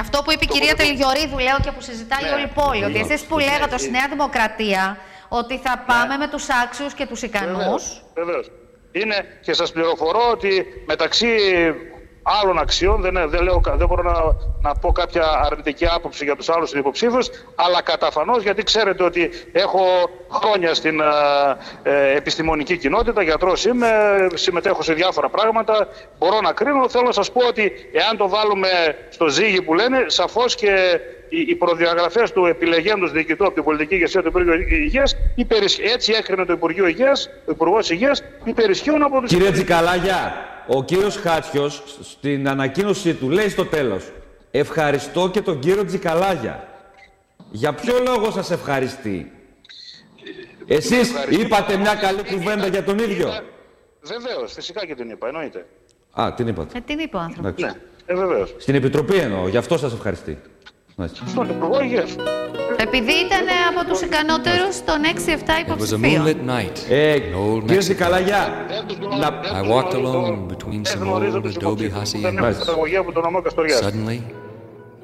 Αυτό 0.00 0.22
που 0.22 0.32
είπε 0.32 0.44
η 0.44 0.48
κυρία 0.48 0.74
Τελγιορίδου, 0.74 1.38
λέω 1.38 1.58
και 1.62 1.70
που 1.72 1.80
συζητάει 1.80 2.22
Ναι. 2.22 2.30
όλη 2.30 2.42
η 2.42 2.52
πόλη, 2.54 2.84
ότι 2.84 2.98
εσείς 2.98 3.22
που 3.24 3.36
Ναι. 3.36 3.44
λέγατε 3.44 3.74
ως 3.74 3.88
Νέα 3.88 4.06
Δημοκρατία 4.08 4.98
ότι 5.28 5.58
θα 5.58 5.84
πάμε 5.86 6.16
με 6.16 6.28
τους 6.28 6.46
άξιους 6.64 6.94
και 6.94 7.06
τους 7.06 7.22
ικανούς, 7.22 8.02
Βεβαίως. 8.14 8.50
Είναι 8.92 9.38
και 9.42 9.52
σας 9.52 9.72
πληροφορώ 9.72 10.30
ότι 10.30 10.66
μεταξύ 10.86 11.28
άλλων 12.42 12.58
αξιών, 12.58 13.00
δεν, 13.00 13.14
δεν, 13.30 13.42
λέω, 13.42 13.60
δεν 13.76 13.86
μπορώ 13.86 14.02
να, 14.02 14.14
να 14.68 14.74
πω 14.74 14.92
κάποια 14.92 15.24
αρνητική 15.44 15.86
άποψη 15.86 16.24
για 16.24 16.36
τους 16.36 16.48
άλλους 16.48 16.72
υποψήφιους, 16.72 17.30
αλλά 17.54 17.82
καταφανώς 17.82 18.42
γιατί 18.42 18.62
ξέρετε 18.62 19.02
ότι 19.02 19.30
έχω 19.52 19.80
χρόνια 20.30 20.74
στην 20.74 21.00
ε, 21.00 21.04
ε, 21.82 22.16
επιστημονική 22.16 22.76
κοινότητα, 22.76 23.22
γιατρός 23.22 23.64
είμαι, 23.64 23.90
συμμετέχω 24.34 24.82
σε 24.82 24.92
διάφορα 24.92 25.28
πράγματα, 25.28 25.88
μπορώ 26.18 26.40
να 26.40 26.52
κρίνω. 26.52 26.88
Θέλω 26.88 27.04
να 27.04 27.12
σας 27.12 27.32
πω 27.32 27.46
ότι 27.46 27.72
εάν 27.92 28.16
το 28.16 28.28
βάλουμε 28.28 28.68
στο 29.08 29.28
ζύγι 29.28 29.62
που 29.62 29.74
λένε, 29.74 30.04
σαφώς 30.06 30.54
και 30.54 31.00
οι, 31.28 31.40
οι 31.48 31.54
προδιαγραφές 31.54 32.32
του 32.32 32.44
επιλεγέντος 32.46 33.12
διοικητού 33.12 33.44
από 33.44 33.54
την 33.54 33.64
πολιτική 33.64 33.94
ηγεσία 33.94 34.22
του 34.22 34.28
Υπουργείου 34.28 34.52
Υγείας 34.70 35.16
υπερισ- 35.34 35.80
έτσι 35.94 36.12
έκρινε 36.12 36.44
το 36.44 36.52
Υπουργείο 36.52 36.86
Υγείας, 36.86 37.26
ο 37.46 37.50
Υπουργός 37.50 37.90
Υγείας, 37.90 38.22
υπερισχύουν 38.44 39.02
από 39.02 39.20
τους 39.20 39.30
Κύριε 39.30 39.50
Τζικαλάγια, 39.50 40.34
ο 40.66 40.84
κύριος 40.84 41.16
Χάτσιος 41.16 41.82
στην 42.02 42.48
ανακοίνωσή 42.48 43.14
του 43.14 43.30
λέει 43.30 43.48
στο 43.48 43.64
τέλος 43.66 44.12
«Ευχαριστώ 44.50 45.30
και 45.32 45.40
τον 45.40 45.58
κύριο 45.58 45.84
Τζικαλάγια». 45.84 46.68
Για 47.50 47.72
ποιο 47.74 47.94
λόγο 48.06 48.30
σας 48.30 48.50
ευχαριστεί; 48.50 49.30
Εσείς 50.66 51.12
είπατε 51.28 51.76
μια 51.76 51.94
καλή 51.94 52.22
κουβέντα 52.32 52.66
για 52.66 52.84
τον 52.84 52.98
ίδιο. 52.98 53.28
Βεβαίως, 54.00 54.52
φυσικά 54.52 54.86
και 54.86 54.94
την 54.94 55.10
είπα, 55.10 55.26
εννοείται. 55.26 55.66
Α, 56.20 56.32
την 56.36 56.46
είπατε. 56.48 56.78
ε, 56.78 56.80
την 56.80 56.98
είπε 56.98 57.16
ο 57.16 57.20
άνθρωπος. 57.20 57.50
Εντάξει. 57.62 57.80
Ε, 58.06 58.14
βεβαίως. 58.14 58.54
Στην 58.58 58.74
Επιτροπή 58.74 59.16
εννοώ, 59.16 59.48
γι' 59.48 59.56
αυτό 59.56 59.78
σας 59.78 59.92
ευχαριστεί. 59.92 60.38
Μάλιστα. 60.96 61.26
Στον 61.26 61.48
Υπουργό 61.48 61.82
Υγείας. 61.82 62.16
Επειδή 62.78 63.12
ήταν 63.12 63.46
από 63.70 63.88
τους 63.88 64.00
ικανότερους 64.00 64.84
των 64.84 65.02
6-7 65.04 65.60
υποψηφίων. 65.66 66.26
Ε, 66.88 67.18
κύριε 67.18 67.78
Τζικαλάγια, 67.78 68.66
να... 69.20 69.28
I 69.60 69.64
walked 69.72 69.92
alone 69.92 70.48
between 70.48 70.84
some 70.84 71.08
old 71.08 71.34
adobe 71.34 71.90
haciendas. 71.90 72.58
Καταγωγή 72.58 72.96
από 72.96 73.12
τον 73.12 73.22
νομό 73.22 73.40
Καστοριάς. 73.40 73.80
Suddenly, 73.80 74.20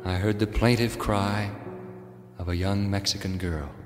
I 0.05 0.16
heard 0.24 0.38
the 0.38 0.61
plaintive 0.61 0.99
cry 1.07 1.51
of 2.38 2.49
a 2.49 2.57
young 2.57 2.90
Mexican 2.90 3.38
girl. 3.38 3.82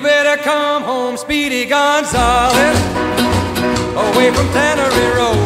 You 0.00 0.06
better 0.06 0.38
come 0.42 0.82
home, 0.92 1.16
Speedy 1.24 1.62
Gonzales, 1.74 2.78
away 4.04 4.28
from 4.36 4.46
Tannery 4.56 5.08
Road. 5.18 5.40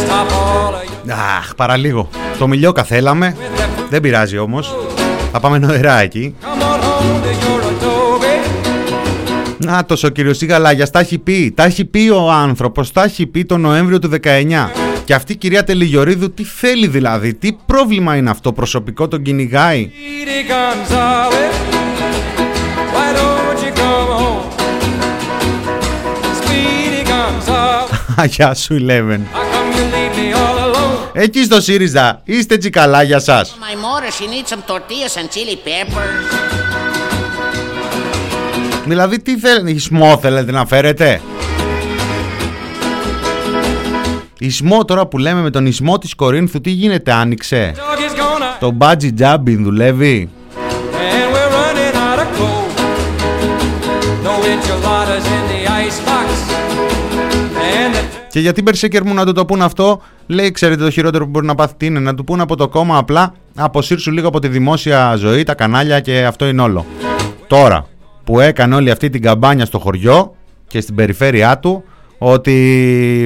Stop 0.00 0.28
all 0.32 0.74
of 0.74 1.06
your 1.06 1.14
Αχ, 1.38 1.54
παραλίγο. 1.54 2.08
Το 2.38 2.46
μιλιόκα 2.46 2.84
θέλαμε. 2.84 3.36
Δεν 3.90 4.00
πειράζει 4.00 4.38
όμως. 4.38 4.74
Θα 5.32 5.40
πάμε 5.40 5.58
νοερά 5.58 6.00
εκεί. 6.00 6.34
come 6.42 6.62
on 6.62 6.80
home 6.80 7.22
to 7.24 7.30
your 7.44 7.62
adobe. 7.62 8.44
Να 9.58 9.86
ο 10.04 10.08
κύριος 10.08 10.36
Σιγαλάγιας 10.36 10.90
τα 10.90 10.98
έχει 10.98 11.18
πει. 11.18 11.52
Τα 11.56 11.64
έχει 11.64 11.84
πει 11.84 12.08
ο 12.08 12.30
άνθρωπος. 12.30 12.92
Τα 12.92 13.02
έχει 13.02 13.26
πει 13.26 13.44
το 13.44 13.56
Νοέμβριο 13.56 13.98
του 13.98 14.10
19. 14.22 14.70
Και 15.04 15.14
αυτή 15.14 15.32
η 15.32 15.36
κυρία 15.36 15.64
Τελιγιορίδου 15.64 16.34
τι 16.34 16.44
θέλει 16.44 16.86
δηλαδή. 16.86 17.34
Τι 17.34 17.52
πρόβλημα 17.66 18.16
είναι 18.16 18.30
αυτό. 18.30 18.52
Προσωπικό 18.52 19.08
τον 19.08 19.22
κυνηγάει; 19.22 19.90
Gonzales, 28.16 28.26
Γεια 28.36 28.54
σου 28.54 28.74
11. 28.74 28.80
how 28.80 29.42
come 29.42 29.72
you 29.72 29.84
leave 29.94 30.16
me 30.16 30.32
all 30.34 30.58
alone? 30.74 31.08
Εκεί 31.12 31.44
στο 31.44 31.60
ΣΥΡΙΖΑ 31.60 32.20
είστε 32.24 32.56
τσικαλάγια 32.56 33.18
σας. 33.18 33.56
My 33.60 33.74
Morris, 33.76 34.22
you 34.24 34.28
need 34.28 34.54
some 34.54 34.62
tortillas 34.70 35.16
and 35.20 35.28
chili 35.28 35.56
peppers. 35.66 36.38
Δηλαδή 38.86 39.22
τι 39.22 39.38
θέλετε, 39.38 39.70
ισμό 39.70 40.18
θέλετε 40.20 40.52
να 40.52 40.66
φέρετε; 40.66 41.20
Ισμό 44.38 44.84
τώρα 44.84 45.06
που 45.06 45.18
λέμε 45.18 45.40
με 45.40 45.50
τον 45.50 45.66
ισμό 45.66 45.98
της 45.98 46.14
Κορίνθου 46.14 46.60
τι 46.60 46.70
γίνεται 46.70 47.12
άνοιξε; 47.12 47.72
Dog 47.76 47.98
is 47.98 48.18
gonna, 48.18 48.60
Το 48.60 48.76
bungee 48.80 49.10
jumping 49.20 49.58
δουλεύει. 49.58 50.28
and 50.96 51.32
we're 51.32 51.54
Και 58.34 58.40
γιατί 58.40 58.62
Μπερσέκερ 58.62 59.04
μου 59.04 59.14
να 59.14 59.26
του 59.26 59.32
το 59.32 59.44
πούν 59.44 59.62
αυτό, 59.62 60.00
λέει: 60.26 60.50
Ξέρετε 60.50 60.82
το 60.82 60.90
χειρότερο 60.90 61.24
που 61.24 61.30
μπορεί 61.30 61.46
να 61.46 61.54
πάθει 61.54 61.74
τι 61.76 61.86
είναι, 61.86 61.98
να 61.98 62.14
του 62.14 62.24
πούν 62.24 62.40
από 62.40 62.56
το 62.56 62.68
κόμμα 62.68 62.98
απλά 62.98 63.34
αποσύρσου 63.54 64.10
λίγο 64.10 64.28
από 64.28 64.38
τη 64.38 64.48
δημόσια 64.48 65.16
ζωή, 65.16 65.42
τα 65.42 65.54
κανάλια 65.54 66.00
και 66.00 66.24
αυτό 66.24 66.46
είναι 66.46 66.62
όλο. 66.62 66.86
Τώρα 67.46 67.86
που 68.24 68.40
έκανε 68.40 68.74
όλη 68.74 68.90
αυτή 68.90 69.10
την 69.10 69.22
καμπάνια 69.22 69.64
στο 69.64 69.78
χωριό 69.78 70.34
και 70.66 70.80
στην 70.80 70.94
περιφέρειά 70.94 71.58
του, 71.58 71.84
ότι 72.18 72.52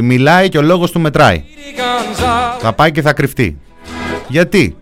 μιλάει 0.03 0.49
και 0.49 0.59
ο 0.59 0.63
λόγος 0.63 0.91
του 0.91 1.01
μετράει. 1.01 1.43
Θα 2.61 2.73
πάει 2.73 2.93
και 2.93 3.03
θα 3.03 3.13
κρυφτεί. 3.13 3.59
Γιατί; 4.29 4.77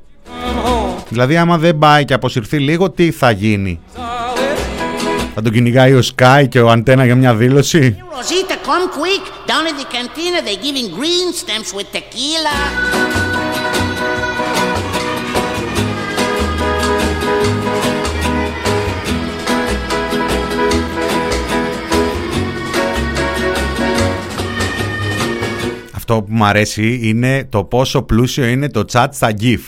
Δηλαδή 1.09 1.37
άμα 1.37 1.59
δεν 1.59 1.79
πάει 1.79 2.05
και 2.05 2.15
αποσυρθεί 2.15 2.59
λίγο, 2.59 2.91
τι 2.91 3.11
θα 3.11 3.31
γίνει; 3.31 3.81
Θα 5.35 5.43
τον 5.43 5.53
κυνηγάει 5.53 5.93
ο 5.95 6.01
Sky 6.15 6.45
και 6.49 6.61
ο 6.61 6.71
Αντένα 6.71 7.05
για 7.05 7.17
μια 7.17 7.35
δήλωση; 7.35 7.97
Rosita, 8.01 8.56
come 8.67 8.91
quick. 8.91 9.23
Down 9.47 9.65
at 9.69 9.77
the 9.79 9.85
cantina, 9.85 10.43
they're 10.43 10.57
giving 10.61 10.89
green 10.93 11.33
stamps 11.33 11.73
with 11.73 11.89
tequila. 11.93 12.57
Αυτό 25.95 26.23
που 26.23 26.33
μου 26.35 26.45
αρέσει 26.45 27.01
είναι 27.03 27.45
το 27.49 27.65
πόσο 27.65 28.03
πλούσιο 28.03 28.45
είναι 28.47 28.69
το 28.71 28.85
chat 28.93 29.07
στα 29.13 29.31
GIF. 29.41 29.59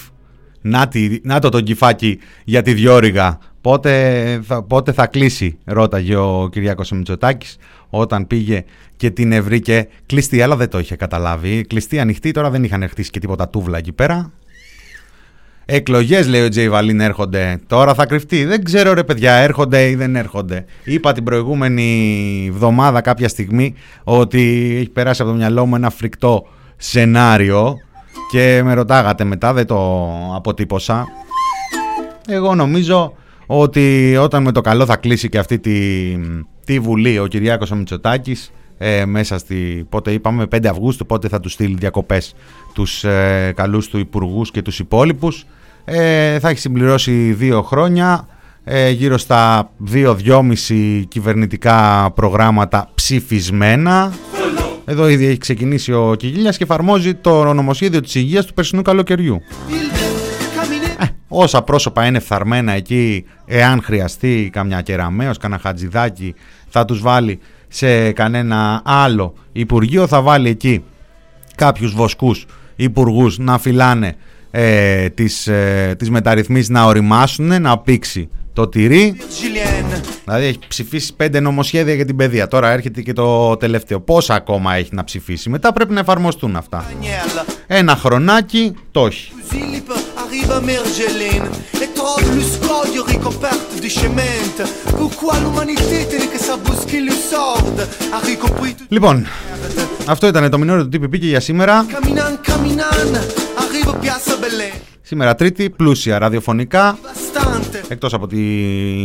Να, 0.60 0.88
τη- 0.88 1.18
να 1.22 1.38
το 1.38 1.48
το 1.48 1.60
γκυφάκι 1.60 2.18
για 2.44 2.62
τη 2.62 2.72
διόρυγα. 2.72 3.38
Πότε 3.60 4.40
θα, 4.44 4.62
πότε 4.62 4.92
θα 4.92 5.06
κλείσει, 5.06 5.58
ρώταγε 5.64 6.16
ο 6.16 6.48
Κυριάκος 6.52 6.90
Μητσοτάκης 6.90 7.56
όταν 7.90 8.26
πήγε 8.26 8.64
και 8.96 9.10
την 9.10 9.32
ευρήκε 9.32 9.88
κλειστή, 10.06 10.42
αλλά 10.42 10.56
δεν 10.56 10.68
το 10.68 10.78
είχε 10.78 10.96
καταλάβει. 10.96 11.64
Κλειστή, 11.64 12.00
ανοιχτή, 12.00 12.30
τώρα 12.30 12.50
δεν 12.50 12.64
είχαν 12.64 12.88
χτίσει 12.88 13.10
και 13.10 13.18
τίποτα 13.18 13.48
τούβλα 13.48 13.78
εκεί 13.78 13.92
πέρα. 13.92 14.32
Εκλογές 15.70 16.28
λέει 16.28 16.44
ο 16.44 16.48
Τζέι 16.48 16.68
Βαλίν 16.68 17.00
έρχονται. 17.00 17.60
Τώρα 17.66 17.94
θα 17.94 18.06
κρυφτεί. 18.06 18.44
Δεν 18.44 18.64
ξέρω 18.64 18.92
ρε 18.92 19.04
παιδιά 19.04 19.32
έρχονται 19.32 19.88
ή 19.88 19.94
δεν 19.94 20.16
έρχονται. 20.16 20.64
Είπα 20.84 21.12
την 21.12 21.24
προηγούμενη 21.24 22.46
εβδομάδα 22.48 23.00
κάποια 23.00 23.28
στιγμή 23.28 23.74
ότι 24.04 24.74
έχει 24.78 24.90
περάσει 24.90 25.22
από 25.22 25.30
το 25.30 25.36
μυαλό 25.36 25.66
μου 25.66 25.74
ένα 25.74 25.90
φρικτό 25.90 26.46
σενάριο 26.76 27.74
και 28.30 28.60
με 28.64 28.74
ρωτάγατε 28.74 29.24
μετά, 29.24 29.52
δεν 29.52 29.66
το 29.66 30.08
αποτύπωσα. 30.34 31.06
Εγώ 32.28 32.54
νομίζω 32.54 33.14
ότι 33.50 34.16
όταν 34.20 34.42
με 34.42 34.52
το 34.52 34.60
καλό 34.60 34.86
θα 34.86 34.96
κλείσει 34.96 35.28
και 35.28 35.38
αυτή 35.38 35.58
τη, 35.58 35.78
τη 36.64 36.78
βουλή 36.78 37.18
ο 37.18 37.26
Κυριάκος 37.26 37.70
ο 37.70 37.74
Μητσοτάκης 37.74 38.52
ε, 38.78 39.04
μέσα 39.04 39.38
στη, 39.38 39.86
πότε 39.88 40.12
είπαμε 40.12 40.46
5 40.54 40.66
Αυγούστου, 40.66 41.06
πότε 41.06 41.28
θα 41.28 41.40
του 41.40 41.48
στείλει 41.48 41.76
διακοπές 41.78 42.34
τους 42.74 43.04
ε, 43.04 43.52
καλούς 43.56 43.88
του 43.88 43.98
υπουργούς 43.98 44.50
και 44.50 44.62
τους 44.62 44.78
υπόλοιπους. 44.78 45.46
Ε, 45.84 46.38
θα 46.38 46.48
έχει 46.48 46.58
συμπληρώσει 46.58 47.32
δύο 47.32 47.62
χρόνια 47.62 48.28
ε, 48.64 48.90
γύρω 48.90 49.18
στα 49.18 49.70
2-2,5 49.92 51.02
κυβερνητικά 51.08 52.10
προγράμματα 52.14 52.90
ψηφισμένα. 52.94 54.12
Εδώ 54.84 55.08
ήδη 55.08 55.26
έχει 55.26 55.38
ξεκινήσει 55.38 55.92
ο 55.92 56.14
Κιγίλιας 56.18 56.56
και 56.56 56.64
εφαρμόζει 56.64 57.14
το 57.14 57.54
νομοσχέδιο 57.54 58.00
της 58.00 58.14
υγείας 58.14 58.46
του 58.46 58.54
περσινού 58.54 58.82
καλοκαιριού. 58.82 59.34
Ε, 59.34 60.07
όσα 61.28 61.62
πρόσωπα 61.62 62.06
είναι 62.06 62.18
φθαρμένα 62.18 62.72
εκεί, 62.72 63.24
εάν 63.46 63.82
χρειαστεί 63.82 64.50
καμιά 64.52 64.80
κεραμέως, 64.80 65.38
κανένα 65.38 65.60
χατζηδάκι, 65.60 66.34
θα 66.68 66.84
τους 66.84 67.00
βάλει 67.00 67.38
σε 67.68 68.12
κανένα 68.12 68.82
άλλο 68.84 69.34
υπουργείο, 69.52 70.06
θα 70.06 70.22
βάλει 70.22 70.48
εκεί 70.48 70.84
κάποιους 71.54 71.94
βοσκούς 71.94 72.46
υπουργούς 72.76 73.38
να 73.38 73.58
φυλάνε 73.58 74.16
ε, 74.50 75.08
τις, 75.08 75.46
ε, 75.46 75.94
τις 75.98 76.10
μεταρρυθμίσεις 76.10 76.68
να 76.68 76.84
οριμάσουν, 76.84 77.62
να 77.62 77.78
πήξει 77.78 78.28
το 78.52 78.68
τυρί. 78.68 79.16
Δηλαδή 80.24 80.46
έχει 80.46 80.58
ψηφίσει 80.68 81.14
πέντε 81.14 81.40
νομοσχέδια 81.40 81.94
για 81.94 82.04
την 82.04 82.16
παιδεία. 82.16 82.48
Τώρα 82.48 82.70
έρχεται 82.70 83.02
και 83.02 83.12
το 83.12 83.56
τελευταίο. 83.56 84.00
Πόσα 84.00 84.34
ακόμα 84.34 84.74
έχει 84.74 84.94
να 84.94 85.04
ψηφίσει; 85.04 85.50
Μετά 85.50 85.72
πρέπει 85.72 85.92
να 85.92 86.00
εφαρμοστούν 86.00 86.56
αυτά. 86.56 86.84
Ένα 87.66 87.96
χρονάκι 87.96 88.74
το 88.90 89.06
έχει. 89.06 89.32
Zilip 90.28 90.50
arrive 90.50 90.50
à 90.50 90.60
Mergelin 90.60 91.44
et 91.82 91.92
trove 91.94 92.34
le 92.34 92.42
scoglio 92.42 93.04
ricoperto 93.04 93.74
di 93.80 93.88
cemento. 93.88 94.62
Pourquoi 94.96 95.38
l'umanité 95.44 96.06
telle 96.10 96.28
que 96.32 96.38
ça 96.46 96.56
bouscule 96.56 97.04
le 97.04 97.16
sord 97.30 97.76
a 98.12 98.18
ricoprito 98.26 98.84
Λοιπόν, 98.88 99.26
αυτό 100.06 100.26
ήταν 100.26 100.50
το 100.50 100.58
μηνόριο 100.58 100.88
του 100.88 100.98
TPP 101.02 101.18
και 101.18 101.26
για 101.26 101.40
σήμερα. 101.40 101.86
Caminan, 101.86 102.50
caminan, 102.50 103.16
arrive 103.56 103.92
Piazza 104.00 104.34
Bellè. 104.40 104.80
Σήμερα 105.02 105.34
Τρίτη, 105.34 105.70
πλούσια 105.70 106.18
ραδιοφωνικά. 106.18 106.98
Bastante. 107.02 107.84
Εκτός 107.88 108.14
από 108.14 108.26
τη 108.26 108.38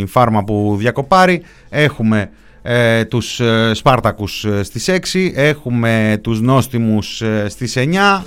φάρμα 0.07 0.43
που 0.43 0.76
διακοπάρει, 0.80 1.43
έχουμε 1.69 2.30
ε, 2.61 3.05
τους 3.05 3.39
ε, 3.39 3.71
Σπάρτακους 3.74 4.45
ε, 4.45 4.63
στις 4.63 4.89
6, 5.13 5.32
έχουμε 5.36 6.19
τους 6.21 6.41
Νόστιμους 6.41 7.21
ε, 7.21 7.45
στις 7.49 7.78
9 7.78 8.21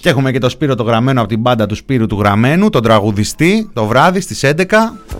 και 0.00 0.08
έχουμε 0.08 0.32
και 0.32 0.38
το 0.38 0.48
Σπύρο 0.48 0.74
το 0.74 0.82
γραμμένο 0.82 1.20
από 1.20 1.28
την 1.28 1.40
μπάντα 1.40 1.66
του 1.66 1.74
Σπύρου 1.74 2.06
του 2.06 2.18
Γραμμένου, 2.18 2.68
τον 2.70 2.82
τραγουδιστή, 2.82 3.70
το 3.72 3.86
βράδυ 3.86 4.20
στις 4.20 4.44
11. 4.44 4.52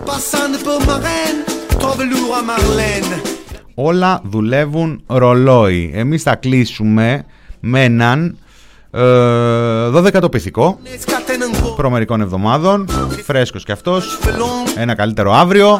Passando 0.05 0.57
per 0.65 0.87
Marraine, 0.87 1.39
trove 1.79 2.03
lourd 2.11 2.33
à 2.39 2.41
Marlène. 2.49 3.19
Όλα 3.73 4.21
δουλεύουν 4.23 5.01
ρολόι. 5.07 5.91
Εμείς 5.93 6.23
θα 6.23 6.35
κλείσουμε 6.35 7.25
με 7.59 7.83
έναν 7.83 8.37
ε, 8.91 9.01
12 9.95 10.11
τοπηθικό 10.21 10.79
Scatena 11.05 11.63
un 11.63 11.65
po'. 11.65 11.75
προμερικών 11.75 12.21
εβδομάδων, 12.21 12.87
φρέσκος 13.25 13.63
και 13.63 13.71
αυτός, 13.71 14.19
ένα 14.75 14.95
καλύτερο 14.95 15.33
αύριο. 15.33 15.79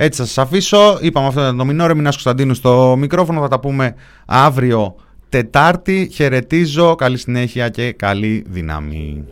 Έτσι 0.00 0.20
θα 0.20 0.26
σας 0.26 0.38
αφήσω. 0.38 0.98
Είπαμε 1.00 1.26
αυτό 1.26 1.40
ήταν 1.40 1.56
το 1.56 1.64
μηνόριο. 1.64 1.94
Μινάς 1.94 2.12
Κωνσταντίνου 2.12 2.54
στο 2.54 2.96
μικρόφωνο. 2.98 3.40
Θα 3.40 3.48
τα 3.48 3.60
πούμε 3.60 3.94
αύριο 4.26 4.94
Τετάρτη. 5.28 6.10
Χαιρετίζω. 6.12 6.94
Καλή 6.94 7.16
συνέχεια 7.18 7.68
και 7.68 7.92
καλή 7.92 8.44
δύναμη. 8.48 9.24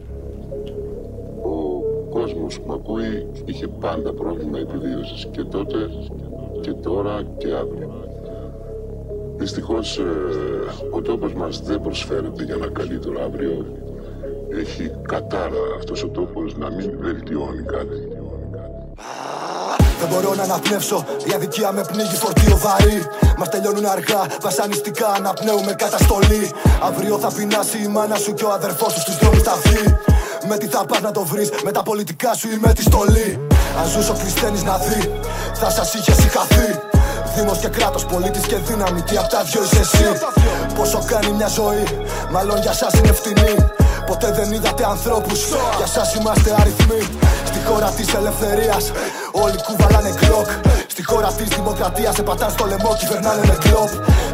Ο 1.42 2.08
κόσμος 2.10 2.60
που 2.60 2.68
με 2.68 2.74
ακούει 2.74 3.26
είχε 3.44 3.68
πάντα 3.68 4.12
πρόβλημα 4.12 4.58
επιβίωσης 4.58 5.28
και 5.30 5.42
τότε 5.42 5.76
και 6.60 6.70
τώρα 6.72 7.22
και 7.38 7.46
αύριο. 7.46 8.04
Δυστυχώς 9.36 9.98
ε, 9.98 10.02
ο 10.90 11.00
τόπος 11.00 11.32
μας 11.32 11.62
δεν 11.62 11.80
προσφέρεται 11.80 12.44
για 12.44 12.54
ένα 12.54 12.68
καλύτερο 12.68 13.22
αύριο. 13.24 13.66
Έχει 14.60 14.90
κατάρα 15.02 15.64
αυτός 15.78 16.02
ο 16.02 16.08
τόπος 16.08 16.56
να 16.56 16.70
μην 16.70 16.90
βελτιώνει 17.00 17.62
κάτι. 17.62 18.08
Δεν 20.00 20.08
μπορώ 20.08 20.34
να 20.34 20.42
αναπνεύσω, 20.42 21.04
η 21.28 21.32
αδικία 21.34 21.72
με 21.72 21.82
πνίγει 21.82 22.16
φορτίο 22.16 22.56
βαρύ. 22.56 23.02
Μας 23.38 23.48
τελειώνουν 23.48 23.86
αργά, 23.86 24.26
βασανιστικά 24.42 25.08
αναπνέουμε 25.16 25.72
καταστολή. 25.72 26.52
Αύριο 26.82 27.18
θα 27.18 27.30
πεινάσει 27.32 27.78
η 27.82 27.88
μάνα 27.88 28.16
σου 28.16 28.34
και 28.34 28.44
ο 28.44 28.52
αδερφός 28.52 28.92
σου 28.92 29.00
στους 29.00 29.16
δρόμους 29.18 29.42
θα 29.42 29.54
βγει. 29.64 29.96
Με 30.48 30.56
τι 30.56 30.66
θα 30.66 30.84
πας 30.84 31.00
να 31.00 31.10
το 31.10 31.24
βρεις, 31.24 31.50
με 31.64 31.70
τα 31.70 31.82
πολιτικά 31.82 32.34
σου 32.34 32.48
ή 32.48 32.58
με 32.64 32.72
τη 32.72 32.82
στολή. 32.82 33.46
Αν 33.80 33.88
ζούσε 33.88 34.10
ο 34.10 34.14
Χριστένης 34.14 34.62
να 34.62 34.76
δει, 34.76 35.12
θα 35.54 35.70
σας 35.70 35.94
είχε 35.94 36.12
συγχαθεί. 36.12 36.80
Δήμος 37.34 37.58
και 37.58 37.68
κράτος, 37.68 38.04
πολίτης 38.04 38.46
και 38.46 38.56
δύναμη, 38.56 39.02
τι 39.02 39.16
απ' 39.16 39.28
τα 39.28 39.42
δυο 39.42 39.62
είσαι 39.62 39.80
εσύ. 39.80 40.08
Πόσο 40.74 41.04
κάνει 41.06 41.30
μια 41.32 41.46
ζωή, 41.46 41.84
μάλλον 42.30 42.58
για 42.60 42.72
σας 42.72 42.92
είναι 42.92 43.12
φτηνή. 43.12 43.54
Ποτέ 44.06 44.30
δεν 44.30 44.52
είδατε 44.52 44.84
ανθρώπους, 44.84 45.40
για 45.76 45.86
σας 45.86 46.14
είμαστε 46.14 46.54
αριθμοί. 46.60 47.18
Στη 47.66 47.74
χώρα 47.74 47.90
της 47.90 48.14
ελευθερίας, 48.14 48.92
όλοι 49.32 49.62
κουβαλάνε 49.62 50.14
κλοκ. 50.20 50.75
Στη 50.96 51.04
χώρα 51.04 51.30
της 51.32 51.48
δημοκρατίας, 51.48 52.14
σε 52.14 52.22
πατάνε 52.22 52.52
στο 52.56 52.64
λαιμό, 52.70 52.90
κυβερνάνε 53.00 53.42
με 53.50 53.56
κλοπ. 53.64 53.90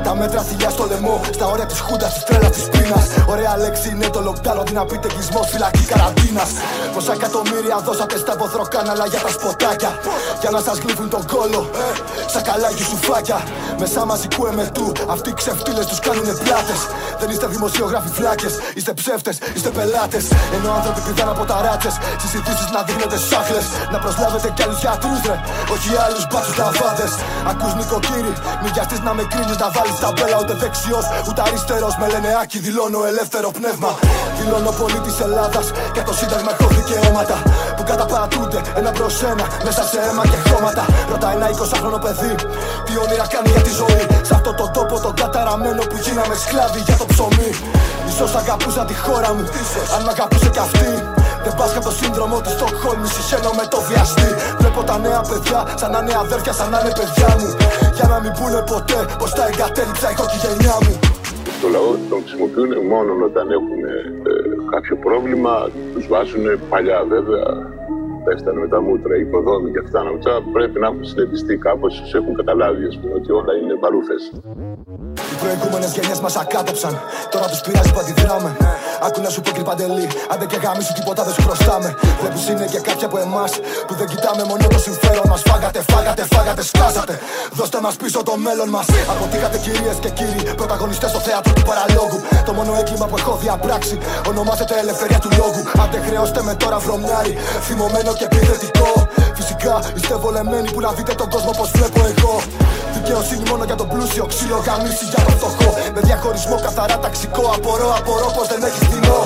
Τα 0.06 0.14
μέτρα 0.14 0.40
θηλιά 0.48 0.70
στο 0.70 0.84
λαιμό, 0.90 1.20
στα 1.36 1.46
όρια 1.52 1.66
της 1.66 1.80
χούντας, 1.80 2.12
της 2.14 2.24
τρέλας 2.24 2.50
της 2.56 2.66
πείνας. 2.72 3.06
Ωραία 3.32 3.56
λέξη 3.62 3.88
είναι 3.94 4.08
το 4.16 4.20
lockdown, 4.26 4.58
αντί 4.60 4.72
να 4.72 4.84
πείτε 4.84 5.08
κλεισμός, 5.14 5.46
φυλακή 5.52 5.84
καραντίνας. 5.92 6.50
Πόσα 6.94 7.12
εκατομμύρια 7.18 7.76
δώσατε 7.86 8.16
στα 8.24 8.34
βοθροκάναλα 8.40 9.06
για 9.12 9.20
τα 9.24 9.30
σποτάκια. 9.36 9.92
Για 10.40 10.50
να 10.54 10.60
σας 10.66 10.76
γλύφουν 10.82 11.08
τον 11.14 11.22
κόλο, 11.32 11.60
ε, 11.82 11.86
σαν 12.32 12.42
καλάκι 12.48 12.84
σου 12.90 12.96
φάκια. 13.06 13.38
Μεσά 13.80 14.04
μαζικού 14.10 14.42
εμετού, 14.52 14.86
αυτοί 15.14 15.28
οι 15.32 15.36
ξεφτύλες 15.40 15.86
τους 15.90 15.98
κάνουνε 16.06 16.34
πλάτες. 16.44 16.80
Δεν 17.20 17.28
είστε 17.32 17.46
δημοσιογράφοι 17.54 18.10
φλάκες, 18.18 18.54
είστε 18.76 18.92
ψεύτες, 19.00 19.36
είστε 19.56 19.70
πελάτες. 19.76 20.24
Ενώ 20.56 20.68
άνθρωποι 20.78 21.00
πηδάνε 21.06 21.30
από 21.34 21.44
ταράτσες, 21.50 21.94
στις 22.20 22.32
ειδήσεις 22.36 22.68
να 22.74 22.80
δείχνετε 22.86 23.16
σάχλες. 23.28 23.66
Να 23.92 23.98
προσλάβετε 24.04 24.48
κι 24.56 24.62
άλλους 24.64 24.80
γιατρούς 24.84 25.20
ρε, 25.28 25.36
όχι 25.74 25.88
άλλους 26.06 26.24
μπάτσους 26.52 26.80
λαβάδες. 26.80 27.12
Ακούς 27.50 27.74
νοικοκύρη, 27.78 28.32
μη 28.62 28.68
βιαστείς 28.74 29.00
να 29.06 29.12
με 29.18 29.24
κρίνεις 29.32 29.58
να 29.62 29.68
βάλεις 29.74 29.98
τα 30.04 30.10
μπέλα 30.14 30.36
ούτε 30.42 30.54
δεξιός 30.62 31.06
ούτε 31.28 31.40
αριστερός. 31.46 31.94
Με 32.00 32.06
λένε 32.12 32.30
άκη, 32.42 32.58
δηλώνω 32.66 32.98
ελεύθερο 33.10 33.48
πνεύμα. 33.58 33.90
Δηλώνω 34.38 34.70
πολίτης 34.80 35.16
Ελλάδας 35.26 35.66
και 35.94 36.02
το 36.08 36.12
σύνταγμα 36.18 36.50
έχω 36.54 36.66
δικαιώματα. 36.78 37.36
Που 37.76 37.82
καταπατούνται 37.90 38.60
ένα 38.80 38.90
προς 38.98 39.14
ένα 39.30 39.44
μέσα 39.66 39.82
σε 39.90 39.98
αίμα 40.06 40.24
και 40.30 40.38
χώματα. 40.48 40.84
Ρωτάει 41.10 41.34
ένα 41.38 41.46
20χρονο 41.56 41.98
παιδί 42.04 42.34
τι 42.86 42.92
όνειρα 43.02 43.26
κάνει 43.34 43.48
για 43.54 43.62
τη 43.66 43.72
ζωή. 43.80 44.02
Σε 44.28 44.32
αυτό 44.38 44.50
τον 44.60 44.68
τόπο 44.76 44.94
τον 45.04 45.14
καταραμένο 45.22 45.82
που 45.90 45.96
γίναμε 46.04 46.34
σκλάβοι 46.42 46.80
για 46.86 46.96
το 47.00 47.06
ψωμί. 47.12 47.50
Ίσως 48.10 48.34
αγαπούσα 48.40 48.82
τη 48.90 48.94
χώρα 49.04 49.30
μου, 49.34 49.44
αν 49.94 50.00
μ' 50.04 50.10
αγαπούσε 50.14 50.48
κι 50.54 50.62
αυτή. 50.66 50.90
Δεν 51.44 51.54
πας 51.58 51.70
από 51.76 51.84
το 51.88 51.94
σύνδρομο 52.00 52.36
της 52.44 52.52
Στοκχόλμης, 52.56 53.10
συχαίνω 53.16 53.50
με 53.60 53.64
το 53.72 53.78
βιαστή. 53.88 54.28
Βλέπω 54.60 54.80
τα 54.90 54.96
νέα 55.04 55.20
παιδιά, 55.28 55.60
σαν 55.80 55.90
να 55.94 55.98
είναι 56.02 56.14
αδέρφια, 56.24 56.52
σαν 56.58 56.68
να 56.72 56.78
είναι 56.80 56.92
παιδιά 56.98 57.30
μου. 57.38 57.48
Για 57.96 58.06
να 58.12 58.16
μην 58.22 58.32
πούνε 58.38 58.60
ποτέ 58.72 58.98
πως 59.20 59.30
τα 59.36 59.44
εγκατέλειψα 59.50 60.06
η 60.10 60.38
γενιά 60.44 60.76
μου. 60.84 60.94
Το 61.62 61.66
λαό 61.74 61.90
τον 62.10 62.18
χρησιμοποιούν 62.22 62.72
μόνο 62.92 63.10
όταν 63.28 63.44
έχουν 63.58 63.80
ε, 63.92 63.96
κάποιο 64.72 64.94
πρόβλημα. 65.06 65.54
Τους 65.92 66.04
βάζουν 66.12 66.44
παλιά 66.70 66.98
βέβαια. 67.14 67.46
Πέστανε 68.24 68.60
με 68.64 68.68
τα 68.74 68.80
μούτρα, 68.86 69.12
οι 69.18 69.22
οικοδόμοι 69.26 69.68
και 69.74 69.80
αυτά. 69.84 70.00
Αυτά 70.14 70.32
πρέπει 70.56 70.76
να 70.82 70.86
έχουν 70.90 71.04
συνετιστεί 71.10 71.54
κάπως, 71.66 71.90
τους 72.00 72.12
έχουν 72.18 72.32
καταλάβει 72.40 72.84
ας 72.90 72.96
πούμε, 73.00 73.14
ότι 73.20 73.30
όλα 73.38 73.52
είναι 73.60 73.74
παρούφε. 73.84 74.16
Οι 75.32 75.36
προηγούμενες 75.42 75.90
γενιές 75.96 76.20
μας 76.24 76.34
ακάτοψαν. 76.42 76.94
Τώρα 77.32 77.46
τους 77.52 77.60
πειράζει 77.64 77.90
που 77.94 78.00
αντιδράμε. 78.02 78.50
Άκου 79.06 79.20
να 79.26 79.30
σου 79.34 79.40
πω 79.44 79.50
κρυπαντελή. 79.56 80.06
Άντε 80.32 80.46
και 80.50 80.58
γάμι 80.64 80.82
σου 80.86 80.92
τίποτα 80.98 81.20
δεν 81.26 81.32
σου 81.36 81.42
χρωστάμε. 81.46 81.88
Βλέπεις 82.20 82.42
είναι 82.50 82.66
και 82.72 82.80
κάποια 82.88 83.06
από 83.10 83.18
εμάς 83.26 83.52
που 83.86 83.94
δεν 84.00 84.06
κοιτάμε 84.12 84.42
μόνο 84.50 84.64
το 84.74 84.78
συμφέρον 84.86 85.26
μας. 85.32 85.40
Φάγατε, 85.50 85.80
φάγατε, 85.92 86.22
φάγατε, 86.34 86.62
σκάσατε. 86.70 87.14
Δώστε 87.58 87.78
μας 87.84 87.94
πίσω 88.02 88.18
το 88.28 88.34
μέλλον 88.46 88.68
μας. 88.76 88.86
Αποτύχατε 89.12 89.56
κυρίες 89.64 89.96
και 90.04 90.10
κύριοι, 90.18 90.42
πρωταγωνιστές 90.60 91.10
στο 91.12 91.20
θέατρο 91.26 91.52
του 91.56 91.64
παραλόγου. 91.70 92.18
Το 92.48 92.52
μόνο 92.58 92.70
έγκλημα 92.80 93.06
που 93.10 93.16
έχω 93.22 93.32
διαπράξει 93.44 93.94
ονομάζεται 94.30 94.74
ελευθερία 94.84 95.20
του 95.24 95.30
λόγου. 95.40 95.62
Άντε 95.82 95.98
χρεώστε 96.06 96.40
με 96.48 96.54
τώρα 96.62 96.78
βρωμιάρι, 96.84 97.32
θυμωμένο 97.66 98.11
και 98.18 98.24
επιθετικό. 98.30 98.90
Φυσικά 99.38 99.74
είστε 99.96 100.14
βολεμένοι 100.22 100.68
που 100.72 100.80
να 100.80 100.90
δείτε 100.96 101.14
τον 101.14 101.28
κόσμο 101.34 101.50
πώς 101.58 101.70
βλέπω 101.76 102.00
εγώ. 102.12 102.34
Δικαιοσύνη 102.96 103.42
μόνο 103.50 103.64
για 103.64 103.76
τον 103.80 103.88
πλούσιο, 103.92 104.24
ξύλο 104.32 104.58
γαμίση 104.66 105.04
για 105.12 105.20
τον 105.24 105.34
φτωχό. 105.38 105.70
Με 105.94 106.00
διαχωρισμό 106.00 106.56
καθαρά 106.66 106.98
ταξικό, 106.98 107.44
απορώ, 107.56 107.88
απορώ 107.98 108.28
πως 108.36 108.46
δεν 108.52 108.60
έχεις 108.68 108.82
φθηνό. 108.86 109.20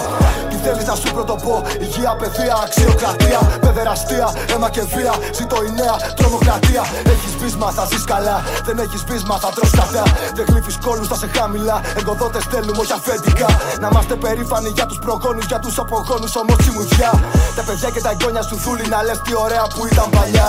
Τι 0.66 0.72
θέλεις 0.72 0.88
να 0.88 0.94
σου 0.94 1.12
πρωτοπώ, 1.12 1.62
υγεία, 1.80 2.16
παιδεία, 2.20 2.56
αξιοκρατία, 2.64 3.40
παιδεραστία, 3.60 4.28
αίμα 4.52 4.68
και 4.70 4.82
βία. 4.94 5.14
Ζήτω 5.36 5.56
η 5.68 5.70
νέα 5.80 5.96
τρομοκρατία. 6.16 6.82
Έχεις 7.12 7.34
βίσμα, 7.40 7.70
θα 7.70 7.84
ζεις 7.90 8.04
καλά. 8.04 8.36
Δεν 8.64 8.78
έχεις 8.78 9.04
βίσμα, 9.04 9.36
θα 9.38 9.48
τρως 9.54 9.70
κατά. 9.70 10.02
Δεν 10.34 10.44
γλύφεις 10.48 10.78
κόλους, 10.84 11.08
θα 11.08 11.16
σε 11.16 11.28
χαμηλά. 11.34 11.80
Εγκοδότε 11.98 12.40
θέλουμε, 12.50 12.78
όχι 12.78 12.92
αφεντικά. 12.92 13.48
Να 13.80 13.88
είμαστε 13.90 14.14
περήφανοι 14.14 14.68
για 14.68 14.86
τους 14.86 14.98
προγόνους, 14.98 15.46
για 15.46 15.58
τους 15.58 15.78
απογόνους, 15.78 16.36
όμως 16.36 16.56
τσιμουδιά. 16.56 17.12
Τα 17.56 17.62
παιδιά 17.66 17.88
και 17.90 18.00
τα 18.00 18.10
εγγόνια 18.10 18.42
σου 18.42 18.56
δούλη 18.56 18.86
να 18.88 19.02
λες 19.02 19.18
τι 19.24 19.32
ωραία 19.44 19.64
που 19.74 19.86
ήταν 19.92 20.06
παλιά. 20.10 20.48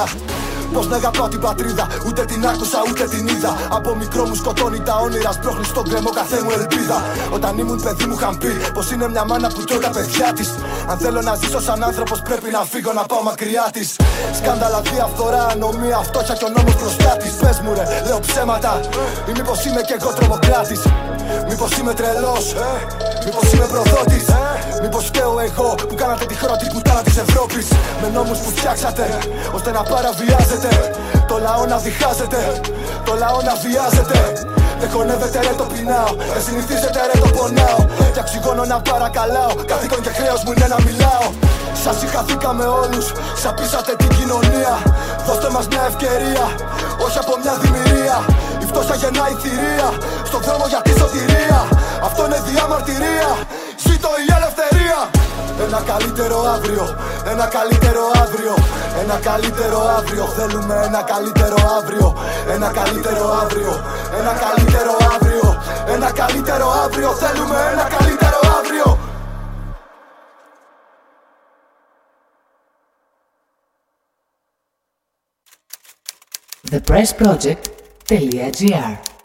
Πώ 0.74 0.84
να 0.84 0.96
αγαπάω 0.96 1.28
την 1.28 1.40
πατρίδα, 1.40 1.88
ούτε 2.08 2.26
την 2.26 2.48
άκουσα 2.48 2.80
ούτε 2.90 3.04
την 3.08 3.28
είδα. 3.28 3.52
Από 3.70 3.96
μικρό 3.96 4.28
μου 4.28 4.36
σκοτώνει 4.36 4.80
τα 4.80 4.96
όνειρα, 4.96 5.32
σπρώχνει 5.32 5.66
στον 5.66 5.84
κρεμό 5.90 6.10
καθέ 6.10 6.44
μου 6.44 6.52
ελπίδα. 6.60 6.98
Όταν 7.32 7.58
ήμουν 7.58 7.82
παιδί 7.82 8.06
μου 8.06 8.16
είχαν 8.20 8.38
πει 8.38 8.52
πως 8.74 8.92
είναι 8.92 9.10
μια 9.10 9.26
μάνα 9.26 9.48
που 9.48 9.64
τρώει 9.64 9.80
τα 9.80 9.90
παιδιά 9.90 10.34
της. 10.34 10.50
Αν 10.88 10.98
θέλω 10.98 11.22
να 11.22 11.36
ζήσω 11.36 11.62
σαν 11.62 11.84
άνθρωπος, 11.84 12.22
πρέπει 12.22 12.50
να 12.52 12.62
φύγω 12.72 12.94
να 12.94 13.04
πάω 13.06 13.22
μακριά 13.22 13.70
της. 13.74 13.96
Σκάνδαλα, 14.40 14.82
διαφθορά, 14.82 15.46
ανομία, 15.52 15.98
φτώχεια 15.98 16.36
και 16.36 16.46
ο 16.46 16.50
νόμος 16.56 16.76
μπροστά 16.80 17.18
της. 17.18 17.32
Πες 17.32 17.60
μου 17.60 17.74
ρε, 17.74 17.86
λέω 18.08 18.20
ψέματα. 18.20 18.80
Ή 19.30 19.32
μήπως 19.38 19.66
είμαι 19.66 19.82
κι 19.82 19.96
εγώ 20.00 20.14
τρομοκράτης. 20.14 20.82
Μήπως 21.50 21.78
είμαι 21.78 21.94
τρελός, 21.94 22.46
μήπως 23.26 23.52
είμαι 23.54 23.68
προδότη. 23.74 24.20
Μήπως 24.82 25.06
φταίω 25.06 25.40
εγώ 25.48 25.76
που 25.88 25.96
κάνατε 25.96 26.26
τη 26.26 26.36
χώρα 26.40 26.56
την 26.58 26.70
πουτάνα 26.74 27.02
της 27.02 27.18
Ευρώπης; 27.18 27.68
Με 28.02 28.08
νόμους 28.16 28.38
που 28.38 28.50
φτιάξατε, 28.56 29.06
ώστε 29.56 29.72
να 29.72 29.82
παραβιάζετε. 29.92 30.70
Το 31.28 31.36
λαό 31.46 31.66
να 31.66 31.78
διχάζεται, 31.78 32.42
το 33.06 33.14
λαό 33.22 33.40
να 33.50 33.54
βιάζεται. 33.64 34.20
Δεν 34.80 34.90
χωνεύεται 34.94 35.40
ρε 35.46 35.54
το 35.62 35.66
πεινάω, 35.72 36.12
δεν 36.34 36.42
συνηθίζεται 36.48 37.00
ρε 37.10 37.16
το 37.24 37.30
πονάω. 37.38 37.80
Και 38.14 38.20
αξιγώνω 38.24 38.66
να 38.74 38.78
παρακαλάω, 38.90 39.52
καθήκον 39.72 40.02
και 40.06 40.12
χρέος 40.18 40.42
μου 40.44 40.52
είναι 40.56 40.68
να 40.74 40.80
μιλάω. 40.88 41.28
Σας 41.84 41.96
συγχαθήκαμε 42.00 42.66
όλους, 42.82 43.06
σαπίσατε 43.42 43.94
την 44.02 44.10
κοινωνία. 44.18 44.74
Δώστε 45.28 45.48
μας 45.56 45.66
μια 45.72 45.84
ευκαιρία, 45.92 46.46
όχι 47.06 47.18
από 47.24 47.34
μια 47.44 47.54
δημιουργία. 47.64 48.18
Η 48.78 48.80
φτώχεια 48.80 49.10
γεννάει 49.10 49.34
θηρία, 49.44 49.90
στον 50.30 50.42
δρόμο 50.42 50.66
για 50.68 50.82
τη 50.82 50.92
σωτηρία. 51.00 51.60
Αυτό 52.08 52.26
είναι 52.26 52.40
διαμαρτυρία, 52.50 53.30
ζήτω 53.86 54.10
η 54.24 54.28
ελευθερία. 54.38 55.00
Ένα 55.66 55.80
καλύτερο 55.92 56.38
αύριο, 56.56 56.86
ένα 57.32 57.46
καλύτερο 57.58 58.04
αύριο, 58.24 58.56
ένα 59.02 59.18
καλύτερο 59.30 59.80
αύριο. 59.98 60.24
Θέλουμε 60.38 60.76
ένα 60.90 61.02
καλύτερο 61.14 61.58
αύριο, 61.78 62.08
ένα 62.56 62.70
καλύτερο 62.80 63.26
αύριο, 63.42 63.74
ένα 64.20 64.34
καλύτερο 64.46 64.94
αύριο, 65.14 65.48
ένα 65.96 66.10
καλύτερο 66.12 66.68
αύριο. 66.84 67.10
Θέλουμε 67.24 67.58
ένα 67.74 67.86
καλύτερο 67.98 68.40
αύριο. 68.58 68.90
Ateliê. 78.10 78.40
É 78.40 79.17